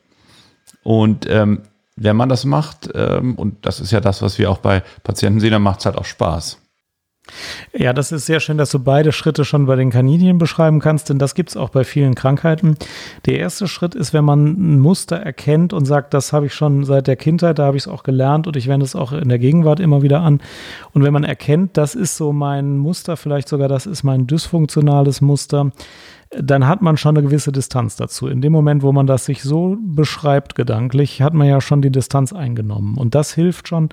Und 0.85 1.27
ähm, 1.29 1.63
wenn 1.97 2.17
man 2.17 2.29
das 2.29 2.45
macht, 2.45 2.91
ähm, 2.95 3.35
und 3.35 3.67
das 3.67 3.81
ist 3.81 3.91
ja 3.91 4.01
das, 4.01 4.23
was 4.23 4.39
wir 4.39 4.51
auch 4.51 4.59
bei 4.59 4.83
Patienten 5.03 5.41
sehen, 5.41 5.51
dann 5.51 5.63
macht 5.63 5.81
es 5.81 5.87
halt 5.87 5.97
auch 5.97 6.05
Spaß. 6.05 6.59
Ja, 7.73 7.93
das 7.93 8.13
ist 8.13 8.27
sehr 8.27 8.41
schön, 8.41 8.59
dass 8.59 8.71
du 8.71 8.79
beide 8.79 9.13
Schritte 9.13 9.45
schon 9.45 9.67
bei 9.67 9.77
den 9.77 9.91
Kaninchen 9.91 10.39
beschreiben 10.39 10.81
kannst, 10.81 11.11
denn 11.11 11.19
das 11.19 11.35
gibt 11.35 11.51
es 11.51 11.57
auch 11.57 11.71
bei 11.71 11.85
vielen 11.85 12.15
Krankheiten. 12.15 12.77
Der 13.27 13.39
erste 13.39 13.69
Schritt 13.69 13.95
ist, 13.95 14.13
wenn 14.13 14.25
man 14.25 14.45
ein 14.45 14.79
Muster 14.79 15.17
erkennt 15.17 15.73
und 15.73 15.85
sagt, 15.85 16.15
das 16.15 16.33
habe 16.33 16.47
ich 16.47 16.55
schon 16.55 16.85
seit 16.85 17.07
der 17.07 17.17
Kindheit, 17.17 17.59
da 17.59 17.67
habe 17.67 17.77
ich 17.77 17.85
es 17.85 17.89
auch 17.89 18.03
gelernt 18.03 18.47
und 18.47 18.57
ich 18.57 18.69
wende 18.69 18.85
es 18.85 18.97
auch 18.97 19.13
in 19.13 19.29
der 19.29 19.39
Gegenwart 19.39 19.81
immer 19.81 20.03
wieder 20.03 20.21
an. 20.21 20.41
Und 20.93 21.03
wenn 21.03 21.13
man 21.13 21.25
erkennt, 21.25 21.77
das 21.77 21.95
ist 21.95 22.17
so 22.17 22.33
mein 22.33 22.79
Muster, 22.79 23.17
vielleicht 23.17 23.49
sogar 23.49 23.69
das 23.69 23.87
ist 23.87 24.03
mein 24.03 24.27
dysfunktionales 24.27 25.21
Muster, 25.21 25.73
dann 26.31 26.67
hat 26.67 26.83
man 26.83 26.97
schon 26.97 27.17
eine 27.17 27.27
gewisse 27.27 27.53
Distanz 27.53 27.97
dazu. 27.97 28.27
In 28.27 28.41
dem 28.41 28.53
Moment, 28.53 28.83
wo 28.83 28.93
man 28.93 29.07
das 29.07 29.27
sich 29.27 29.43
so 29.43 29.77
beschreibt 29.81 30.55
gedanklich, 30.57 31.23
hat 31.23 31.35
man 31.35 31.47
ja 31.47 31.61
schon 31.61 31.83
die 31.83 31.91
Distanz 31.91 32.33
eingenommen. 32.33 32.97
Und 32.97 33.15
das 33.15 33.33
hilft 33.33 33.69
schon, 33.69 33.91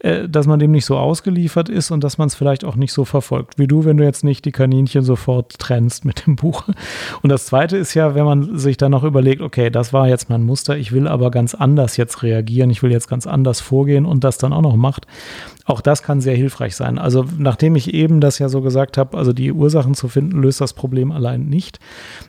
äh, 0.00 0.28
dass 0.28 0.46
man 0.46 0.58
dem 0.58 0.72
nicht 0.72 0.84
so 0.84 0.96
ausgeliefert 0.96 1.68
ist 1.68 1.92
und 1.92 2.02
dass 2.02 2.18
man 2.18 2.26
es 2.26 2.34
vielleicht 2.34 2.64
auch 2.64 2.74
nicht 2.74 2.92
so 2.92 3.04
verfolgt, 3.04 3.58
wie 3.58 3.68
du, 3.68 3.84
wenn 3.84 3.96
du 3.96 4.04
jetzt 4.04 4.24
nicht 4.24 4.44
die 4.44 4.52
Kaninchen 4.52 5.02
sofort 5.02 5.58
trennst 5.58 6.04
mit 6.04 6.26
dem 6.26 6.36
Buch. 6.36 6.64
Und 7.22 7.30
das 7.30 7.46
Zweite 7.46 7.76
ist 7.76 7.94
ja, 7.94 8.14
wenn 8.14 8.24
man 8.24 8.58
sich 8.58 8.76
dann 8.76 8.90
noch 8.90 9.04
überlegt, 9.04 9.40
okay, 9.40 9.70
das 9.70 9.92
war 9.92 10.08
jetzt 10.08 10.28
mein 10.28 10.42
Muster, 10.42 10.76
ich 10.76 10.90
will 10.92 11.06
aber 11.06 11.30
ganz 11.30 11.54
anders 11.54 11.96
jetzt 11.96 12.22
reagieren, 12.22 12.70
ich 12.70 12.82
will 12.82 12.90
jetzt 12.90 13.08
ganz 13.08 13.26
anders 13.26 13.60
vorgehen 13.60 14.06
und 14.06 14.24
das 14.24 14.38
dann 14.38 14.52
auch 14.52 14.62
noch 14.62 14.76
macht. 14.76 15.06
Auch 15.66 15.80
das 15.80 16.04
kann 16.04 16.20
sehr 16.20 16.36
hilfreich 16.36 16.76
sein. 16.76 16.96
Also 16.96 17.26
nachdem 17.38 17.74
ich 17.74 17.92
eben 17.92 18.20
das 18.20 18.38
ja 18.38 18.48
so 18.48 18.62
gesagt 18.62 18.96
habe, 18.96 19.18
also 19.18 19.32
die 19.32 19.52
Ursachen 19.52 19.94
zu 19.94 20.06
finden, 20.06 20.40
löst 20.40 20.60
das 20.60 20.74
Problem 20.74 21.10
allein 21.10 21.46
nicht. 21.46 21.80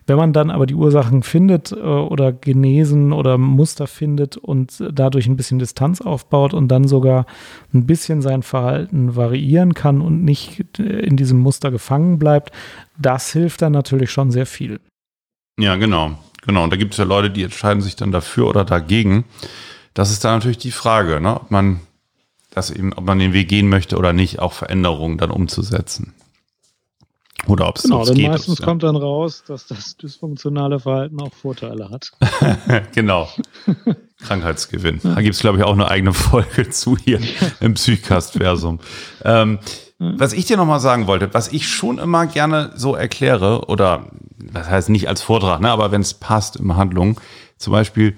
Wenn 0.07 0.17
man 0.17 0.33
dann 0.33 0.49
aber 0.49 0.65
die 0.65 0.73
Ursachen 0.73 1.21
findet 1.21 1.71
äh, 1.71 1.75
oder 1.75 2.33
genesen 2.33 3.13
oder 3.13 3.37
Muster 3.37 3.85
findet 3.85 4.37
und 4.37 4.83
dadurch 4.91 5.27
ein 5.27 5.37
bisschen 5.37 5.59
Distanz 5.59 6.01
aufbaut 6.01 6.55
und 6.55 6.67
dann 6.69 6.87
sogar 6.87 7.27
ein 7.75 7.85
bisschen 7.85 8.23
sein 8.23 8.41
Verhalten 8.41 9.15
variieren 9.15 9.75
kann 9.75 10.01
und 10.01 10.23
nicht 10.23 10.79
äh, 10.79 10.83
in 10.83 11.15
diesem 11.15 11.37
Muster 11.37 11.69
gefangen 11.69 12.17
bleibt, 12.17 12.51
das 12.97 13.31
hilft 13.31 13.61
dann 13.61 13.71
natürlich 13.71 14.09
schon 14.09 14.31
sehr 14.31 14.47
viel. 14.47 14.79
Ja, 15.59 15.75
genau. 15.75 16.17
Genau. 16.47 16.63
Und 16.63 16.71
da 16.71 16.77
gibt 16.77 16.93
es 16.93 16.97
ja 16.97 17.03
Leute, 17.03 17.29
die 17.29 17.43
entscheiden 17.43 17.81
sich 17.81 17.95
dann 17.95 18.11
dafür 18.11 18.47
oder 18.47 18.65
dagegen. 18.65 19.25
Das 19.93 20.09
ist 20.09 20.23
dann 20.23 20.37
natürlich 20.37 20.57
die 20.57 20.71
Frage, 20.71 21.21
ne? 21.21 21.35
ob 21.35 21.51
man 21.51 21.81
das 22.57 22.71
eben, 22.71 22.93
ob 22.93 23.05
man 23.05 23.19
den 23.19 23.33
Weg 23.33 23.47
gehen 23.47 23.69
möchte 23.69 23.97
oder 23.97 24.13
nicht, 24.13 24.39
auch 24.39 24.53
Veränderungen 24.53 25.17
dann 25.17 25.31
umzusetzen. 25.31 26.13
Oder 27.45 27.69
ob 27.69 27.77
es 27.77 27.83
Genau, 27.83 28.03
denn 28.03 28.15
geht. 28.15 28.29
meistens 28.29 28.59
ja. 28.59 28.65
kommt 28.65 28.83
dann 28.83 28.95
raus, 28.95 29.43
dass 29.47 29.67
das 29.67 29.95
dysfunktionale 29.95 30.79
Verhalten 30.79 31.21
auch 31.21 31.33
Vorteile 31.33 31.89
hat. 31.89 32.11
genau. 32.95 33.29
Krankheitsgewinn. 34.19 34.99
Da 35.03 35.21
gibt 35.21 35.35
es, 35.35 35.41
glaube 35.41 35.59
ich, 35.59 35.63
auch 35.63 35.73
eine 35.73 35.87
eigene 35.87 36.13
Folge 36.13 36.69
zu 36.71 36.97
hier 36.97 37.21
im 37.59 37.75
Psychcast-Versum. 37.75 38.79
Ähm, 39.23 39.59
was 39.99 40.33
ich 40.33 40.45
dir 40.45 40.57
nochmal 40.57 40.79
sagen 40.79 41.07
wollte, 41.07 41.33
was 41.33 41.51
ich 41.51 41.67
schon 41.67 41.99
immer 41.99 42.25
gerne 42.25 42.71
so 42.75 42.95
erkläre, 42.95 43.65
oder 43.67 44.11
das 44.37 44.69
heißt 44.69 44.89
nicht 44.89 45.07
als 45.07 45.21
Vortrag, 45.21 45.61
ne, 45.61 45.69
aber 45.69 45.91
wenn 45.91 46.01
es 46.01 46.15
passt 46.15 46.55
in 46.55 46.75
Handlung, 46.75 47.19
zum 47.57 47.71
Beispiel 47.73 48.17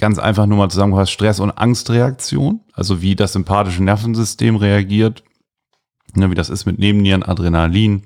ganz 0.00 0.18
einfach 0.18 0.46
nur 0.46 0.58
mal 0.58 0.68
zusammengefasst, 0.70 1.12
Stress- 1.12 1.40
und 1.40 1.50
Angstreaktion, 1.52 2.60
also 2.72 3.02
wie 3.02 3.14
das 3.14 3.34
sympathische 3.34 3.84
Nervensystem 3.84 4.56
reagiert, 4.56 5.22
ne, 6.14 6.30
wie 6.30 6.34
das 6.34 6.50
ist 6.50 6.64
mit 6.66 6.78
Nebennieren, 6.78 7.22
Adrenalin, 7.22 8.04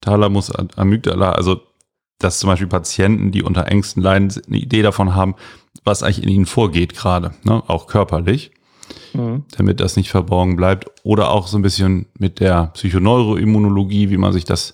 Thalamus, 0.00 0.50
Amygdala, 0.76 1.32
also 1.32 1.60
dass 2.18 2.40
zum 2.40 2.48
Beispiel 2.48 2.66
Patienten, 2.66 3.30
die 3.30 3.42
unter 3.42 3.66
Ängsten 3.68 4.02
leiden, 4.02 4.32
eine 4.48 4.56
Idee 4.56 4.82
davon 4.82 5.14
haben, 5.14 5.36
was 5.84 6.02
eigentlich 6.02 6.22
in 6.24 6.28
ihnen 6.30 6.46
vorgeht 6.46 6.94
gerade, 6.96 7.32
ne? 7.44 7.62
auch 7.68 7.86
körperlich, 7.86 8.50
Mhm. 9.12 9.44
damit 9.56 9.80
das 9.80 9.96
nicht 9.96 10.10
verborgen 10.10 10.56
bleibt. 10.56 10.90
Oder 11.02 11.30
auch 11.30 11.46
so 11.46 11.58
ein 11.58 11.62
bisschen 11.62 12.06
mit 12.18 12.40
der 12.40 12.68
Psychoneuroimmunologie, 12.74 14.10
wie 14.10 14.16
man 14.16 14.32
sich 14.32 14.44
das 14.44 14.72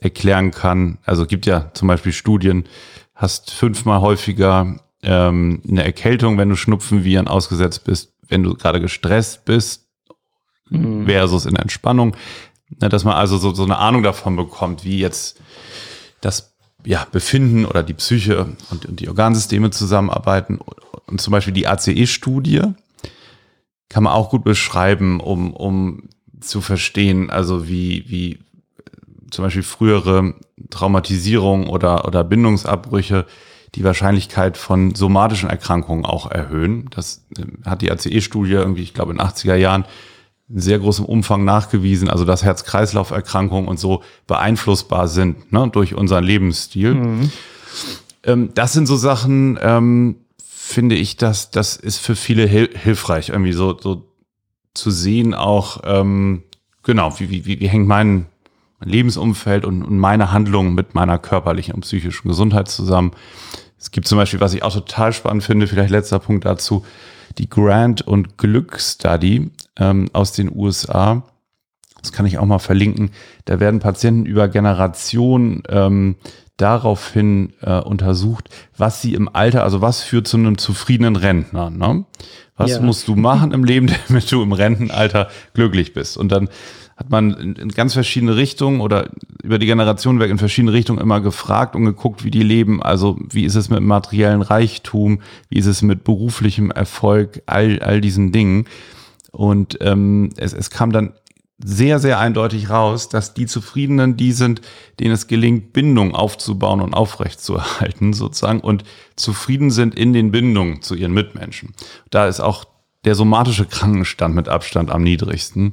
erklären 0.00 0.50
kann. 0.50 0.98
Also 1.04 1.22
es 1.22 1.28
gibt 1.28 1.46
ja 1.46 1.70
zum 1.74 1.88
Beispiel 1.88 2.12
Studien, 2.12 2.64
hast 3.14 3.50
fünfmal 3.50 4.00
häufiger 4.00 4.76
ähm, 5.02 5.62
eine 5.68 5.84
Erkältung, 5.84 6.38
wenn 6.38 6.48
du 6.48 6.56
Schnupfenviren 6.56 7.28
ausgesetzt 7.28 7.84
bist, 7.84 8.12
wenn 8.28 8.42
du 8.42 8.54
gerade 8.54 8.80
gestresst 8.80 9.44
bist, 9.44 9.88
Mhm. 10.70 11.06
versus 11.06 11.46
in 11.46 11.56
Entspannung. 11.56 12.16
Ne, 12.80 12.88
dass 12.88 13.04
man 13.04 13.14
also 13.14 13.38
so, 13.38 13.54
so 13.54 13.64
eine 13.64 13.78
Ahnung 13.78 14.02
davon 14.02 14.36
bekommt, 14.36 14.84
wie 14.84 14.98
jetzt 14.98 15.40
das 16.20 16.54
ja, 16.84 17.06
Befinden 17.10 17.64
oder 17.64 17.82
die 17.82 17.94
Psyche 17.94 18.46
und, 18.70 18.84
und 18.86 19.00
die 19.00 19.08
Organsysteme 19.08 19.70
zusammenarbeiten. 19.70 20.58
Und 21.06 21.20
zum 21.20 21.32
Beispiel 21.32 21.54
die 21.54 21.66
ACE-Studie 21.66 22.62
kann 23.88 24.02
man 24.02 24.12
auch 24.12 24.28
gut 24.28 24.44
beschreiben, 24.44 25.20
um, 25.20 25.54
um 25.54 26.10
zu 26.40 26.60
verstehen, 26.60 27.30
also 27.30 27.68
wie, 27.68 28.04
wie 28.08 28.38
zum 29.30 29.44
Beispiel 29.44 29.62
frühere 29.62 30.34
Traumatisierung 30.68 31.68
oder, 31.68 32.06
oder 32.06 32.22
Bindungsabbrüche 32.22 33.24
die 33.74 33.84
Wahrscheinlichkeit 33.84 34.56
von 34.56 34.94
somatischen 34.94 35.50
Erkrankungen 35.50 36.04
auch 36.04 36.30
erhöhen. 36.30 36.88
Das 36.90 37.24
äh, 37.36 37.44
hat 37.68 37.82
die 37.82 37.90
ACE-Studie 37.90 38.52
irgendwie, 38.52 38.82
ich 38.82 38.94
glaube, 38.94 39.12
in 39.12 39.18
den 39.18 39.26
80er 39.26 39.54
Jahren 39.54 39.84
in 40.48 40.60
sehr 40.60 40.78
großem 40.78 41.04
Umfang 41.04 41.44
nachgewiesen, 41.44 42.08
also 42.08 42.24
dass 42.24 42.42
Herz-Kreislauf-Erkrankungen 42.42 43.68
und 43.68 43.78
so 43.78 44.02
beeinflussbar 44.26 45.08
sind 45.08 45.52
ne, 45.52 45.68
durch 45.70 45.94
unseren 45.94 46.24
Lebensstil. 46.24 46.94
Mhm. 46.94 47.30
Ähm, 48.24 48.50
das 48.54 48.72
sind 48.72 48.86
so 48.86 48.96
Sachen, 48.96 49.58
ähm, 49.60 50.16
finde 50.46 50.96
ich, 50.96 51.16
dass 51.16 51.50
das 51.50 51.76
ist 51.76 51.98
für 51.98 52.16
viele 52.16 52.46
hil 52.46 52.70
hilfreich, 52.74 53.28
irgendwie 53.28 53.52
so, 53.52 53.78
so 53.78 54.06
zu 54.74 54.90
sehen 54.90 55.34
auch, 55.34 55.82
ähm, 55.84 56.44
genau, 56.82 57.18
wie, 57.18 57.30
wie, 57.30 57.46
wie, 57.46 57.60
wie 57.60 57.68
hängt 57.68 57.86
mein, 57.86 58.26
mein 58.80 58.88
Lebensumfeld 58.88 59.64
und, 59.64 59.82
und 59.82 59.98
meine 59.98 60.32
Handlungen 60.32 60.74
mit 60.74 60.94
meiner 60.94 61.18
körperlichen 61.18 61.74
und 61.74 61.80
psychischen 61.82 62.28
Gesundheit 62.28 62.68
zusammen. 62.68 63.12
Es 63.78 63.90
gibt 63.90 64.08
zum 64.08 64.18
Beispiel, 64.18 64.40
was 64.40 64.54
ich 64.54 64.62
auch 64.62 64.72
total 64.74 65.12
spannend 65.12 65.44
finde, 65.44 65.66
vielleicht 65.66 65.90
letzter 65.90 66.18
Punkt 66.18 66.44
dazu, 66.44 66.84
die 67.38 67.48
Grant 67.48 68.02
und 68.02 68.38
Glück 68.38 68.80
Study 68.80 69.50
ähm, 69.76 70.08
aus 70.12 70.32
den 70.32 70.50
USA. 70.54 71.22
das 72.02 72.12
kann 72.12 72.26
ich 72.26 72.38
auch 72.38 72.46
mal 72.46 72.58
verlinken, 72.58 73.10
da 73.44 73.60
werden 73.60 73.80
Patienten 73.80 74.24
über 74.26 74.48
Generationen 74.48 75.62
ähm, 75.68 76.16
daraufhin 76.56 77.52
äh, 77.60 77.80
untersucht, 77.80 78.48
was 78.76 79.00
sie 79.00 79.14
im 79.14 79.28
Alter, 79.32 79.62
also 79.62 79.80
was 79.80 80.02
führt 80.02 80.26
zu 80.26 80.36
einem 80.36 80.58
zufriedenen 80.58 81.16
Rentner. 81.16 81.70
Ne? 81.70 82.04
Was 82.56 82.72
Ja. 82.72 82.80
musst 82.80 83.06
du 83.08 83.14
machen 83.14 83.52
im 83.52 83.64
Leben, 83.64 83.88
damit 84.08 84.30
du 84.30 84.42
im 84.42 84.52
Rentenalter 84.52 85.28
glücklich 85.54 85.92
bist? 85.94 86.16
Und 86.16 86.30
dann 86.32 86.48
hat 86.98 87.10
man 87.10 87.32
in, 87.34 87.54
in 87.54 87.68
ganz 87.68 87.94
verschiedene 87.94 88.36
Richtungen 88.36 88.80
oder 88.80 89.08
über 89.42 89.60
die 89.60 89.66
Generation 89.66 90.18
weg 90.18 90.30
in 90.30 90.38
verschiedene 90.38 90.72
Richtungen 90.72 91.00
immer 91.00 91.20
gefragt 91.20 91.76
und 91.76 91.84
geguckt, 91.84 92.24
wie 92.24 92.32
die 92.32 92.42
leben. 92.42 92.82
Also 92.82 93.16
wie 93.30 93.44
ist 93.44 93.54
es 93.54 93.70
mit 93.70 93.80
materiellen 93.80 94.42
Reichtum? 94.42 95.20
Wie 95.48 95.58
ist 95.58 95.66
es 95.66 95.80
mit 95.80 96.02
beruflichem 96.02 96.72
Erfolg? 96.72 97.42
All, 97.46 97.78
all 97.78 98.00
diesen 98.00 98.32
Dingen. 98.32 98.66
Und 99.30 99.78
ähm, 99.80 100.30
es, 100.36 100.52
es 100.52 100.70
kam 100.70 100.90
dann 100.90 101.12
sehr, 101.62 102.00
sehr 102.00 102.18
eindeutig 102.18 102.68
raus, 102.68 103.08
dass 103.08 103.32
die 103.32 103.46
Zufriedenen 103.46 104.16
die 104.16 104.32
sind, 104.32 104.60
denen 104.98 105.12
es 105.12 105.28
gelingt, 105.28 105.72
Bindung 105.72 106.16
aufzubauen 106.16 106.80
und 106.80 106.94
aufrechtzuerhalten 106.94 108.12
sozusagen 108.12 108.60
und 108.60 108.82
zufrieden 109.14 109.70
sind 109.70 109.94
in 109.94 110.12
den 110.12 110.32
Bindungen 110.32 110.82
zu 110.82 110.96
ihren 110.96 111.12
Mitmenschen. 111.12 111.74
Da 112.10 112.26
ist 112.26 112.40
auch 112.40 112.64
der 113.04 113.14
somatische 113.14 113.66
Krankenstand 113.66 114.34
mit 114.34 114.48
Abstand 114.48 114.90
am 114.90 115.02
niedrigsten. 115.02 115.72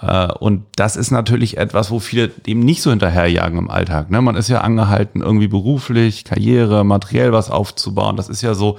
Äh, 0.00 0.28
Und 0.32 0.64
das 0.76 0.96
ist 0.96 1.10
natürlich 1.10 1.56
etwas, 1.56 1.90
wo 1.90 2.00
viele 2.00 2.28
dem 2.28 2.60
nicht 2.60 2.82
so 2.82 2.90
hinterherjagen 2.90 3.58
im 3.58 3.70
Alltag. 3.70 4.10
ne? 4.10 4.20
Man 4.22 4.36
ist 4.36 4.48
ja 4.48 4.60
angehalten, 4.62 5.20
irgendwie 5.22 5.48
beruflich, 5.48 6.24
Karriere, 6.24 6.84
materiell 6.84 7.32
was 7.32 7.50
aufzubauen. 7.50 8.16
Das 8.16 8.28
ist 8.28 8.42
ja 8.42 8.54
so 8.54 8.78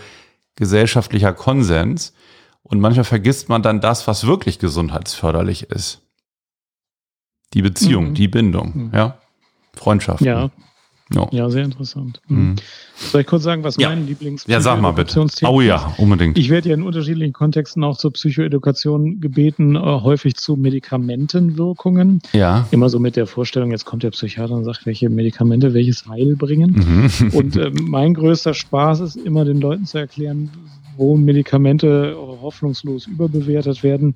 gesellschaftlicher 0.56 1.34
Konsens. 1.34 2.14
Und 2.64 2.80
manchmal 2.80 3.04
vergisst 3.06 3.48
man 3.48 3.62
dann 3.62 3.80
das, 3.80 4.08
was 4.08 4.26
wirklich 4.26 4.58
gesundheitsförderlich 4.60 5.64
ist. 5.70 6.02
Die 7.54 7.62
Beziehung, 7.62 8.10
Mhm. 8.10 8.14
die 8.16 8.28
Bindung, 8.28 8.92
ja. 8.94 9.18
Freundschaften. 9.76 10.26
Ja, 10.28 10.50
Ja. 11.14 11.28
ja, 11.32 11.50
sehr 11.52 11.64
interessant. 11.64 12.20
Mhm. 12.28 12.56
Soll 12.96 13.22
ich 13.22 13.28
kurz 13.28 13.44
sagen, 13.44 13.64
was 13.64 13.78
Ja. 13.78 13.90
mein 13.90 14.08
Lieblings 14.08 14.46
ja, 14.48 14.60
sag 14.60 14.82
mal 14.82 14.92
bitte. 14.92 15.20
Oh 15.44 15.60
ist? 15.60 15.68
ja, 15.68 15.94
unbedingt. 15.98 16.36
Ich 16.38 16.50
werde 16.50 16.70
ja 16.70 16.76
in 16.76 16.82
unterschiedlichen 16.82 17.34
Kontexten 17.34 17.84
auch 17.84 17.98
zur 17.98 18.12
Psychoedukation 18.14 19.22
gebeten, 19.22 19.76
äh, 19.76 19.80
häufig 19.80 20.36
zu 20.36 20.56
Medikamentenwirkungen. 20.56 22.22
Ja. 22.34 22.68
Immer 22.72 22.90
so 22.90 23.00
mit 23.00 23.16
der 23.16 23.28
Vorstellung, 23.28 23.72
jetzt 23.72 23.86
kommt 23.86 24.02
der 24.04 24.12
Psychiater 24.12 24.56
und 24.56 24.64
sagt, 24.64 24.86
welche 24.86 25.10
Medikamente 25.10 25.74
welches 25.76 26.08
Heil 26.08 26.36
bringen. 26.36 27.12
Mhm. 27.22 27.30
Und 27.34 27.56
ähm, 27.58 27.74
mein 27.82 28.14
größter 28.16 28.54
Spaß 28.54 29.02
ist 29.02 29.16
immer 29.16 29.46
den 29.46 29.62
Leuten 29.62 29.86
zu 29.86 29.98
erklären, 30.00 30.50
wo 30.98 31.18
Medikamente 31.18 32.16
hoffnungslos 32.42 33.06
überbewertet 33.06 33.84
werden. 33.84 34.16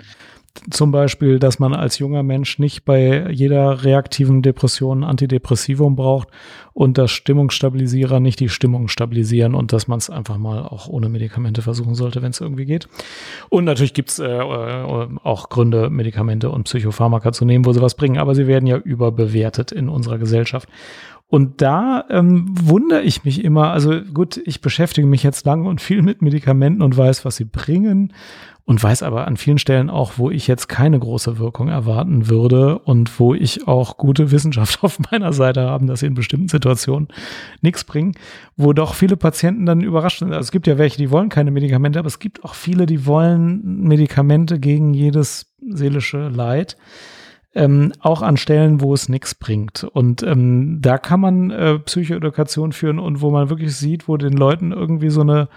Zum 0.71 0.91
Beispiel, 0.91 1.39
dass 1.39 1.59
man 1.59 1.73
als 1.73 1.99
junger 1.99 2.23
Mensch 2.23 2.59
nicht 2.59 2.83
bei 2.83 3.29
jeder 3.31 3.83
reaktiven 3.83 4.41
Depression 4.41 5.03
Antidepressivum 5.03 5.95
braucht 5.95 6.29
und 6.73 6.97
dass 6.97 7.11
Stimmungsstabilisierer 7.11 8.19
nicht 8.19 8.39
die 8.39 8.49
Stimmung 8.49 8.87
stabilisieren 8.87 9.55
und 9.55 9.73
dass 9.73 9.87
man 9.87 9.99
es 9.99 10.09
einfach 10.09 10.37
mal 10.37 10.63
auch 10.63 10.87
ohne 10.87 11.07
Medikamente 11.07 11.61
versuchen 11.61 11.95
sollte, 11.95 12.21
wenn 12.21 12.31
es 12.31 12.41
irgendwie 12.41 12.65
geht. 12.65 12.87
Und 13.49 13.65
natürlich 13.65 13.93
gibt 13.93 14.09
es 14.09 14.19
äh, 14.19 14.27
äh, 14.27 15.07
auch 15.23 15.49
Gründe, 15.49 15.89
Medikamente 15.89 16.49
und 16.49 16.63
Psychopharmaka 16.63 17.31
zu 17.31 17.45
nehmen, 17.45 17.65
wo 17.65 17.73
sie 17.73 17.81
was 17.81 17.95
bringen, 17.95 18.17
aber 18.17 18.35
sie 18.35 18.47
werden 18.47 18.67
ja 18.67 18.77
überbewertet 18.77 19.71
in 19.71 19.87
unserer 19.87 20.17
Gesellschaft. 20.17 20.67
Und 21.31 21.61
da 21.61 22.05
ähm, 22.09 22.47
wundere 22.49 23.01
ich 23.01 23.23
mich 23.23 23.43
immer, 23.43 23.71
also 23.71 24.01
gut, 24.01 24.41
ich 24.45 24.61
beschäftige 24.61 25.05
mich 25.05 25.21
jetzt 25.21 25.45
lange 25.45 25.69
und 25.69 25.79
viel 25.79 26.01
mit 26.01 26.23
Medikamenten 26.23 26.81
und 26.81 26.97
weiß, 26.97 27.23
was 27.23 27.35
sie 27.35 27.45
bringen 27.45 28.13
und 28.69 28.83
weiß 28.83 29.01
aber 29.01 29.25
an 29.25 29.35
vielen 29.35 29.57
Stellen 29.57 29.89
auch, 29.89 30.13
wo 30.17 30.29
ich 30.29 30.45
jetzt 30.45 30.69
keine 30.69 30.99
große 30.99 31.39
Wirkung 31.39 31.69
erwarten 31.69 32.29
würde 32.29 32.77
und 32.77 33.19
wo 33.19 33.33
ich 33.33 33.67
auch 33.67 33.97
gute 33.97 34.29
Wissenschaft 34.29 34.77
auf 34.83 34.99
meiner 35.11 35.33
Seite 35.33 35.61
haben, 35.61 35.87
dass 35.87 36.01
sie 36.01 36.05
in 36.05 36.13
bestimmten 36.13 36.49
Situationen 36.49 37.07
nichts 37.61 37.83
bringen, 37.83 38.13
wo 38.57 38.71
doch 38.73 38.93
viele 38.93 39.17
Patienten 39.17 39.65
dann 39.65 39.81
überrascht 39.81 40.19
sind. 40.19 40.33
Also 40.33 40.41
es 40.41 40.51
gibt 40.51 40.67
ja 40.67 40.77
welche, 40.77 40.97
die 40.97 41.09
wollen 41.09 41.29
keine 41.29 41.49
Medikamente, 41.49 41.97
aber 41.97 42.09
es 42.09 42.19
gibt 42.19 42.43
auch 42.43 42.53
viele, 42.53 42.85
die 42.85 43.07
wollen 43.07 43.81
Medikamente 43.87 44.59
gegen 44.59 44.93
jedes 44.93 45.51
seelische 45.67 46.27
Leid. 46.27 46.77
Ähm, 47.55 47.91
auch 47.99 48.21
an 48.21 48.37
Stellen, 48.37 48.81
wo 48.81 48.93
es 48.93 49.09
nichts 49.09 49.33
bringt. 49.33 49.83
Und 49.83 50.21
ähm, 50.21 50.77
da 50.79 50.99
kann 50.99 51.19
man 51.19 51.49
äh, 51.49 51.79
Psychoedukation 51.79 52.73
führen 52.73 52.99
und 52.99 53.21
wo 53.21 53.31
man 53.31 53.49
wirklich 53.49 53.75
sieht, 53.75 54.07
wo 54.07 54.17
den 54.17 54.33
Leuten 54.33 54.71
irgendwie 54.71 55.09
so 55.09 55.21
eine 55.21 55.49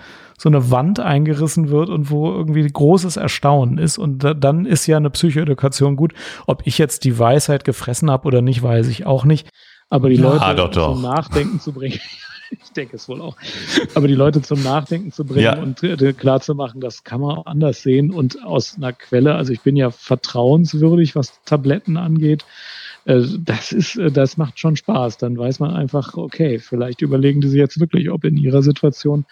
so 0.42 0.48
eine 0.48 0.72
Wand 0.72 0.98
eingerissen 0.98 1.68
wird 1.70 1.88
und 1.88 2.10
wo 2.10 2.28
irgendwie 2.32 2.66
großes 2.66 3.16
Erstaunen 3.16 3.78
ist. 3.78 3.96
Und 3.96 4.24
da, 4.24 4.34
dann 4.34 4.66
ist 4.66 4.88
ja 4.88 4.96
eine 4.96 5.08
Psychoedukation 5.10 5.94
gut. 5.94 6.14
Ob 6.48 6.62
ich 6.66 6.78
jetzt 6.78 7.04
die 7.04 7.16
Weisheit 7.16 7.64
gefressen 7.64 8.10
habe 8.10 8.26
oder 8.26 8.42
nicht, 8.42 8.60
weiß 8.60 8.88
ich 8.88 9.06
auch 9.06 9.24
nicht. 9.24 9.48
Aber 9.88 10.08
die 10.08 10.16
Ja, 10.16 10.22
Leute 10.32 10.54
doch, 10.56 10.70
doch. 10.72 10.92
zum 10.94 11.02
Nachdenken 11.02 11.60
zu 11.60 11.70
bringen, 11.72 12.00
ich 12.50 12.72
denke 12.72 12.96
es 12.96 13.08
wohl 13.08 13.20
auch, 13.20 13.36
aber 13.94 14.08
die 14.08 14.16
Leute 14.16 14.42
zum 14.42 14.60
Nachdenken 14.64 15.12
zu 15.12 15.24
bringen 15.24 15.44
Ja. 15.44 15.58
und 15.62 15.80
äh, 15.84 16.12
klar 16.12 16.40
zu 16.40 16.56
machen, 16.56 16.80
das 16.80 17.04
kann 17.04 17.20
man 17.20 17.36
auch 17.38 17.46
anders 17.46 17.82
sehen 17.82 18.10
und 18.10 18.42
aus 18.44 18.74
einer 18.76 18.92
Quelle, 18.92 19.36
also 19.36 19.52
ich 19.52 19.60
bin 19.60 19.76
ja 19.76 19.90
vertrauenswürdig, 19.90 21.14
was 21.14 21.40
Tabletten 21.44 21.96
angeht. 21.96 22.44
Äh, 23.04 23.22
Das 23.38 23.70
ist, 23.72 23.96
äh, 23.96 24.10
das 24.10 24.36
macht 24.36 24.58
schon 24.58 24.76
Spaß. 24.76 25.18
Dann 25.18 25.36
weiß 25.38 25.60
man 25.60 25.70
einfach, 25.74 26.16
okay, 26.16 26.58
vielleicht 26.58 27.02
überlegen 27.02 27.40
die 27.40 27.48
sich 27.48 27.58
jetzt 27.58 27.78
wirklich, 27.80 28.10
ob 28.10 28.24
in 28.24 28.36
ihrer 28.36 28.62
Situation 28.62 29.24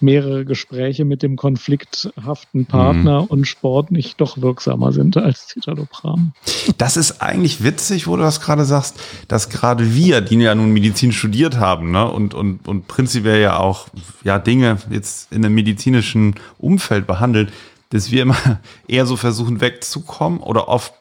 mehrere 0.00 0.44
Gespräche 0.44 1.04
mit 1.04 1.22
dem 1.22 1.36
konflikthaften 1.36 2.66
Partner 2.66 3.30
und 3.30 3.46
Sport 3.46 3.90
nicht 3.90 4.20
doch 4.20 4.40
wirksamer 4.40 4.92
sind 4.92 5.16
als 5.16 5.48
Citalopram. 5.48 6.32
Das 6.76 6.96
ist 6.96 7.20
eigentlich 7.22 7.62
witzig, 7.64 8.06
wo 8.06 8.16
du 8.16 8.22
das 8.22 8.40
gerade 8.40 8.64
sagst, 8.64 8.98
dass 9.28 9.48
gerade 9.48 9.94
wir, 9.94 10.20
die 10.20 10.36
ja 10.36 10.54
nun 10.54 10.72
Medizin 10.72 11.12
studiert 11.12 11.58
haben, 11.58 11.90
ne, 11.90 12.10
und, 12.10 12.34
und, 12.34 12.66
und 12.68 12.88
prinzipiell 12.88 13.40
ja 13.40 13.58
auch, 13.58 13.88
ja, 14.24 14.38
Dinge 14.38 14.78
jetzt 14.90 15.32
in 15.32 15.44
einem 15.44 15.54
medizinischen 15.54 16.34
Umfeld 16.58 17.06
behandeln, 17.06 17.50
dass 17.90 18.10
wir 18.10 18.22
immer 18.22 18.36
eher 18.88 19.06
so 19.06 19.16
versuchen 19.16 19.60
wegzukommen 19.60 20.40
oder 20.40 20.68
oft, 20.68 20.92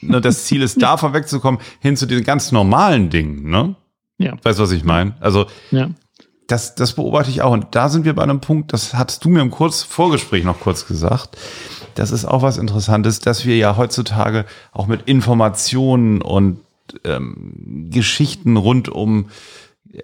ne, 0.00 0.20
das 0.20 0.44
Ziel 0.44 0.62
ist, 0.62 0.82
davon 0.82 1.12
wegzukommen, 1.12 1.60
hin 1.80 1.96
zu 1.96 2.06
den 2.06 2.24
ganz 2.24 2.52
normalen 2.52 3.10
Dingen, 3.10 3.48
ne? 3.50 3.76
Ja, 4.18 4.32
Weißt 4.42 4.58
du, 4.58 4.62
was 4.62 4.72
ich 4.72 4.84
meine? 4.84 5.14
Also, 5.20 5.46
ja. 5.70 5.90
Das, 6.46 6.74
das 6.74 6.92
beobachte 6.92 7.30
ich 7.30 7.42
auch. 7.42 7.52
Und 7.52 7.74
da 7.74 7.88
sind 7.88 8.04
wir 8.04 8.14
bei 8.14 8.22
einem 8.22 8.40
Punkt, 8.40 8.72
das 8.72 8.94
hattest 8.94 9.24
du 9.24 9.28
mir 9.28 9.40
im 9.40 9.50
kurz 9.50 9.82
Vorgespräch 9.82 10.44
noch 10.44 10.60
kurz 10.60 10.86
gesagt. 10.86 11.36
Das 11.94 12.10
ist 12.10 12.24
auch 12.24 12.42
was 12.42 12.58
Interessantes, 12.58 13.20
dass 13.20 13.44
wir 13.44 13.56
ja 13.56 13.76
heutzutage 13.76 14.44
auch 14.72 14.86
mit 14.86 15.02
Informationen 15.08 16.22
und 16.22 16.60
ähm, 17.04 17.88
Geschichten 17.90 18.56
rund 18.56 18.88
um 18.88 19.30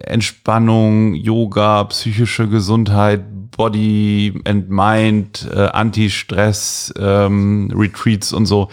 Entspannung, 0.01 1.15
Yoga, 1.15 1.85
psychische 1.85 2.49
Gesundheit, 2.49 3.23
Body 3.51 4.41
and 4.45 4.71
Mind, 4.71 5.49
äh, 5.53 5.67
Anti-Stress, 5.67 6.95
ähm, 6.99 7.71
Retreats 7.75 8.33
und 8.33 8.47
so, 8.47 8.69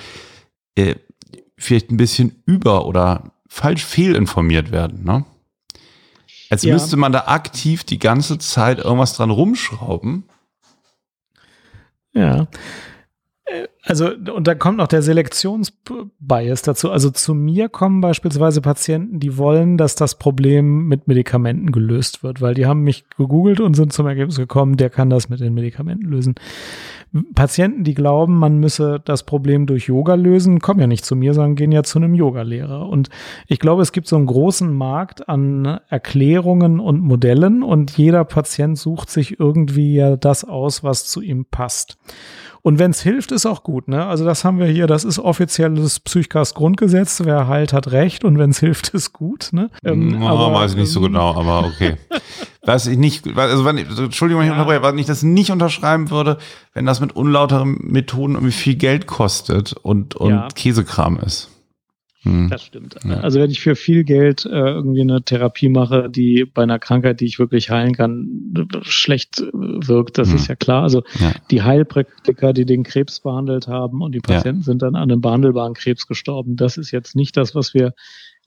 äh, 0.75 0.95
vielleicht 1.57 1.91
ein 1.91 1.97
bisschen 1.97 2.41
über 2.45 2.85
oder 2.85 3.31
falsch 3.47 3.83
fehlinformiert 3.83 4.71
werden. 4.71 5.03
Ne? 5.03 5.25
Als 6.49 6.63
Ja. 6.63 6.73
müsste 6.73 6.97
man 6.97 7.11
da 7.11 7.25
aktiv 7.27 7.83
die 7.83 7.99
ganze 7.99 8.37
Zeit 8.39 8.79
irgendwas 8.79 9.13
dran 9.13 9.29
rumschrauben. 9.29 10.23
Ja. 12.13 12.47
Äh, 13.45 13.67
Also, 13.83 14.11
und 14.13 14.47
da 14.47 14.53
kommt 14.55 14.77
noch 14.77 14.87
der 14.87 15.01
Selektionsbias 15.01 16.61
dazu. 16.61 16.91
Also 16.91 17.09
zu 17.09 17.33
mir 17.33 17.69
kommen 17.69 18.01
beispielsweise 18.01 18.61
Patienten, 18.61 19.19
die 19.19 19.37
wollen, 19.37 19.77
dass 19.77 19.95
das 19.95 20.19
Problem 20.19 20.87
mit 20.87 21.07
Medikamenten 21.07 21.71
gelöst 21.71 22.21
wird, 22.21 22.41
weil 22.41 22.53
die 22.53 22.65
haben 22.67 22.81
mich 22.81 23.05
gegoogelt 23.17 23.59
und 23.59 23.73
sind 23.75 23.91
zum 23.93 24.05
Ergebnis 24.05 24.35
gekommen, 24.37 24.77
der 24.77 24.89
kann 24.91 25.09
das 25.09 25.29
mit 25.29 25.39
den 25.39 25.53
Medikamenten 25.55 26.05
lösen. 26.07 26.35
Patienten, 27.33 27.83
die 27.83 27.95
glauben, 27.95 28.37
man 28.37 28.59
müsse 28.59 29.01
das 29.03 29.23
Problem 29.23 29.65
durch 29.65 29.87
Yoga 29.87 30.13
lösen, 30.13 30.59
kommen 30.59 30.79
ja 30.79 30.87
nicht 30.87 31.03
zu 31.03 31.15
mir, 31.15 31.33
sondern 31.33 31.55
gehen 31.55 31.71
ja 31.71 31.81
zu 31.81 31.97
einem 31.97 32.13
Yogalehrer. 32.13 32.87
Und 32.87 33.09
ich 33.47 33.59
glaube, 33.59 33.81
es 33.81 33.91
gibt 33.91 34.07
so 34.07 34.15
einen 34.15 34.27
großen 34.27 34.71
Markt 34.71 35.27
an 35.27 35.79
Erklärungen 35.89 36.79
und 36.79 37.01
Modellen 37.01 37.63
und 37.63 37.97
jeder 37.97 38.25
Patient 38.25 38.77
sucht 38.77 39.09
sich 39.09 39.39
irgendwie 39.39 39.95
ja 39.95 40.17
das 40.17 40.43
aus, 40.43 40.83
was 40.83 41.05
zu 41.05 41.21
ihm 41.21 41.45
passt. 41.45 41.97
Und 42.61 42.79
wenn 42.79 42.91
es 42.91 43.01
hilft, 43.01 43.31
ist 43.31 43.45
auch 43.45 43.63
gut. 43.63 43.87
Ne? 43.87 44.05
Also 44.05 44.25
das 44.25 44.43
haben 44.43 44.59
wir 44.59 44.67
hier, 44.67 44.87
das 44.87 45.03
ist 45.03 45.19
offizielles 45.19 45.99
Psychcast-Grundgesetz. 46.01 47.21
Wer 47.23 47.47
heilt, 47.47 47.73
hat 47.73 47.91
recht. 47.91 48.23
Und 48.23 48.37
wenn 48.37 48.49
es 48.51 48.59
hilft, 48.59 48.89
ist 48.89 49.13
gut. 49.13 49.49
Ne? 49.51 49.69
Ähm, 49.83 50.21
oh, 50.21 50.27
aber, 50.27 50.53
weiß 50.53 50.71
ich 50.71 50.77
nicht 50.77 50.91
so 50.91 50.99
ähm, 50.99 51.07
genau, 51.07 51.35
aber 51.35 51.65
okay. 51.65 51.95
was 52.63 52.87
ich 52.87 52.97
nicht, 52.97 53.25
also 53.37 53.65
wenn 53.65 53.77
ich, 53.77 53.87
Entschuldigung, 53.97 54.41
wenn 54.41 54.47
ich 54.47 54.53
Ja. 54.55 54.61
unterbreche, 54.61 54.81
was 54.83 54.95
ich 54.95 55.05
das 55.05 55.23
nicht 55.23 55.51
unterschreiben 55.51 56.09
würde, 56.11 56.37
wenn 56.73 56.85
das 56.85 56.99
mit 56.99 57.15
unlauteren 57.15 57.77
Methoden 57.81 58.33
irgendwie 58.35 58.51
viel 58.53 58.75
Geld 58.75 59.07
kostet 59.07 59.73
und, 59.73 60.15
und 60.15 60.29
Ja. 60.31 60.47
Käsekram 60.53 61.17
ist. 61.19 61.49
Hm. 62.23 62.49
Das 62.49 62.63
stimmt. 62.63 62.97
Also 63.05 63.39
wenn 63.39 63.49
ich 63.49 63.61
für 63.61 63.75
viel 63.77 64.03
Geld 64.03 64.45
äh, 64.45 64.49
irgendwie 64.49 65.01
eine 65.01 65.21
Therapie 65.23 65.69
mache, 65.69 66.09
die 66.09 66.43
bei 66.45 66.63
einer 66.63 66.77
Krankheit, 66.77 67.21
die 67.21 67.25
ich 67.25 67.39
wirklich 67.39 67.69
heilen 67.69 67.95
kann, 67.95 68.53
schlecht 68.81 69.39
äh, 69.39 69.43
wirkt, 69.53 70.17
das 70.17 70.29
Hm. 70.29 70.35
ist 70.35 70.47
ja 70.47 70.55
klar. 70.55 70.83
Also 70.83 71.03
Ja. 71.19 71.31
die 71.49 71.61
Heilpraktiker, 71.61 72.51
die 72.51 72.65
den 72.65 72.83
Krebs 72.83 73.21
behandelt 73.21 73.67
haben 73.67 74.01
und 74.01 74.13
die 74.13 74.21
Ja. 74.27 74.35
Patienten 74.35 74.63
sind 74.63 74.81
dann 74.81 74.95
an 74.95 75.03
einem 75.11 75.21
behandelbaren 75.21 75.73
Krebs 75.75 76.07
gestorben. 76.07 76.57
Das 76.57 76.75
ist 76.77 76.91
jetzt 76.91 77.15
nicht 77.15 77.37
das, 77.37 77.55
was 77.55 77.73
wir 77.73 77.93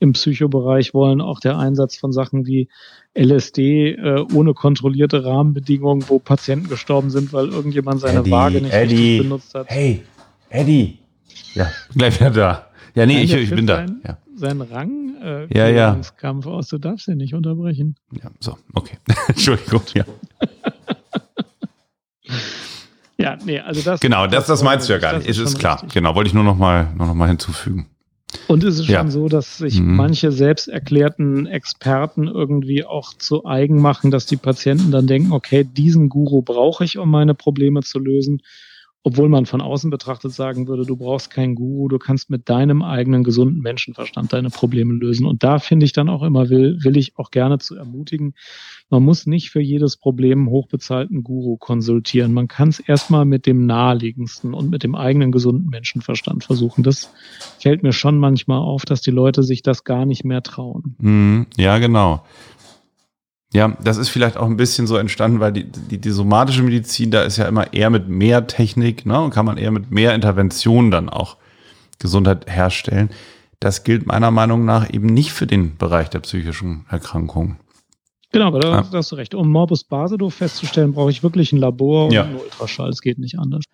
im 0.01 0.13
Psychobereich 0.13 0.93
wollen. 0.93 1.21
Auch 1.23 1.41
der 1.41 1.57
Einsatz 1.59 1.97
von 1.97 2.13
Sachen 2.13 2.45
wie 2.45 2.69
LSD 3.17 3.93
äh, 3.93 4.25
ohne 4.35 4.53
kontrollierte 4.53 5.25
Rahmenbedingungen, 5.25 6.05
wo 6.09 6.19
Patienten 6.19 6.69
gestorben 6.69 7.09
sind, 7.11 7.33
weil 7.33 7.49
irgendjemand 7.49 8.01
seine 8.01 8.21
Eddie, 8.21 8.31
Waage 8.31 8.61
nicht 8.61 8.73
Eddie. 8.75 8.95
richtig 8.97 9.23
benutzt 9.23 9.55
hat. 9.55 9.67
Hey, 9.71 10.03
Eddie. 10.51 10.99
Ja, 11.55 11.71
gleich 11.97 12.19
wieder 12.21 12.31
da. 12.31 12.67
Ja, 12.95 13.07
nee, 13.07 13.15
Nein, 13.15 13.25
ich, 13.25 13.33
ich 13.35 13.51
bin 13.51 13.67
da. 13.67 13.77
Seinen, 13.77 14.03
Ja, 14.07 14.19
seinen 14.35 14.61
Rang 14.63 15.15
äh, 15.23 15.47
Ja, 15.57 15.69
ja. 15.69 16.01
Kampf 16.19 16.47
aus. 16.47 16.69
Du 16.69 16.79
darfst 16.79 17.09
ihn 17.09 17.17
nicht 17.17 17.35
unterbrechen. 17.35 17.97
ja, 18.23 18.31
so, 18.41 18.59
okay. 18.75 18.99
Entschuldigung, 19.29 19.83
ja. 19.95 20.05
Ja, 23.19 23.37
nee, 23.45 23.61
also 23.61 23.83
das. 23.83 24.01
Genau, 24.01 24.27
das, 24.27 24.47
das 24.47 24.63
meinst 24.63 24.89
du 24.89 24.93
ja 24.95 24.99
gar 24.99 25.17
nicht. 25.17 25.29
Ist, 25.29 25.39
ist 25.39 25.59
klar. 25.59 25.75
richtig. 25.77 25.93
Genau, 25.95 26.15
wollte 26.15 26.29
ich 26.29 26.35
nur 26.35 26.45
noch 26.45 26.57
mal, 26.57 26.93
nur 26.97 27.07
noch 27.07 27.15
mal 27.15 27.29
hinzufügen. 27.29 27.87
Und 28.49 28.65
es 28.65 28.79
ist 28.81 28.89
Ja. 28.89 29.01
schon 29.01 29.11
so, 29.11 29.29
dass 29.29 29.59
sich 29.59 29.79
Mhm. 29.79 29.95
manche 29.97 30.33
selbst 30.33 30.67
erklärten 30.69 31.47
Experten 31.47 32.27
irgendwie 32.27 32.85
auch 32.85 33.13
zu 33.15 33.45
eigen 33.45 33.81
machen, 33.81 34.11
dass 34.11 34.27
die 34.27 34.39
Patienten 34.39 34.91
dann 34.91 35.07
denken, 35.07 35.33
okay, 35.33 35.65
diesen 35.65 36.09
Guru 36.09 36.43
brauche 36.43 36.85
ich, 36.85 36.99
um 36.99 37.11
meine 37.11 37.35
Probleme 37.35 37.83
zu 37.83 37.99
lösen. 37.99 38.41
Obwohl 39.05 39.29
man 39.29 39.47
von 39.47 39.61
außen 39.61 39.91
betrachtet 39.91 40.33
sagen 40.33 40.69
würde, 40.69 40.85
du 40.85 40.97
brauchst 40.97 41.31
keinen 41.31 41.57
Guru, 41.57 41.89
du 41.89 41.99
kannst 41.99 42.31
mit 42.31 42.49
deinem 42.49 42.83
eigenen 42.83 43.25
gesunden 43.25 43.61
Menschenverstand 43.61 44.33
deine 44.33 44.51
Probleme 44.51 44.95
lösen. 44.95 45.27
Und 45.27 45.43
da 45.43 45.59
finde 45.59 45.87
ich 45.87 45.93
dann 45.93 46.09
auch 46.09 46.23
immer, 46.23 46.51
will, 46.51 46.79
will 46.85 46.97
ich 46.97 47.19
auch 47.19 47.33
gerne 47.33 47.59
zu 47.59 47.75
ermutigen, 47.75 48.35
man 48.91 49.03
muss 49.03 49.27
nicht 49.27 49.51
für 49.51 49.61
jedes 49.61 49.97
Problem 49.97 50.41
einen 50.41 50.51
hochbezahlten 50.51 51.25
Guru 51.25 51.57
konsultieren. 51.57 52.33
Man 52.33 52.47
kann 52.47 52.69
es 52.69 52.79
erstmal 52.79 53.25
mit 53.25 53.47
dem 53.47 53.67
naheliegendsten 53.67 54.55
und 54.55 54.71
mit 54.71 54.83
dem 54.83 54.95
eigenen 54.95 55.33
gesunden 55.33 55.69
Menschenverstand 55.69 56.45
versuchen. 56.45 56.83
Das 56.83 57.11
fällt 57.59 57.83
mir 57.83 57.93
schon 57.93 58.19
manchmal 58.19 58.59
auf, 58.59 58.85
dass 58.85 59.01
die 59.01 59.11
Leute 59.11 59.43
sich 59.43 59.63
das 59.63 59.85
gar 59.85 60.05
nicht 60.05 60.25
mehr 60.25 60.43
trauen. 60.43 60.95
Mhm, 60.99 61.47
ja, 61.57 61.79
genau. 61.79 62.23
Ja, 63.53 63.77
das 63.83 63.99
ist 63.99 64.09
vielleicht 64.09 64.39
auch 64.39 64.47
ein 64.47 64.57
bisschen 64.57 64.87
so 64.87 64.97
entstanden, 64.97 65.39
weil 65.39 65.53
die, 65.53 65.65
die, 65.65 65.99
die 65.99 66.11
somatische 66.11 66.63
Medizin, 66.63 67.11
da 67.11 67.23
ist 67.23 67.37
ja 67.37 67.47
immer 67.47 67.73
eher 67.75 67.91
mit 67.91 68.09
mehr 68.09 68.47
Technik, 68.47 69.05
ne, 69.05 69.21
und 69.21 69.31
kann 69.31 69.45
man 69.45 69.59
eher 69.59 69.71
mit 69.71 69.91
mehr 69.91 70.15
Interventionen 70.15 70.91
dann 70.91 71.11
auch 71.11 71.37
Gesundheit 71.99 72.47
herstellen. 72.49 73.11
Das 73.61 73.85
gilt 73.85 74.07
meiner 74.07 74.31
Meinung 74.31 74.65
nach 74.65 74.93
eben 74.93 75.07
nicht 75.07 75.33
für 75.33 75.47
den 75.47 75.77
Bereich 75.77 76.09
der 76.09 76.21
psychischen 76.21 76.87
Erkrankungen. 76.89 77.59
Genau, 78.33 78.47
aber 78.47 78.61
da, 78.61 78.81
da 78.81 78.99
hast 78.99 79.13
du 79.13 79.17
recht. 79.17 79.35
Um 79.35 79.51
Morbus 79.51 79.85
Basedow 79.85 80.33
festzustellen, 80.33 80.93
brauche 80.93 81.11
ich 81.11 81.23
wirklich 81.23 81.53
ein 81.53 81.59
Labor 81.59 82.07
und 82.07 82.13
Ja. 82.13 82.25
einen 82.25 82.37
Ultraschall. 82.37 82.89
Es 82.89 83.03
geht 83.03 83.19
nicht 83.19 83.39
anders. 83.39 83.65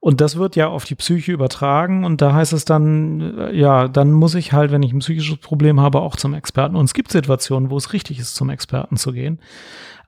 Und 0.00 0.20
das 0.20 0.36
wird 0.36 0.56
ja 0.56 0.66
auf 0.68 0.84
die 0.84 0.96
Psyche 0.96 1.30
übertragen 1.30 2.04
und 2.04 2.20
da 2.20 2.32
heißt 2.34 2.52
es 2.52 2.64
dann, 2.64 3.38
äh, 3.38 3.56
ja, 3.56 3.86
dann 3.86 4.12
muss 4.12 4.34
ich 4.34 4.52
halt, 4.52 4.72
wenn 4.72 4.82
ich 4.82 4.92
ein 4.92 4.98
psychisches 4.98 5.36
Problem 5.38 5.78
habe, 5.80 6.00
auch 6.00 6.16
zum 6.16 6.34
Experten. 6.34 6.74
Und 6.74 6.86
es 6.86 6.94
gibt 6.94 7.12
Situationen, 7.12 7.70
wo 7.70 7.76
es 7.76 7.92
richtig 7.92 8.18
ist, 8.18 8.34
zum 8.34 8.50
Experten 8.50 8.96
zu 8.96 9.12
gehen. 9.12 9.38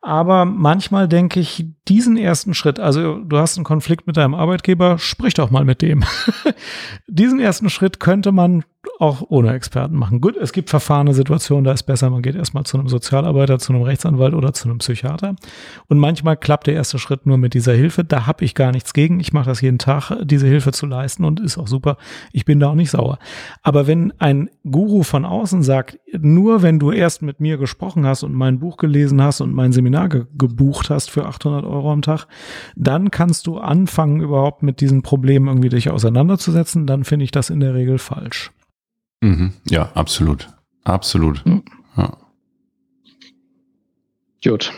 Aber 0.05 0.45
manchmal 0.45 1.07
denke 1.07 1.39
ich, 1.39 1.65
diesen 1.87 2.17
ersten 2.17 2.55
Schritt, 2.55 2.81
also 2.81 3.19
du 3.19 3.39
hast 3.39 3.57
einen 3.57 3.65
Konflikt 3.65 4.09
mit 4.09 4.17
deinem 4.17 4.35
Arbeitgeber, 4.35 4.99
sprich 4.99 5.35
doch 5.35 5.51
mal 5.53 5.65
mit 5.65 5.81
dem. 5.81 6.03
diesen 7.07 7.39
ersten 7.39 7.71
Schritt 7.71 8.01
könnte 8.01 8.33
man 8.33 8.65
auch 8.99 9.23
ohne 9.29 9.53
Experten 9.53 9.97
machen. 9.97 10.21
Gut, 10.21 10.37
es 10.37 10.53
gibt 10.53 10.71
verfahrene 10.71 11.15
Situationen, 11.15 11.65
da 11.65 11.73
ist 11.73 11.85
besser, 11.85 12.11
man 12.11 12.23
geht 12.23 12.35
erstmal 12.35 12.65
zu 12.65 12.79
einem 12.79 12.89
Sozialarbeiter, 12.89 13.59
zu 13.59 13.73
einem 13.73 13.83
Rechtsanwalt 13.83 14.35
oder 14.35 14.53
zu 14.53 14.69
einem 14.69 14.79
Psychiater. 14.79 15.37
Und 15.89 15.99
manchmal 15.99 16.37
klappt 16.37 16.67
der 16.67 16.75
erste 16.75 16.99
Schritt 16.99 17.25
nur 17.25 17.39
mit 17.39 17.55
dieser 17.55 17.73
Hilfe. 17.73 18.05
Da 18.05 18.27
habe 18.27 18.45
ich 18.45 18.55
gar 18.55 18.73
nichts 18.73 18.93
gegen. 18.95 19.21
Ich 19.21 19.33
mache 19.33 19.47
das 19.47 19.61
jeden 19.61 19.79
Tag, 19.79 20.13
diese 20.25 20.47
Hilfe 20.47 20.73
zu 20.73 20.87
leisten 20.87 21.25
und 21.25 21.39
ist 21.39 21.59
auch 21.59 21.69
super. 21.69 21.97
Ich 22.33 22.45
bin 22.45 22.59
da 22.59 22.69
auch 22.69 22.75
nicht 22.75 22.91
sauer. 22.91 23.19
Aber 23.63 23.87
wenn 23.87 24.13
ein 24.19 24.51
Guru 24.69 25.05
von 25.05 25.25
außen 25.25 25.63
sagt, 25.63 25.99
nur 26.21 26.63
wenn 26.63 26.79
du 26.79 26.93
erst 26.93 27.23
mit 27.23 27.41
mir 27.41 27.57
gesprochen 27.57 28.07
hast 28.07 28.23
und 28.23 28.33
mein 28.33 28.59
Buch 28.59 28.77
gelesen 28.77 29.23
hast 29.23 29.41
und 29.41 29.55
mein 29.55 29.73
Seminar 29.73 30.09
ge 30.09 30.27
gebucht 30.37 30.91
hast 30.91 31.11
für 31.11 31.27
800 31.27 31.65
Euro 31.65 31.93
am 31.93 32.03
Tag, 32.03 32.27
dann 32.77 33.11
kannst 33.11 33.47
du 33.47 33.59
anfangen, 33.59 34.21
überhaupt 34.21 34.63
mit 34.63 34.81
diesen 34.81 35.03
Problemen 35.03 35.49
irgendwie 35.49 35.69
dich 35.69 35.91
auseinanderzusetzen. 35.91 36.87
Dann 36.87 37.05
finde 37.05 37.25
ich 37.25 37.31
das 37.31 37.51
in 37.51 37.61
der 37.61 37.75
Regel 37.75 37.99
falsch. 37.99 38.51
Mhm. 39.21 39.53
Ja, 39.69 39.91
absolut. 39.95 40.49
Absolut. 40.85 41.45
Mhm. 41.47 41.63
Ja. 41.97 42.17
Gut. 44.45 44.73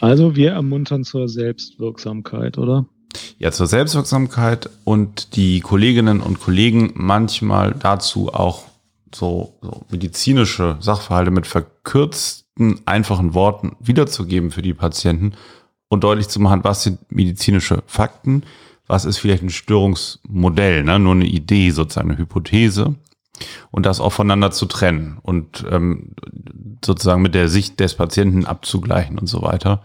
Also 0.00 0.36
wir 0.36 0.52
ermuntern 0.52 1.04
zur 1.04 1.28
Selbstwirksamkeit, 1.28 2.58
oder? 2.58 2.86
ja, 3.38 3.50
zur 3.52 3.66
Selbstwirksamkeit 3.66 4.70
und 4.84 5.36
die 5.36 5.60
Kolleginnen 5.60 6.20
und 6.20 6.40
Kollegen 6.40 6.92
manchmal 6.94 7.74
dazu 7.78 8.32
auch 8.32 8.65
so, 9.14 9.58
so 9.62 9.84
medizinische 9.90 10.76
Sachverhalte 10.80 11.30
mit 11.30 11.46
verkürzten, 11.46 12.80
einfachen 12.86 13.34
Worten 13.34 13.76
wiederzugeben 13.80 14.50
für 14.50 14.62
die 14.62 14.74
Patienten 14.74 15.34
und 15.88 16.04
deutlich 16.04 16.28
zu 16.28 16.40
machen, 16.40 16.64
was 16.64 16.82
sind 16.82 17.12
medizinische 17.12 17.82
Fakten, 17.86 18.42
was 18.86 19.04
ist 19.04 19.18
vielleicht 19.18 19.42
ein 19.42 19.50
Störungsmodell, 19.50 20.84
ne? 20.84 20.98
nur 20.98 21.14
eine 21.14 21.26
Idee, 21.26 21.70
sozusagen 21.70 22.10
eine 22.10 22.18
Hypothese 22.18 22.94
und 23.70 23.86
das 23.86 24.00
auch 24.00 24.12
voneinander 24.12 24.50
zu 24.50 24.66
trennen 24.66 25.18
und 25.22 25.64
ähm, 25.70 26.14
sozusagen 26.84 27.22
mit 27.22 27.34
der 27.34 27.48
Sicht 27.48 27.80
des 27.80 27.94
Patienten 27.94 28.46
abzugleichen 28.46 29.18
und 29.18 29.26
so 29.26 29.42
weiter. 29.42 29.82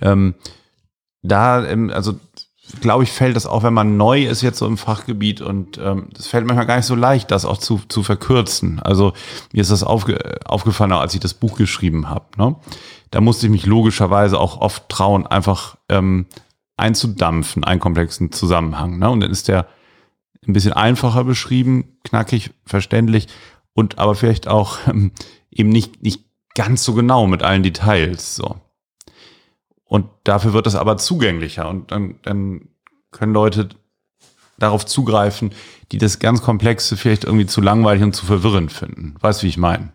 Ähm, 0.00 0.34
da, 1.22 1.64
ähm, 1.66 1.90
also 1.90 2.18
glaube 2.80 3.04
ich, 3.04 3.12
fällt 3.12 3.36
das 3.36 3.46
auch, 3.46 3.62
wenn 3.62 3.74
man 3.74 3.96
neu 3.96 4.24
ist 4.26 4.42
jetzt 4.42 4.58
so 4.58 4.66
im 4.66 4.76
Fachgebiet 4.76 5.40
und 5.40 5.78
ähm, 5.78 6.08
das 6.12 6.26
fällt 6.26 6.46
manchmal 6.46 6.66
gar 6.66 6.76
nicht 6.76 6.86
so 6.86 6.94
leicht, 6.94 7.30
das 7.30 7.44
auch 7.44 7.58
zu, 7.58 7.80
zu 7.88 8.02
verkürzen. 8.02 8.80
Also 8.80 9.12
mir 9.52 9.60
ist 9.60 9.70
das 9.70 9.82
aufge, 9.82 10.40
aufgefallen, 10.44 10.92
als 10.92 11.14
ich 11.14 11.20
das 11.20 11.34
Buch 11.34 11.56
geschrieben 11.56 12.08
habe. 12.08 12.26
Ne? 12.36 12.56
Da 13.10 13.20
musste 13.20 13.46
ich 13.46 13.52
mich 13.52 13.66
logischerweise 13.66 14.38
auch 14.38 14.60
oft 14.60 14.88
trauen, 14.88 15.26
einfach 15.26 15.76
ähm, 15.88 16.26
einzudampfen, 16.76 17.64
einen 17.64 17.80
komplexen 17.80 18.32
Zusammenhang. 18.32 18.98
Ne? 18.98 19.10
Und 19.10 19.20
dann 19.20 19.30
ist 19.30 19.48
der 19.48 19.66
ein 20.46 20.52
bisschen 20.52 20.72
einfacher 20.72 21.24
beschrieben, 21.24 21.98
knackig, 22.04 22.50
verständlich 22.64 23.28
und 23.74 23.98
aber 23.98 24.14
vielleicht 24.14 24.48
auch 24.48 24.78
ähm, 24.88 25.12
eben 25.50 25.68
nicht, 25.68 26.02
nicht 26.02 26.24
ganz 26.54 26.84
so 26.84 26.94
genau 26.94 27.26
mit 27.26 27.42
allen 27.42 27.62
Details. 27.62 28.36
So. 28.36 28.56
Und 29.86 30.06
dafür 30.24 30.52
wird 30.52 30.66
es 30.66 30.74
aber 30.74 30.96
zugänglicher 30.96 31.68
und 31.68 31.92
dann, 31.92 32.16
dann 32.22 32.68
können 33.12 33.32
Leute 33.32 33.68
darauf 34.58 34.84
zugreifen, 34.84 35.52
die 35.92 35.98
das 35.98 36.18
ganz 36.18 36.42
Komplexe 36.42 36.96
vielleicht 36.96 37.24
irgendwie 37.24 37.46
zu 37.46 37.60
langweilig 37.60 38.02
und 38.02 38.14
zu 38.14 38.26
verwirrend 38.26 38.72
finden. 38.72 39.14
Weißt 39.20 39.42
du, 39.42 39.44
wie 39.44 39.50
ich 39.50 39.58
meine? 39.58 39.92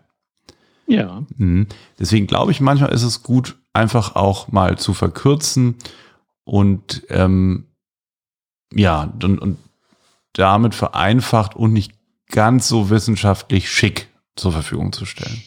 Ja. 0.86 1.24
Mhm. 1.36 1.66
Deswegen 1.98 2.26
glaube 2.26 2.52
ich, 2.52 2.60
manchmal 2.60 2.92
ist 2.92 3.02
es 3.02 3.22
gut, 3.22 3.56
einfach 3.72 4.16
auch 4.16 4.48
mal 4.48 4.78
zu 4.78 4.94
verkürzen 4.94 5.76
und 6.44 7.04
ähm, 7.08 7.66
ja, 8.74 9.12
und, 9.22 9.38
und 9.38 9.58
damit 10.32 10.74
vereinfacht 10.74 11.54
und 11.54 11.72
nicht 11.72 11.92
ganz 12.28 12.68
so 12.68 12.88
wissenschaftlich 12.90 13.70
schick 13.70 14.08
zur 14.36 14.52
Verfügung 14.52 14.92
zu 14.92 15.04
stellen. 15.04 15.42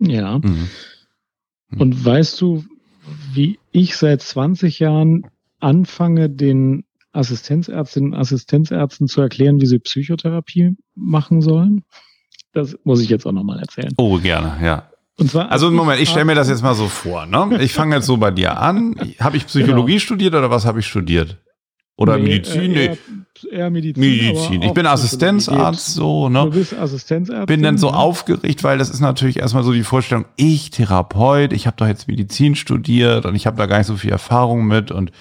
Ja. 0.00 0.38
Mhm. 0.38 0.68
Und 1.78 2.04
weißt 2.04 2.40
du, 2.40 2.64
wie 3.32 3.58
ich 3.70 3.96
seit 3.96 4.22
20 4.22 4.78
Jahren 4.78 5.26
anfange, 5.60 6.30
den 6.30 6.84
Assistenzärztinnen 7.12 8.12
und 8.12 8.18
Assistenzärzten 8.18 9.06
zu 9.06 9.20
erklären, 9.20 9.60
wie 9.60 9.66
sie 9.66 9.78
Psychotherapie 9.78 10.76
machen 10.94 11.42
sollen? 11.42 11.84
Das 12.52 12.76
muss 12.84 13.00
ich 13.00 13.08
jetzt 13.08 13.26
auch 13.26 13.32
nochmal 13.32 13.60
erzählen. 13.60 13.92
Oh, 13.96 14.18
gerne, 14.18 14.64
ja. 14.64 14.88
Und 15.18 15.30
zwar, 15.30 15.50
Also 15.50 15.70
Moment, 15.70 16.00
ich 16.00 16.08
stelle 16.08 16.24
mir 16.24 16.34
das 16.34 16.48
jetzt 16.48 16.62
mal 16.62 16.74
so 16.74 16.88
vor. 16.88 17.26
Ne? 17.26 17.58
Ich 17.60 17.72
fange 17.72 17.96
jetzt 17.96 18.06
so 18.06 18.16
bei 18.16 18.30
dir 18.30 18.58
an. 18.58 18.94
Habe 19.20 19.36
ich 19.36 19.46
Psychologie 19.46 20.00
studiert 20.00 20.34
oder 20.34 20.50
was 20.50 20.64
habe 20.64 20.80
ich 20.80 20.86
studiert? 20.86 21.38
Oder 21.96 22.16
Nee, 22.16 22.24
Medizin? 22.24 22.62
Äh, 22.62 22.66
Nee, 22.68 22.98
eher, 23.50 23.58
eher 23.58 23.70
Medizin. 23.70 24.00
Medizin. 24.02 24.62
Ich 24.62 24.72
bin 24.72 24.86
Assistenzarzt, 24.86 25.94
so, 25.94 26.28
Du 26.28 26.32
ne? 26.32 26.46
bist 26.46 26.74
Assistenzärztin. 26.74 27.46
Bin 27.46 27.62
dann 27.62 27.78
so 27.78 27.90
ne? 27.90 27.96
aufgeregt, 27.96 28.64
weil 28.64 28.78
das 28.78 28.90
ist 28.90 29.00
natürlich 29.00 29.38
erstmal 29.38 29.62
so 29.62 29.72
die 29.72 29.82
Vorstellung, 29.82 30.24
ich 30.36 30.70
Therapeut, 30.70 31.52
ich 31.52 31.66
habe 31.66 31.76
doch 31.76 31.86
jetzt 31.86 32.08
Medizin 32.08 32.54
studiert 32.54 33.26
und 33.26 33.34
ich 33.34 33.46
habe 33.46 33.56
da 33.56 33.66
gar 33.66 33.78
nicht 33.78 33.86
so 33.86 33.96
viel 33.96 34.10
Erfahrung 34.10 34.66
mit 34.66 34.90
und 34.90 35.12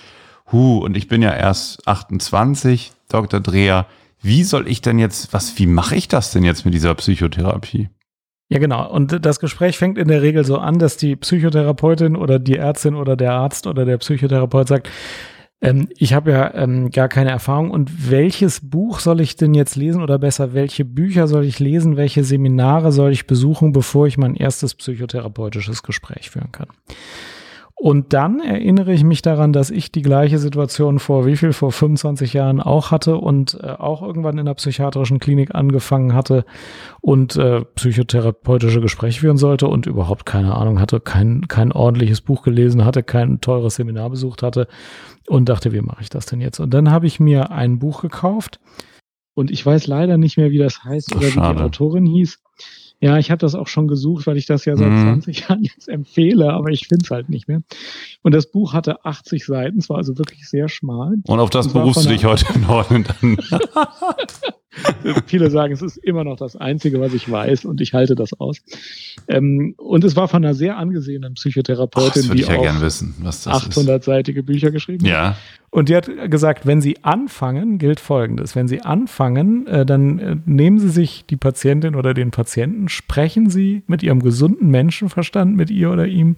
hu, 0.51 0.77
und 0.79 0.97
ich 0.97 1.07
bin 1.07 1.21
ja 1.21 1.33
erst 1.33 1.87
28, 1.87 2.91
Dr. 3.09 3.39
Dreher. 3.39 3.85
Wie 4.21 4.43
soll 4.43 4.67
ich 4.67 4.81
denn 4.81 4.99
jetzt, 4.99 5.33
was, 5.33 5.57
wie 5.57 5.65
mache 5.65 5.95
ich 5.95 6.07
das 6.07 6.31
denn 6.31 6.43
jetzt 6.43 6.65
mit 6.65 6.73
dieser 6.73 6.93
Psychotherapie? 6.93 7.89
Ja, 8.49 8.59
genau. 8.59 8.89
Und 8.91 9.25
das 9.25 9.39
Gespräch 9.39 9.77
fängt 9.77 9.97
in 9.97 10.09
der 10.09 10.21
Regel 10.21 10.43
so 10.43 10.57
an, 10.57 10.77
dass 10.77 10.97
die 10.97 11.15
Psychotherapeutin 11.15 12.17
oder 12.17 12.37
die 12.37 12.57
Ärztin 12.57 12.95
oder 12.95 13.15
der 13.15 13.31
Arzt 13.31 13.65
oder 13.65 13.85
der 13.85 13.97
Psychotherapeut 13.97 14.67
sagt, 14.67 14.89
Ähm, 15.61 15.89
ich 15.97 16.13
habe 16.13 16.31
ja 16.31 16.53
ähm, 16.55 16.89
gar 16.89 17.07
keine 17.07 17.29
Erfahrung. 17.29 17.71
Und 17.71 18.09
welches 18.09 18.59
Buch 18.61 18.99
soll 18.99 19.21
ich 19.21 19.35
denn 19.35 19.53
jetzt 19.53 19.75
lesen 19.75 20.01
oder 20.01 20.17
besser, 20.17 20.53
welche 20.53 20.85
Bücher 20.85 21.27
soll 21.27 21.45
ich 21.45 21.59
lesen, 21.59 21.97
welche 21.97 22.23
Seminare 22.23 22.91
soll 22.91 23.11
ich 23.11 23.27
besuchen, 23.27 23.71
bevor 23.71 24.07
ich 24.07 24.17
mein 24.17 24.35
erstes 24.35 24.75
psychotherapeutisches 24.75 25.83
Gespräch 25.83 26.31
führen 26.31 26.51
kann? 26.51 26.67
Und 27.83 28.13
dann 28.13 28.41
erinnere 28.41 28.93
ich 28.93 29.03
mich 29.03 29.23
daran, 29.23 29.53
dass 29.53 29.71
ich 29.71 29.91
die 29.91 30.03
gleiche 30.03 30.37
Situation 30.37 30.99
vor 30.99 31.25
wie 31.25 31.35
viel, 31.35 31.51
vor 31.51 31.71
25 31.71 32.31
Jahren 32.31 32.61
auch 32.61 32.91
hatte 32.91 33.17
und 33.17 33.57
äh, 33.59 33.69
auch 33.71 34.03
irgendwann 34.03 34.37
in 34.37 34.45
der 34.45 34.53
psychiatrischen 34.53 35.17
Klinik 35.17 35.55
angefangen 35.55 36.13
hatte 36.13 36.45
und 37.01 37.37
äh, 37.37 37.65
psychotherapeutische 37.73 38.81
Gespräche 38.81 39.21
führen 39.21 39.37
sollte 39.37 39.67
und 39.67 39.87
überhaupt 39.87 40.27
keine 40.27 40.53
Ahnung 40.53 40.79
hatte, 40.79 40.99
kein, 40.99 41.47
kein 41.47 41.71
ordentliches 41.71 42.21
Buch 42.21 42.43
gelesen 42.43 42.85
hatte, 42.85 43.01
kein 43.01 43.41
teures 43.41 43.77
Seminar 43.77 44.11
besucht 44.11 44.43
hatte 44.43 44.67
und 45.27 45.49
dachte, 45.49 45.73
wie 45.73 45.81
mache 45.81 46.03
ich 46.03 46.09
das 46.09 46.27
denn 46.27 46.39
jetzt? 46.39 46.59
Und 46.59 46.75
dann 46.75 46.91
habe 46.91 47.07
ich 47.07 47.19
mir 47.19 47.49
ein 47.49 47.79
Buch 47.79 48.03
gekauft 48.03 48.59
und 49.33 49.49
ich 49.49 49.65
weiß 49.65 49.87
leider 49.87 50.19
nicht 50.19 50.37
mehr, 50.37 50.51
wie 50.51 50.59
das 50.59 50.83
heißt 50.83 51.15
oder 51.15 51.31
Schade. 51.31 51.55
wie 51.55 51.57
die 51.57 51.63
Autorin 51.63 52.05
hieß. 52.05 52.37
Ja, 53.01 53.17
ich 53.17 53.31
habe 53.31 53.39
das 53.39 53.55
auch 53.55 53.67
schon 53.67 53.87
gesucht, 53.87 54.27
weil 54.27 54.37
ich 54.37 54.45
das 54.45 54.63
ja 54.65 54.77
seit 54.77 54.89
Mhm. 54.91 55.01
20 55.23 55.39
Jahren 55.49 55.63
jetzt 55.63 55.89
empfehle, 55.89 56.53
aber 56.53 56.69
ich 56.69 56.87
finde 56.87 57.03
es 57.03 57.11
halt 57.11 57.29
nicht 57.29 57.47
mehr. 57.47 57.61
Und 58.21 58.33
das 58.33 58.51
Buch 58.51 58.73
hatte 58.73 59.03
80 59.03 59.43
Seiten, 59.45 59.79
es 59.79 59.89
war 59.89 59.97
also 59.97 60.17
wirklich 60.17 60.47
sehr 60.47 60.69
schmal. 60.69 61.15
Und 61.27 61.39
auf 61.39 61.49
das 61.49 61.67
Und 61.67 61.73
berufst 61.73 62.05
du 62.05 62.09
dich 62.09 62.25
heute 62.25 62.45
im 62.53 62.61
Norden 62.61 63.03
dann. 63.03 63.37
Viele 65.25 65.49
sagen, 65.49 65.73
es 65.73 65.81
ist 65.81 65.97
immer 65.97 66.23
noch 66.23 66.37
das 66.37 66.55
Einzige, 66.55 66.99
was 67.01 67.13
ich 67.13 67.29
weiß 67.29 67.65
und 67.65 67.81
ich 67.81 67.93
halte 67.93 68.15
das 68.15 68.33
aus. 68.39 68.57
Ähm, 69.27 69.75
und 69.77 70.03
es 70.03 70.15
war 70.15 70.27
von 70.27 70.43
einer 70.43 70.53
sehr 70.53 70.77
angesehenen 70.77 71.33
Ach, 71.33 71.35
Psychotherapeutin, 71.35 72.13
das 72.13 72.27
würde 72.27 72.35
die 72.35 72.41
ich 72.43 72.47
ja 72.47 72.57
auch 72.57 72.61
gern 72.61 72.81
wissen, 72.81 73.15
was 73.19 73.43
das 73.43 73.69
800-seitige 73.69 74.43
Bücher 74.43 74.71
geschrieben 74.71 75.05
hat. 75.05 75.11
Ja. 75.11 75.37
Und 75.73 75.87
die 75.87 75.95
hat 75.95 76.09
gesagt, 76.29 76.65
wenn 76.65 76.81
Sie 76.81 76.97
anfangen, 77.03 77.77
gilt 77.77 78.01
Folgendes. 78.01 78.57
Wenn 78.57 78.67
Sie 78.67 78.81
anfangen, 78.81 79.67
äh, 79.67 79.85
dann 79.85 80.19
äh, 80.19 80.35
nehmen 80.45 80.79
Sie 80.79 80.89
sich 80.89 81.25
die 81.29 81.37
Patientin 81.37 81.95
oder 81.95 82.13
den 82.13 82.31
Patienten, 82.31 82.89
sprechen 82.89 83.49
Sie 83.49 83.83
mit 83.87 84.03
Ihrem 84.03 84.21
gesunden 84.21 84.69
Menschenverstand, 84.69 85.55
mit 85.55 85.69
ihr 85.69 85.91
oder 85.91 86.07
ihm, 86.07 86.35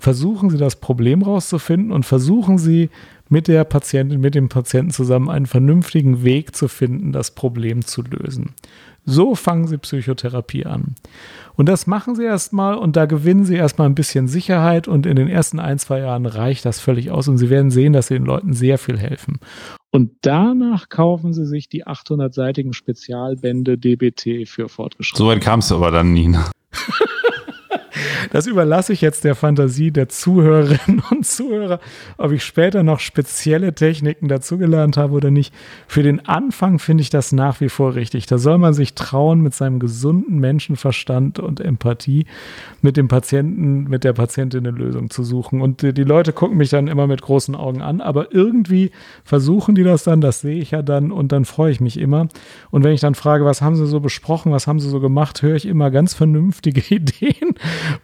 versuchen 0.00 0.50
Sie 0.50 0.58
das 0.58 0.76
Problem 0.76 1.22
rauszufinden 1.22 1.92
und 1.92 2.04
versuchen 2.04 2.58
Sie 2.58 2.90
mit 3.32 3.48
der 3.48 3.64
Patientin, 3.64 4.20
mit 4.20 4.34
dem 4.34 4.50
Patienten 4.50 4.90
zusammen 4.90 5.30
einen 5.30 5.46
vernünftigen 5.46 6.22
Weg 6.22 6.54
zu 6.54 6.68
finden, 6.68 7.12
das 7.12 7.30
Problem 7.30 7.82
zu 7.82 8.02
lösen. 8.02 8.50
So 9.06 9.34
fangen 9.34 9.66
Sie 9.66 9.78
Psychotherapie 9.78 10.66
an. 10.66 10.96
Und 11.56 11.70
das 11.70 11.86
machen 11.86 12.14
Sie 12.14 12.24
erstmal 12.24 12.74
und 12.74 12.94
da 12.94 13.06
gewinnen 13.06 13.46
Sie 13.46 13.54
erstmal 13.54 13.88
ein 13.88 13.94
bisschen 13.94 14.28
Sicherheit 14.28 14.86
und 14.86 15.06
in 15.06 15.16
den 15.16 15.28
ersten 15.28 15.60
ein, 15.60 15.78
zwei 15.78 16.00
Jahren 16.00 16.26
reicht 16.26 16.66
das 16.66 16.78
völlig 16.78 17.10
aus 17.10 17.26
und 17.26 17.38
Sie 17.38 17.48
werden 17.48 17.70
sehen, 17.70 17.94
dass 17.94 18.08
Sie 18.08 18.14
den 18.14 18.26
Leuten 18.26 18.52
sehr 18.52 18.76
viel 18.76 18.98
helfen. 18.98 19.40
Und 19.90 20.10
danach 20.20 20.90
kaufen 20.90 21.32
Sie 21.32 21.46
sich 21.46 21.70
die 21.70 21.86
800-seitigen 21.86 22.74
Spezialbände 22.74 23.78
DBT 23.78 24.46
für 24.46 24.68
fortgeschritten. 24.68 25.24
So 25.24 25.30
weit 25.30 25.40
kamst 25.40 25.70
du 25.70 25.76
aber 25.76 25.90
dann 25.90 26.12
nie. 26.12 26.36
Das 28.30 28.46
überlasse 28.46 28.92
ich 28.92 29.00
jetzt 29.00 29.24
der 29.24 29.34
Fantasie 29.34 29.90
der 29.90 30.08
Zuhörerinnen 30.08 31.02
und 31.10 31.26
Zuhörer, 31.26 31.80
ob 32.18 32.32
ich 32.32 32.44
später 32.44 32.82
noch 32.82 33.00
spezielle 33.00 33.74
Techniken 33.74 34.28
dazugelernt 34.28 34.96
habe 34.96 35.14
oder 35.14 35.30
nicht. 35.30 35.52
Für 35.86 36.02
den 36.02 36.26
Anfang 36.26 36.78
finde 36.78 37.02
ich 37.02 37.10
das 37.10 37.32
nach 37.32 37.60
wie 37.60 37.68
vor 37.68 37.94
richtig. 37.94 38.26
Da 38.26 38.38
soll 38.38 38.58
man 38.58 38.74
sich 38.74 38.94
trauen, 38.94 39.40
mit 39.40 39.54
seinem 39.54 39.78
gesunden 39.78 40.38
Menschenverstand 40.38 41.38
und 41.38 41.60
Empathie 41.60 42.26
mit 42.80 42.96
dem 42.96 43.08
Patienten, 43.08 43.84
mit 43.84 44.04
der 44.04 44.12
Patientin 44.12 44.66
eine 44.66 44.76
Lösung 44.76 45.10
zu 45.10 45.22
suchen. 45.22 45.60
Und 45.60 45.82
die 45.82 46.04
Leute 46.04 46.32
gucken 46.32 46.56
mich 46.56 46.70
dann 46.70 46.88
immer 46.88 47.06
mit 47.06 47.22
großen 47.22 47.54
Augen 47.54 47.82
an, 47.82 48.00
aber 48.00 48.34
irgendwie 48.34 48.90
versuchen 49.24 49.74
die 49.74 49.84
das 49.84 50.04
dann, 50.04 50.20
das 50.20 50.40
sehe 50.40 50.60
ich 50.60 50.72
ja 50.72 50.82
dann 50.82 51.12
und 51.12 51.32
dann 51.32 51.44
freue 51.44 51.72
ich 51.72 51.80
mich 51.80 51.98
immer. 51.98 52.28
Und 52.70 52.84
wenn 52.84 52.92
ich 52.92 53.00
dann 53.00 53.14
frage, 53.14 53.44
was 53.44 53.62
haben 53.62 53.76
sie 53.76 53.86
so 53.86 54.00
besprochen, 54.00 54.52
was 54.52 54.66
haben 54.66 54.80
sie 54.80 54.88
so 54.88 55.00
gemacht, 55.00 55.42
höre 55.42 55.56
ich 55.56 55.66
immer 55.66 55.90
ganz 55.90 56.14
vernünftige 56.14 56.80
Ideen 56.94 57.54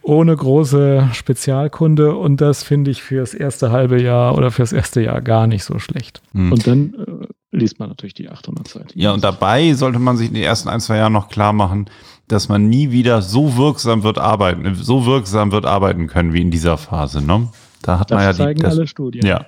ohne 0.09 0.35
große 0.35 1.09
Spezialkunde 1.13 2.15
und 2.15 2.41
das 2.41 2.63
finde 2.63 2.89
ich 2.89 3.03
fürs 3.03 3.35
erste 3.35 3.71
halbe 3.71 4.01
Jahr 4.01 4.35
oder 4.35 4.49
fürs 4.49 4.73
erste 4.73 5.01
Jahr 5.01 5.21
gar 5.21 5.45
nicht 5.45 5.63
so 5.63 5.77
schlecht. 5.77 6.23
Hm. 6.33 6.51
Und 6.51 6.65
dann 6.65 6.93
äh, 6.95 7.27
liest 7.55 7.79
man 7.79 7.89
natürlich 7.89 8.15
die 8.15 8.27
800 8.27 8.67
Seiten. 8.67 8.99
Ja, 8.99 9.13
und 9.13 9.23
dabei 9.23 9.71
sollte 9.73 9.99
man 9.99 10.17
sich 10.17 10.29
in 10.29 10.33
den 10.33 10.41
ersten 10.41 10.67
ein, 10.67 10.79
zwei 10.79 10.97
Jahren 10.97 11.13
noch 11.13 11.29
klar 11.29 11.53
machen, 11.53 11.91
dass 12.27 12.49
man 12.49 12.69
nie 12.69 12.89
wieder 12.89 13.21
so 13.21 13.55
wirksam 13.55 14.01
wird 14.01 14.17
arbeiten, 14.17 14.73
so 14.73 15.05
wirksam 15.05 15.51
wird 15.51 15.67
arbeiten 15.67 16.07
können 16.07 16.33
wie 16.33 16.41
in 16.41 16.49
dieser 16.49 16.79
Phase. 16.79 17.23
Ne? 17.23 17.47
Da 17.83 17.99
hat 17.99 18.09
man 18.09 18.21
ja 18.21 18.27
das 18.29 18.37
die. 18.37 18.43
zeigen 18.43 18.61
Das, 18.61 18.73
alle 18.73 18.87
Studien. 18.87 19.23
ja. 19.27 19.45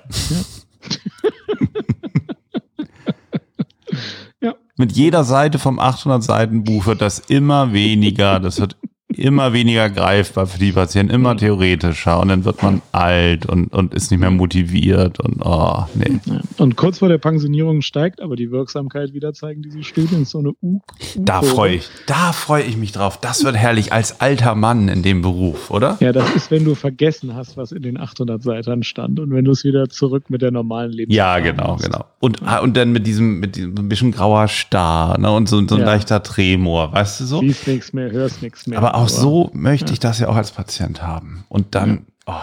Ja. 4.41 4.53
Mit 4.77 4.91
jeder 4.93 5.23
Seite 5.23 5.59
vom 5.59 5.79
800 5.79 6.23
Seiten 6.23 6.63
Buch 6.63 6.85
wird 6.85 7.01
das 7.01 7.19
immer 7.19 7.73
weniger, 7.73 8.39
das 8.39 8.59
wird 8.59 8.77
immer 9.17 9.53
weniger 9.53 9.89
greifbar 9.89 10.47
für 10.47 10.59
die 10.59 10.71
Patienten, 10.71 11.13
immer 11.13 11.35
theoretischer 11.37 12.19
und 12.19 12.29
dann 12.29 12.45
wird 12.45 12.61
man 12.63 12.81
alt 12.91 13.45
und, 13.45 13.73
und 13.73 13.93
ist 13.93 14.11
nicht 14.11 14.19
mehr 14.19 14.31
motiviert 14.31 15.19
und 15.19 15.37
oh, 15.43 15.85
nee. 15.95 16.19
Und 16.57 16.75
kurz 16.75 16.99
vor 16.99 17.09
der 17.09 17.17
Pensionierung 17.17 17.81
steigt 17.81 18.21
aber 18.21 18.35
die 18.35 18.51
Wirksamkeit 18.51 19.13
wieder, 19.13 19.33
zeigen 19.33 19.61
diese 19.61 19.83
Studien. 19.83 20.25
So 20.25 20.39
eine 20.39 20.53
U. 20.61 20.79
Da 21.17 21.41
freue 21.41 21.75
ich, 21.75 21.89
da 22.07 22.31
freue 22.33 22.63
ich 22.63 22.77
mich 22.77 22.91
drauf. 22.91 23.19
Das 23.19 23.43
wird 23.43 23.55
herrlich 23.55 23.93
als 23.93 24.21
alter 24.21 24.55
Mann 24.55 24.87
in 24.87 25.03
dem 25.03 25.21
Beruf, 25.21 25.71
oder? 25.71 25.97
Ja, 25.99 26.11
das 26.11 26.33
ist, 26.35 26.51
wenn 26.51 26.65
du 26.65 26.75
vergessen 26.75 27.35
hast, 27.35 27.57
was 27.57 27.71
in 27.71 27.81
den 27.81 27.99
800 27.99 28.41
Seiten 28.41 28.83
stand 28.83 29.19
und 29.19 29.31
wenn 29.33 29.45
du 29.45 29.51
es 29.51 29.63
wieder 29.63 29.89
zurück 29.89 30.29
mit 30.29 30.41
der 30.41 30.51
normalen 30.51 30.91
Lebens 30.91 31.15
Ja, 31.15 31.39
genau, 31.39 31.77
genau. 31.77 32.05
Und, 32.19 32.41
ah, 32.43 32.59
und 32.59 32.77
dann 32.77 32.91
mit 32.91 33.07
diesem, 33.07 33.39
mit 33.39 33.55
diesem 33.55 33.75
ein 33.77 33.89
bisschen 33.89 34.11
grauer 34.11 34.47
Star 34.47 35.17
ne, 35.17 35.31
und 35.31 35.49
so, 35.49 35.65
so 35.67 35.75
ein 35.75 35.81
Ja. 35.81 35.85
leichter 35.87 36.21
Tremor, 36.23 36.93
weißt 36.93 37.21
du 37.21 37.25
so? 37.25 37.39
Siehst 37.39 37.67
nichts 37.67 37.93
mehr, 37.93 38.11
hörst 38.11 38.41
nichts 38.41 38.67
mehr. 38.67 38.77
Aber 38.77 38.95
auch 38.95 39.00
so 39.09 39.49
möchte 39.53 39.93
ich 39.93 39.99
das 39.99 40.19
ja 40.19 40.27
auch 40.27 40.35
als 40.35 40.51
Patient 40.51 41.01
haben. 41.01 41.45
Und 41.49 41.75
dann, 41.75 42.07
oh, 42.25 42.33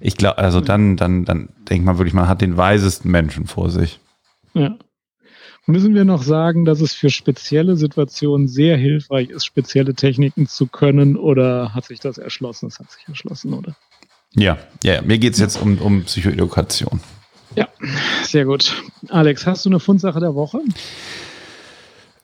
ich 0.00 0.16
glaube, 0.16 0.38
also 0.38 0.60
dann, 0.60 0.96
dann, 0.96 1.24
dann 1.24 1.48
denkt 1.68 1.84
man 1.84 1.98
wirklich, 1.98 2.14
man 2.14 2.28
hat 2.28 2.40
den 2.40 2.56
weisesten 2.56 3.10
Menschen 3.10 3.46
vor 3.46 3.70
sich. 3.70 4.00
Ja. 4.54 4.76
Müssen 5.66 5.94
wir 5.94 6.06
noch 6.06 6.22
sagen, 6.22 6.64
dass 6.64 6.80
es 6.80 6.94
für 6.94 7.10
spezielle 7.10 7.76
Situationen 7.76 8.48
sehr 8.48 8.78
hilfreich 8.78 9.28
ist, 9.28 9.44
spezielle 9.44 9.94
Techniken 9.94 10.46
zu 10.46 10.66
können 10.66 11.16
oder 11.16 11.74
hat 11.74 11.84
sich 11.84 12.00
das 12.00 12.16
erschlossen? 12.16 12.70
Das 12.70 12.78
hat 12.78 12.90
sich 12.90 13.06
erschlossen, 13.06 13.52
oder? 13.52 13.76
Ja, 14.34 14.56
ja, 14.82 14.94
ja. 14.94 15.02
mir 15.02 15.18
geht's 15.18 15.38
jetzt 15.38 15.60
um, 15.60 15.76
um 15.78 16.04
Psychoedukation. 16.04 17.00
Ja, 17.54 17.68
sehr 18.22 18.46
gut. 18.46 18.82
Alex, 19.08 19.46
hast 19.46 19.66
du 19.66 19.68
eine 19.70 19.80
Fundsache 19.80 20.20
der 20.20 20.34
Woche? 20.34 20.60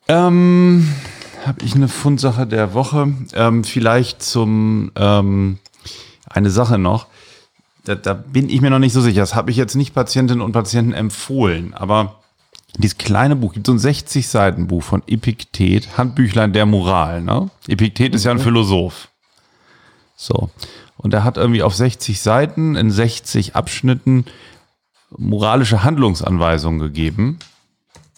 Ähm, 0.08 0.88
habe 1.46 1.64
ich 1.64 1.74
eine 1.74 1.88
Fundsache 1.88 2.46
der 2.46 2.74
Woche. 2.74 3.12
Ähm, 3.34 3.64
vielleicht 3.64 4.22
zum 4.22 4.90
ähm, 4.96 5.58
eine 6.28 6.50
Sache 6.50 6.78
noch. 6.78 7.06
Da, 7.84 7.94
da 7.94 8.14
bin 8.14 8.48
ich 8.48 8.60
mir 8.60 8.70
noch 8.70 8.78
nicht 8.78 8.92
so 8.92 9.00
sicher. 9.00 9.20
Das 9.20 9.34
habe 9.34 9.50
ich 9.50 9.56
jetzt 9.56 9.74
nicht 9.74 9.94
Patientinnen 9.94 10.42
und 10.42 10.52
Patienten 10.52 10.92
empfohlen, 10.92 11.74
aber 11.74 12.20
dieses 12.78 12.98
kleine 12.98 13.36
Buch, 13.36 13.52
gibt 13.52 13.66
so 13.66 13.72
ein 13.72 13.78
60-Seiten-Buch 13.78 14.82
von 14.82 15.02
Epiktet, 15.06 15.96
Handbüchlein 15.96 16.52
der 16.52 16.66
Moral. 16.66 17.22
Ne? 17.22 17.50
Epiktet 17.68 18.14
ist 18.14 18.24
ja 18.24 18.32
ein 18.32 18.40
Philosoph. 18.40 19.08
So. 20.16 20.50
Und 20.96 21.14
er 21.14 21.24
hat 21.24 21.36
irgendwie 21.36 21.62
auf 21.62 21.74
60 21.74 22.20
Seiten 22.20 22.74
in 22.74 22.90
60 22.90 23.54
Abschnitten 23.54 24.24
moralische 25.16 25.84
Handlungsanweisungen 25.84 26.80
gegeben. 26.80 27.38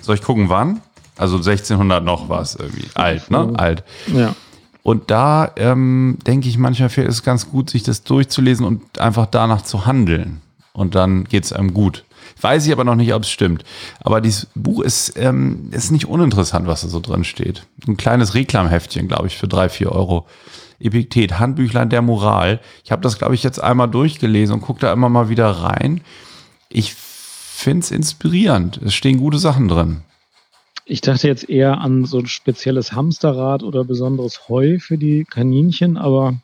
Soll 0.00 0.14
ich 0.14 0.22
gucken, 0.22 0.48
wann? 0.48 0.80
Also 1.16 1.36
1600 1.36 2.04
noch 2.04 2.28
was 2.28 2.54
irgendwie. 2.54 2.86
Alt, 2.94 3.30
ne? 3.30 3.52
Alt. 3.56 3.84
Ja. 4.12 4.34
Und 4.82 5.10
da 5.10 5.50
ähm, 5.56 6.18
denke 6.26 6.48
ich, 6.48 6.58
manchmal 6.58 6.88
ist 6.88 6.96
es 6.96 7.22
ganz 7.22 7.50
gut, 7.50 7.70
sich 7.70 7.82
das 7.82 8.04
durchzulesen 8.04 8.64
und 8.64 9.00
einfach 9.00 9.26
danach 9.26 9.62
zu 9.62 9.86
handeln. 9.86 10.40
Und 10.72 10.94
dann 10.94 11.24
geht 11.24 11.44
es 11.44 11.52
einem 11.52 11.74
gut. 11.74 12.04
Weiß 12.40 12.66
ich 12.66 12.72
aber 12.72 12.84
noch 12.84 12.94
nicht, 12.94 13.12
ob 13.14 13.22
es 13.22 13.30
stimmt. 13.30 13.64
Aber 14.00 14.20
dieses 14.20 14.46
Buch 14.54 14.82
ist, 14.82 15.14
ähm, 15.16 15.70
ist 15.72 15.90
nicht 15.90 16.06
uninteressant, 16.06 16.66
was 16.66 16.82
da 16.82 16.88
so 16.88 17.00
drin 17.00 17.24
steht. 17.24 17.66
Ein 17.88 17.96
kleines 17.96 18.34
Reklamheftchen, 18.34 19.08
glaube 19.08 19.26
ich, 19.26 19.36
für 19.36 19.48
drei, 19.48 19.68
vier 19.68 19.90
Euro. 19.92 20.26
Epiktet, 20.78 21.38
Handbüchlein 21.38 21.88
der 21.88 22.02
Moral. 22.02 22.60
Ich 22.84 22.92
habe 22.92 23.02
das, 23.02 23.18
glaube 23.18 23.34
ich, 23.34 23.42
jetzt 23.42 23.60
einmal 23.60 23.88
durchgelesen 23.88 24.54
und 24.54 24.60
gucke 24.60 24.80
da 24.80 24.92
immer 24.92 25.08
mal 25.08 25.30
wieder 25.30 25.50
rein. 25.50 26.02
Ich 26.68 26.94
finde 26.94 27.84
es 27.84 27.90
inspirierend. 27.90 28.80
Es 28.84 28.94
stehen 28.94 29.18
gute 29.18 29.38
Sachen 29.38 29.68
drin. 29.68 30.02
Ich 30.88 31.00
dachte 31.00 31.26
jetzt 31.26 31.48
eher 31.50 31.80
an 31.80 32.04
so 32.04 32.18
ein 32.20 32.28
spezielles 32.28 32.92
Hamsterrad 32.92 33.64
oder 33.64 33.82
besonderes 33.82 34.48
Heu 34.48 34.78
für 34.78 34.96
die 34.96 35.24
Kaninchen, 35.24 35.96
aber 35.96 36.34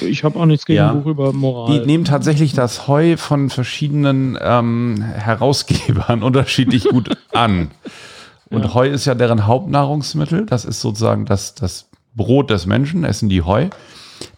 ich 0.00 0.24
habe 0.24 0.38
auch 0.38 0.46
nichts 0.46 0.66
gegen 0.66 0.78
Ja. 0.78 0.90
ein 0.90 1.00
Buch 1.02 1.08
über 1.08 1.32
Moral. 1.32 1.78
Die 1.80 1.86
nehmen 1.86 2.04
tatsächlich 2.04 2.54
das 2.54 2.88
Heu 2.88 3.16
von 3.16 3.50
verschiedenen 3.50 4.36
ähm, 4.42 5.00
Herausgebern 5.00 6.22
unterschiedlich 6.24 6.84
gut 6.84 7.16
an. 7.32 7.70
Und 8.50 8.64
Ja. 8.64 8.74
Heu 8.74 8.88
ist 8.88 9.04
ja 9.04 9.14
deren 9.14 9.46
Hauptnahrungsmittel. 9.46 10.44
Das 10.44 10.64
ist 10.64 10.80
sozusagen 10.80 11.24
das, 11.24 11.54
das 11.54 11.88
Brot 12.16 12.50
des 12.50 12.66
Menschen, 12.66 13.04
essen 13.04 13.28
die 13.28 13.42
Heu. 13.42 13.68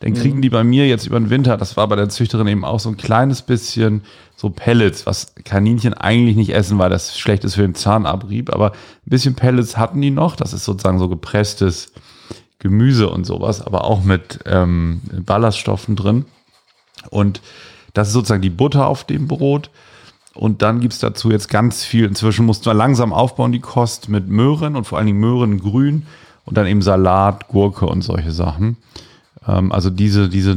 Dann 0.00 0.14
kriegen 0.14 0.42
die 0.42 0.50
bei 0.50 0.64
mir 0.64 0.86
jetzt 0.86 1.06
über 1.06 1.18
den 1.18 1.30
Winter, 1.30 1.56
das 1.56 1.76
war 1.76 1.88
bei 1.88 1.96
der 1.96 2.08
Züchterin 2.08 2.46
eben 2.46 2.64
auch 2.64 2.80
so 2.80 2.88
ein 2.88 2.96
kleines 2.96 3.42
bisschen 3.42 4.02
so 4.36 4.50
Pellets, 4.50 5.06
was 5.06 5.34
Kaninchen 5.44 5.94
eigentlich 5.94 6.36
nicht 6.36 6.54
essen, 6.54 6.78
weil 6.78 6.90
das 6.90 7.18
schlecht 7.18 7.44
ist 7.44 7.54
für 7.54 7.62
den 7.62 7.74
Zahnabrieb, 7.74 8.52
aber 8.52 8.72
ein 8.72 9.10
bisschen 9.10 9.34
Pellets 9.34 9.76
hatten 9.76 10.00
die 10.00 10.10
noch. 10.10 10.36
Das 10.36 10.52
ist 10.52 10.64
sozusagen 10.64 10.98
so 10.98 11.08
gepresstes 11.08 11.92
Gemüse 12.58 13.08
und 13.08 13.24
sowas, 13.24 13.60
aber 13.60 13.84
auch 13.84 14.04
mit 14.04 14.40
ähm, 14.46 15.00
Ballaststoffen 15.24 15.96
drin. 15.96 16.24
Und 17.10 17.40
das 17.92 18.08
ist 18.08 18.14
sozusagen 18.14 18.42
die 18.42 18.50
Butter 18.50 18.86
auf 18.86 19.04
dem 19.04 19.28
Brot. 19.28 19.70
Und 20.34 20.62
dann 20.62 20.80
gibt's 20.80 20.98
dazu 20.98 21.30
jetzt 21.30 21.48
ganz 21.48 21.84
viel. 21.84 22.06
Inzwischen 22.06 22.44
mussten 22.44 22.66
wir 22.66 22.74
langsam 22.74 23.12
aufbauen, 23.12 23.52
die 23.52 23.60
Kost 23.60 24.08
mit 24.08 24.28
Möhren 24.28 24.76
und 24.76 24.84
vor 24.84 24.98
allen 24.98 25.06
Dingen 25.06 25.20
Möhren 25.20 25.60
grün 25.60 26.06
und 26.44 26.56
dann 26.56 26.66
eben 26.66 26.82
Salat, 26.82 27.48
Gurke 27.48 27.86
und 27.86 28.02
solche 28.02 28.32
Sachen. 28.32 28.76
Ähm, 29.46 29.72
also 29.72 29.90
diese, 29.90 30.28
diese 30.28 30.56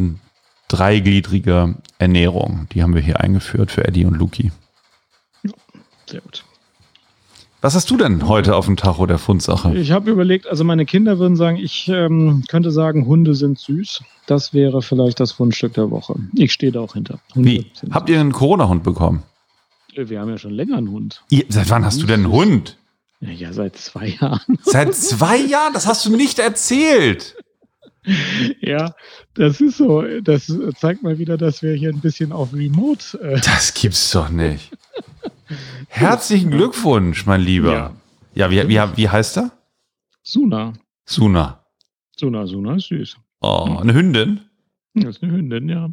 dreigliedrige 0.67 1.75
Ernährung, 1.99 2.67
die 2.73 2.83
haben 2.83 2.93
wir 2.93 3.01
hier 3.01 3.19
eingeführt 3.21 3.71
für 3.71 3.87
Eddie 3.87 4.05
und 4.05 4.15
Luki. 4.15 4.51
Sehr 6.05 6.21
gut. 6.21 6.43
Was 7.59 7.73
hast 7.73 7.89
du 7.89 7.97
denn 7.97 8.27
heute 8.27 8.55
auf 8.55 8.65
dem 8.65 8.77
Tacho 8.77 9.07
der 9.07 9.17
Fundsache? 9.17 9.75
Ich 9.75 9.91
habe 9.91 10.11
überlegt, 10.11 10.47
also 10.47 10.63
meine 10.63 10.85
Kinder 10.85 11.17
würden 11.17 11.35
sagen, 11.35 11.57
ich 11.57 11.87
ähm, 11.87 12.43
könnte 12.47 12.71
sagen, 12.71 13.07
Hunde 13.07 13.33
sind 13.33 13.57
süß. 13.59 14.03
Das 14.27 14.53
wäre 14.53 14.81
vielleicht 14.81 15.19
das 15.19 15.31
Fundstück 15.31 15.73
der 15.73 15.89
Woche. 15.89 16.15
Ich 16.35 16.53
stehe 16.53 16.71
da 16.71 16.81
auch 16.81 16.93
hinter. 16.93 17.19
Hunde 17.33 17.49
Wie? 17.49 17.71
Habt 17.89 18.09
ihr 18.09 18.19
einen 18.19 18.31
Corona-Hund 18.31 18.83
bekommen? 18.83 19.23
süß. 19.97 20.09
Wir 20.09 20.19
haben 20.19 20.29
ja 20.29 20.37
schon 20.37 20.53
länger 20.53 20.77
einen 20.77 20.91
Hund. 20.91 21.23
Ihr, 21.29 21.45
seit 21.49 21.69
wann 21.69 21.83
hast 21.83 22.01
du 22.01 22.05
denn 22.05 22.23
einen 22.23 22.31
Hund? 22.31 22.77
Ja, 23.19 23.31
ja 23.31 23.53
seit 23.53 23.75
zwei 23.75 24.07
Jahren. 24.21 24.59
Seit 24.63 24.93
zwei 24.95 25.37
Jahren? 25.37 25.73
Das 25.73 25.87
hast 25.87 26.05
du 26.05 26.15
nicht 26.15 26.39
erzählt. 26.39 27.35
ja, 28.61 28.93
das 29.33 29.59
ist 29.61 29.77
so. 29.77 30.03
Das 30.21 30.51
zeigt 30.77 31.03
mal 31.03 31.17
wieder, 31.19 31.37
dass 31.37 31.61
wir 31.61 31.73
hier 31.73 31.89
ein 31.89 31.99
bisschen 31.99 32.31
auf 32.31 32.53
Remote. 32.53 33.19
Äh, 33.21 33.39
Das 33.41 33.73
gibt's 33.73 34.11
doch 34.11 34.29
nicht. 34.29 34.71
Herzlichen 35.87 36.51
Glückwunsch, 36.51 37.25
mein 37.25 37.41
Lieber. 37.41 37.93
Ja, 38.35 38.51
wie, 38.51 38.67
wie, 38.67 38.79
wie 38.95 39.09
heißt 39.09 39.37
er? 39.37 39.51
Suna. 40.23 40.73
Suna. 41.05 41.63
Suna, 42.19 42.45
Suna 42.47 42.75
ist 42.75 42.87
süß. 42.87 43.17
Oh, 43.41 43.77
eine 43.79 43.93
Hündin? 43.93 44.41
Das 44.93 45.17
ist 45.17 45.23
eine 45.23 45.31
Hündin, 45.33 45.69
ja. 45.69 45.89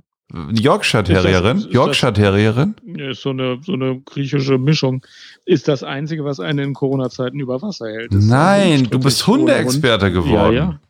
Yorkshire 0.58 1.04
Terrierin? 1.04 1.34
Ist 1.34 1.44
das- 1.44 1.54
ist 1.58 1.66
das- 1.66 1.74
Yorkshire 1.74 2.12
Terrierin? 2.12 2.74
Ja, 2.96 3.10
Ist 3.10 3.20
so 3.22 3.30
eine, 3.30 3.58
so 3.62 3.74
eine 3.74 4.00
griechische 4.00 4.58
Mischung. 4.58 5.04
Ist 5.44 5.68
das 5.68 5.82
Einzige, 5.84 6.24
was 6.24 6.40
einen 6.40 6.58
in 6.60 6.74
Corona-Zeiten 6.74 7.38
über 7.38 7.60
Wasser 7.62 7.86
hält. 7.88 8.12
Nein, 8.12 8.72
ein 8.84 8.90
du 8.90 8.98
bist 8.98 9.26
Hundeexperte 9.26 10.06
Hund. 10.06 10.14
geworden. 10.14 10.54
Ja, 10.54 10.62
ja. 10.70 10.80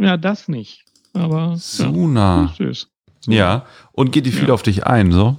Ja, 0.00 0.16
das 0.16 0.48
nicht. 0.48 0.84
Aber 1.12 1.56
Suna. 1.56 2.52
ja. 2.58 2.72
Ja. 3.26 3.66
Und 3.92 4.12
geht 4.12 4.26
die 4.26 4.32
viel 4.32 4.48
Ja. 4.48 4.54
auf 4.54 4.62
dich 4.62 4.86
ein, 4.86 5.12
so? 5.12 5.38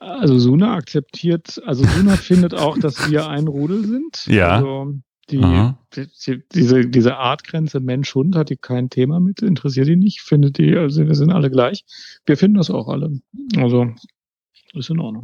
Also 0.00 0.38
Suna 0.38 0.74
akzeptiert, 0.74 1.60
also 1.64 1.84
Suna 1.84 2.16
findet 2.16 2.54
auch, 2.54 2.78
dass 2.78 3.10
wir 3.10 3.28
ein 3.28 3.48
Rudel 3.48 3.84
sind. 3.86 4.26
Ja. 4.26 4.56
Also 4.56 4.94
die, 5.30 5.40
die, 5.96 6.42
diese, 6.54 6.86
diese 6.86 7.16
Artgrenze 7.16 7.80
Mensch-Hund 7.80 8.36
hat 8.36 8.50
die 8.50 8.56
kein 8.56 8.90
Thema 8.90 9.18
mit, 9.20 9.42
interessiert 9.42 9.88
die 9.88 9.96
nicht, 9.96 10.20
findet 10.20 10.58
die, 10.58 10.76
also 10.76 11.04
wir 11.04 11.14
sind 11.14 11.32
alle 11.32 11.50
gleich. 11.50 11.84
Wir 12.26 12.36
finden 12.36 12.58
das 12.58 12.70
auch 12.70 12.88
alle. 12.88 13.20
Also 13.56 13.86
ist 14.74 14.90
in 14.90 15.00
Ordnung. 15.00 15.22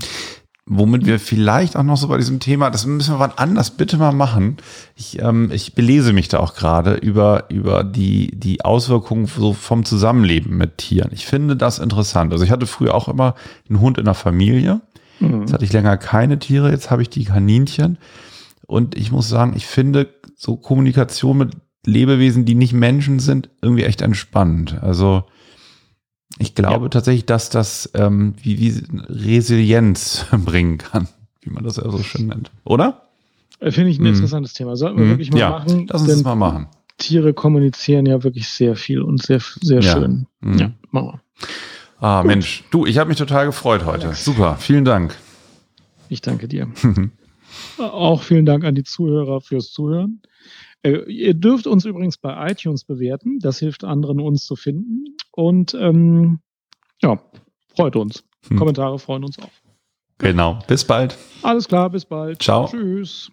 Womit 0.64 1.06
wir 1.06 1.18
vielleicht 1.18 1.76
auch 1.76 1.82
noch 1.82 1.96
so 1.96 2.06
bei 2.06 2.18
diesem 2.18 2.38
Thema, 2.38 2.70
das 2.70 2.86
müssen 2.86 3.14
wir 3.14 3.18
wann 3.18 3.32
anders 3.32 3.72
bitte 3.72 3.96
mal 3.96 4.12
machen. 4.12 4.58
Ich, 4.94 5.20
ähm, 5.20 5.50
ich 5.52 5.74
belese 5.74 6.12
mich 6.12 6.28
da 6.28 6.38
auch 6.38 6.54
gerade 6.54 6.94
über, 6.94 7.50
über 7.50 7.82
die, 7.82 8.30
die 8.38 8.64
Auswirkungen 8.64 9.26
so 9.26 9.54
vom 9.54 9.84
Zusammenleben 9.84 10.56
mit 10.56 10.78
Tieren. 10.78 11.10
Ich 11.12 11.26
finde 11.26 11.56
das 11.56 11.80
interessant. 11.80 12.32
Also 12.32 12.44
ich 12.44 12.52
hatte 12.52 12.66
früher 12.66 12.94
auch 12.94 13.08
immer 13.08 13.34
einen 13.68 13.80
Hund 13.80 13.98
in 13.98 14.04
der 14.04 14.14
Familie. 14.14 14.80
Mhm. 15.18 15.40
Jetzt 15.40 15.52
hatte 15.52 15.64
ich 15.64 15.72
länger 15.72 15.96
keine 15.96 16.38
Tiere, 16.38 16.70
jetzt 16.70 16.92
habe 16.92 17.02
ich 17.02 17.10
die 17.10 17.24
Kaninchen. 17.24 17.98
Und 18.68 18.96
ich 18.96 19.10
muss 19.10 19.28
sagen, 19.28 19.54
ich 19.56 19.66
finde 19.66 20.14
so 20.36 20.56
Kommunikation 20.56 21.38
mit 21.38 21.56
Lebewesen, 21.84 22.44
die 22.44 22.54
nicht 22.54 22.72
Menschen 22.72 23.18
sind, 23.18 23.50
irgendwie 23.60 23.84
echt 23.84 24.00
entspannend. 24.00 24.80
Also 24.80 25.24
ich 26.38 26.54
glaube 26.54 26.90
tatsächlich, 26.90 27.26
dass 27.26 27.50
das 27.50 27.90
ähm, 27.94 28.34
wie, 28.42 28.58
wie 28.58 28.82
Resilienz 29.08 30.26
bringen 30.44 30.78
kann, 30.78 31.08
wie 31.42 31.50
man 31.50 31.64
das 31.64 31.76
ja 31.76 31.90
so 31.90 31.98
schön 32.02 32.26
nennt. 32.28 32.50
Oder? 32.64 33.02
Äh, 33.60 33.70
Finde 33.70 33.90
ich 33.90 33.98
ein 33.98 34.02
Mhm. 34.02 34.08
interessantes 34.14 34.54
Thema. 34.54 34.76
Sollten 34.76 34.98
wir 34.98 35.04
Mhm. 35.04 35.10
wirklich 35.10 35.30
mal 35.32 35.38
ja, 35.38 35.50
machen. 35.50 35.86
lass 35.90 36.02
uns 36.02 36.10
das 36.10 36.22
mal 36.24 36.34
machen. 36.34 36.66
Tiere 36.98 37.32
kommunizieren 37.34 38.06
ja 38.06 38.22
wirklich 38.22 38.48
sehr 38.48 38.76
viel 38.76 39.02
und 39.02 39.22
sehr, 39.22 39.40
sehr 39.60 39.80
Ja. 39.80 39.92
schön. 39.92 40.26
Mhm. 40.40 40.58
Ja, 40.58 40.70
machen 40.90 41.06
wir. 41.08 41.20
Ah, 42.00 42.22
Mensch, 42.24 42.64
du, 42.70 42.84
ich 42.86 42.98
habe 42.98 43.08
mich 43.08 43.18
total 43.18 43.46
gefreut 43.46 43.84
heute. 43.84 44.12
Super, 44.14 44.56
vielen 44.56 44.84
Dank. 44.84 45.16
Ich 46.08 46.20
danke 46.20 46.48
dir. 46.48 46.68
Auch 47.78 48.22
vielen 48.22 48.44
Dank 48.46 48.64
an 48.64 48.74
die 48.74 48.82
Zuhörer 48.84 49.40
fürs 49.40 49.70
Zuhören. 49.70 50.20
Äh, 50.82 51.10
ihr 51.10 51.34
dürft 51.34 51.66
uns 51.66 51.84
übrigens 51.84 52.18
bei 52.18 52.50
iTunes 52.50 52.84
bewerten. 52.84 53.38
Das 53.38 53.58
hilft 53.58 53.84
anderen, 53.84 54.20
uns 54.20 54.44
zu 54.44 54.56
finden. 54.56 55.16
Und 55.30 55.74
ähm, 55.74 56.40
ja, 57.00 57.20
freut 57.74 57.96
uns. 57.96 58.24
Hm. 58.48 58.56
Kommentare 58.58 58.98
freuen 58.98 59.24
uns 59.24 59.38
auch. 59.38 59.50
Genau. 60.18 60.58
Bis 60.66 60.84
bald. 60.84 61.16
Alles 61.42 61.66
klar, 61.68 61.90
bis 61.90 62.04
bald. 62.04 62.42
Ciao. 62.42 62.66
Tschüss. 62.66 63.30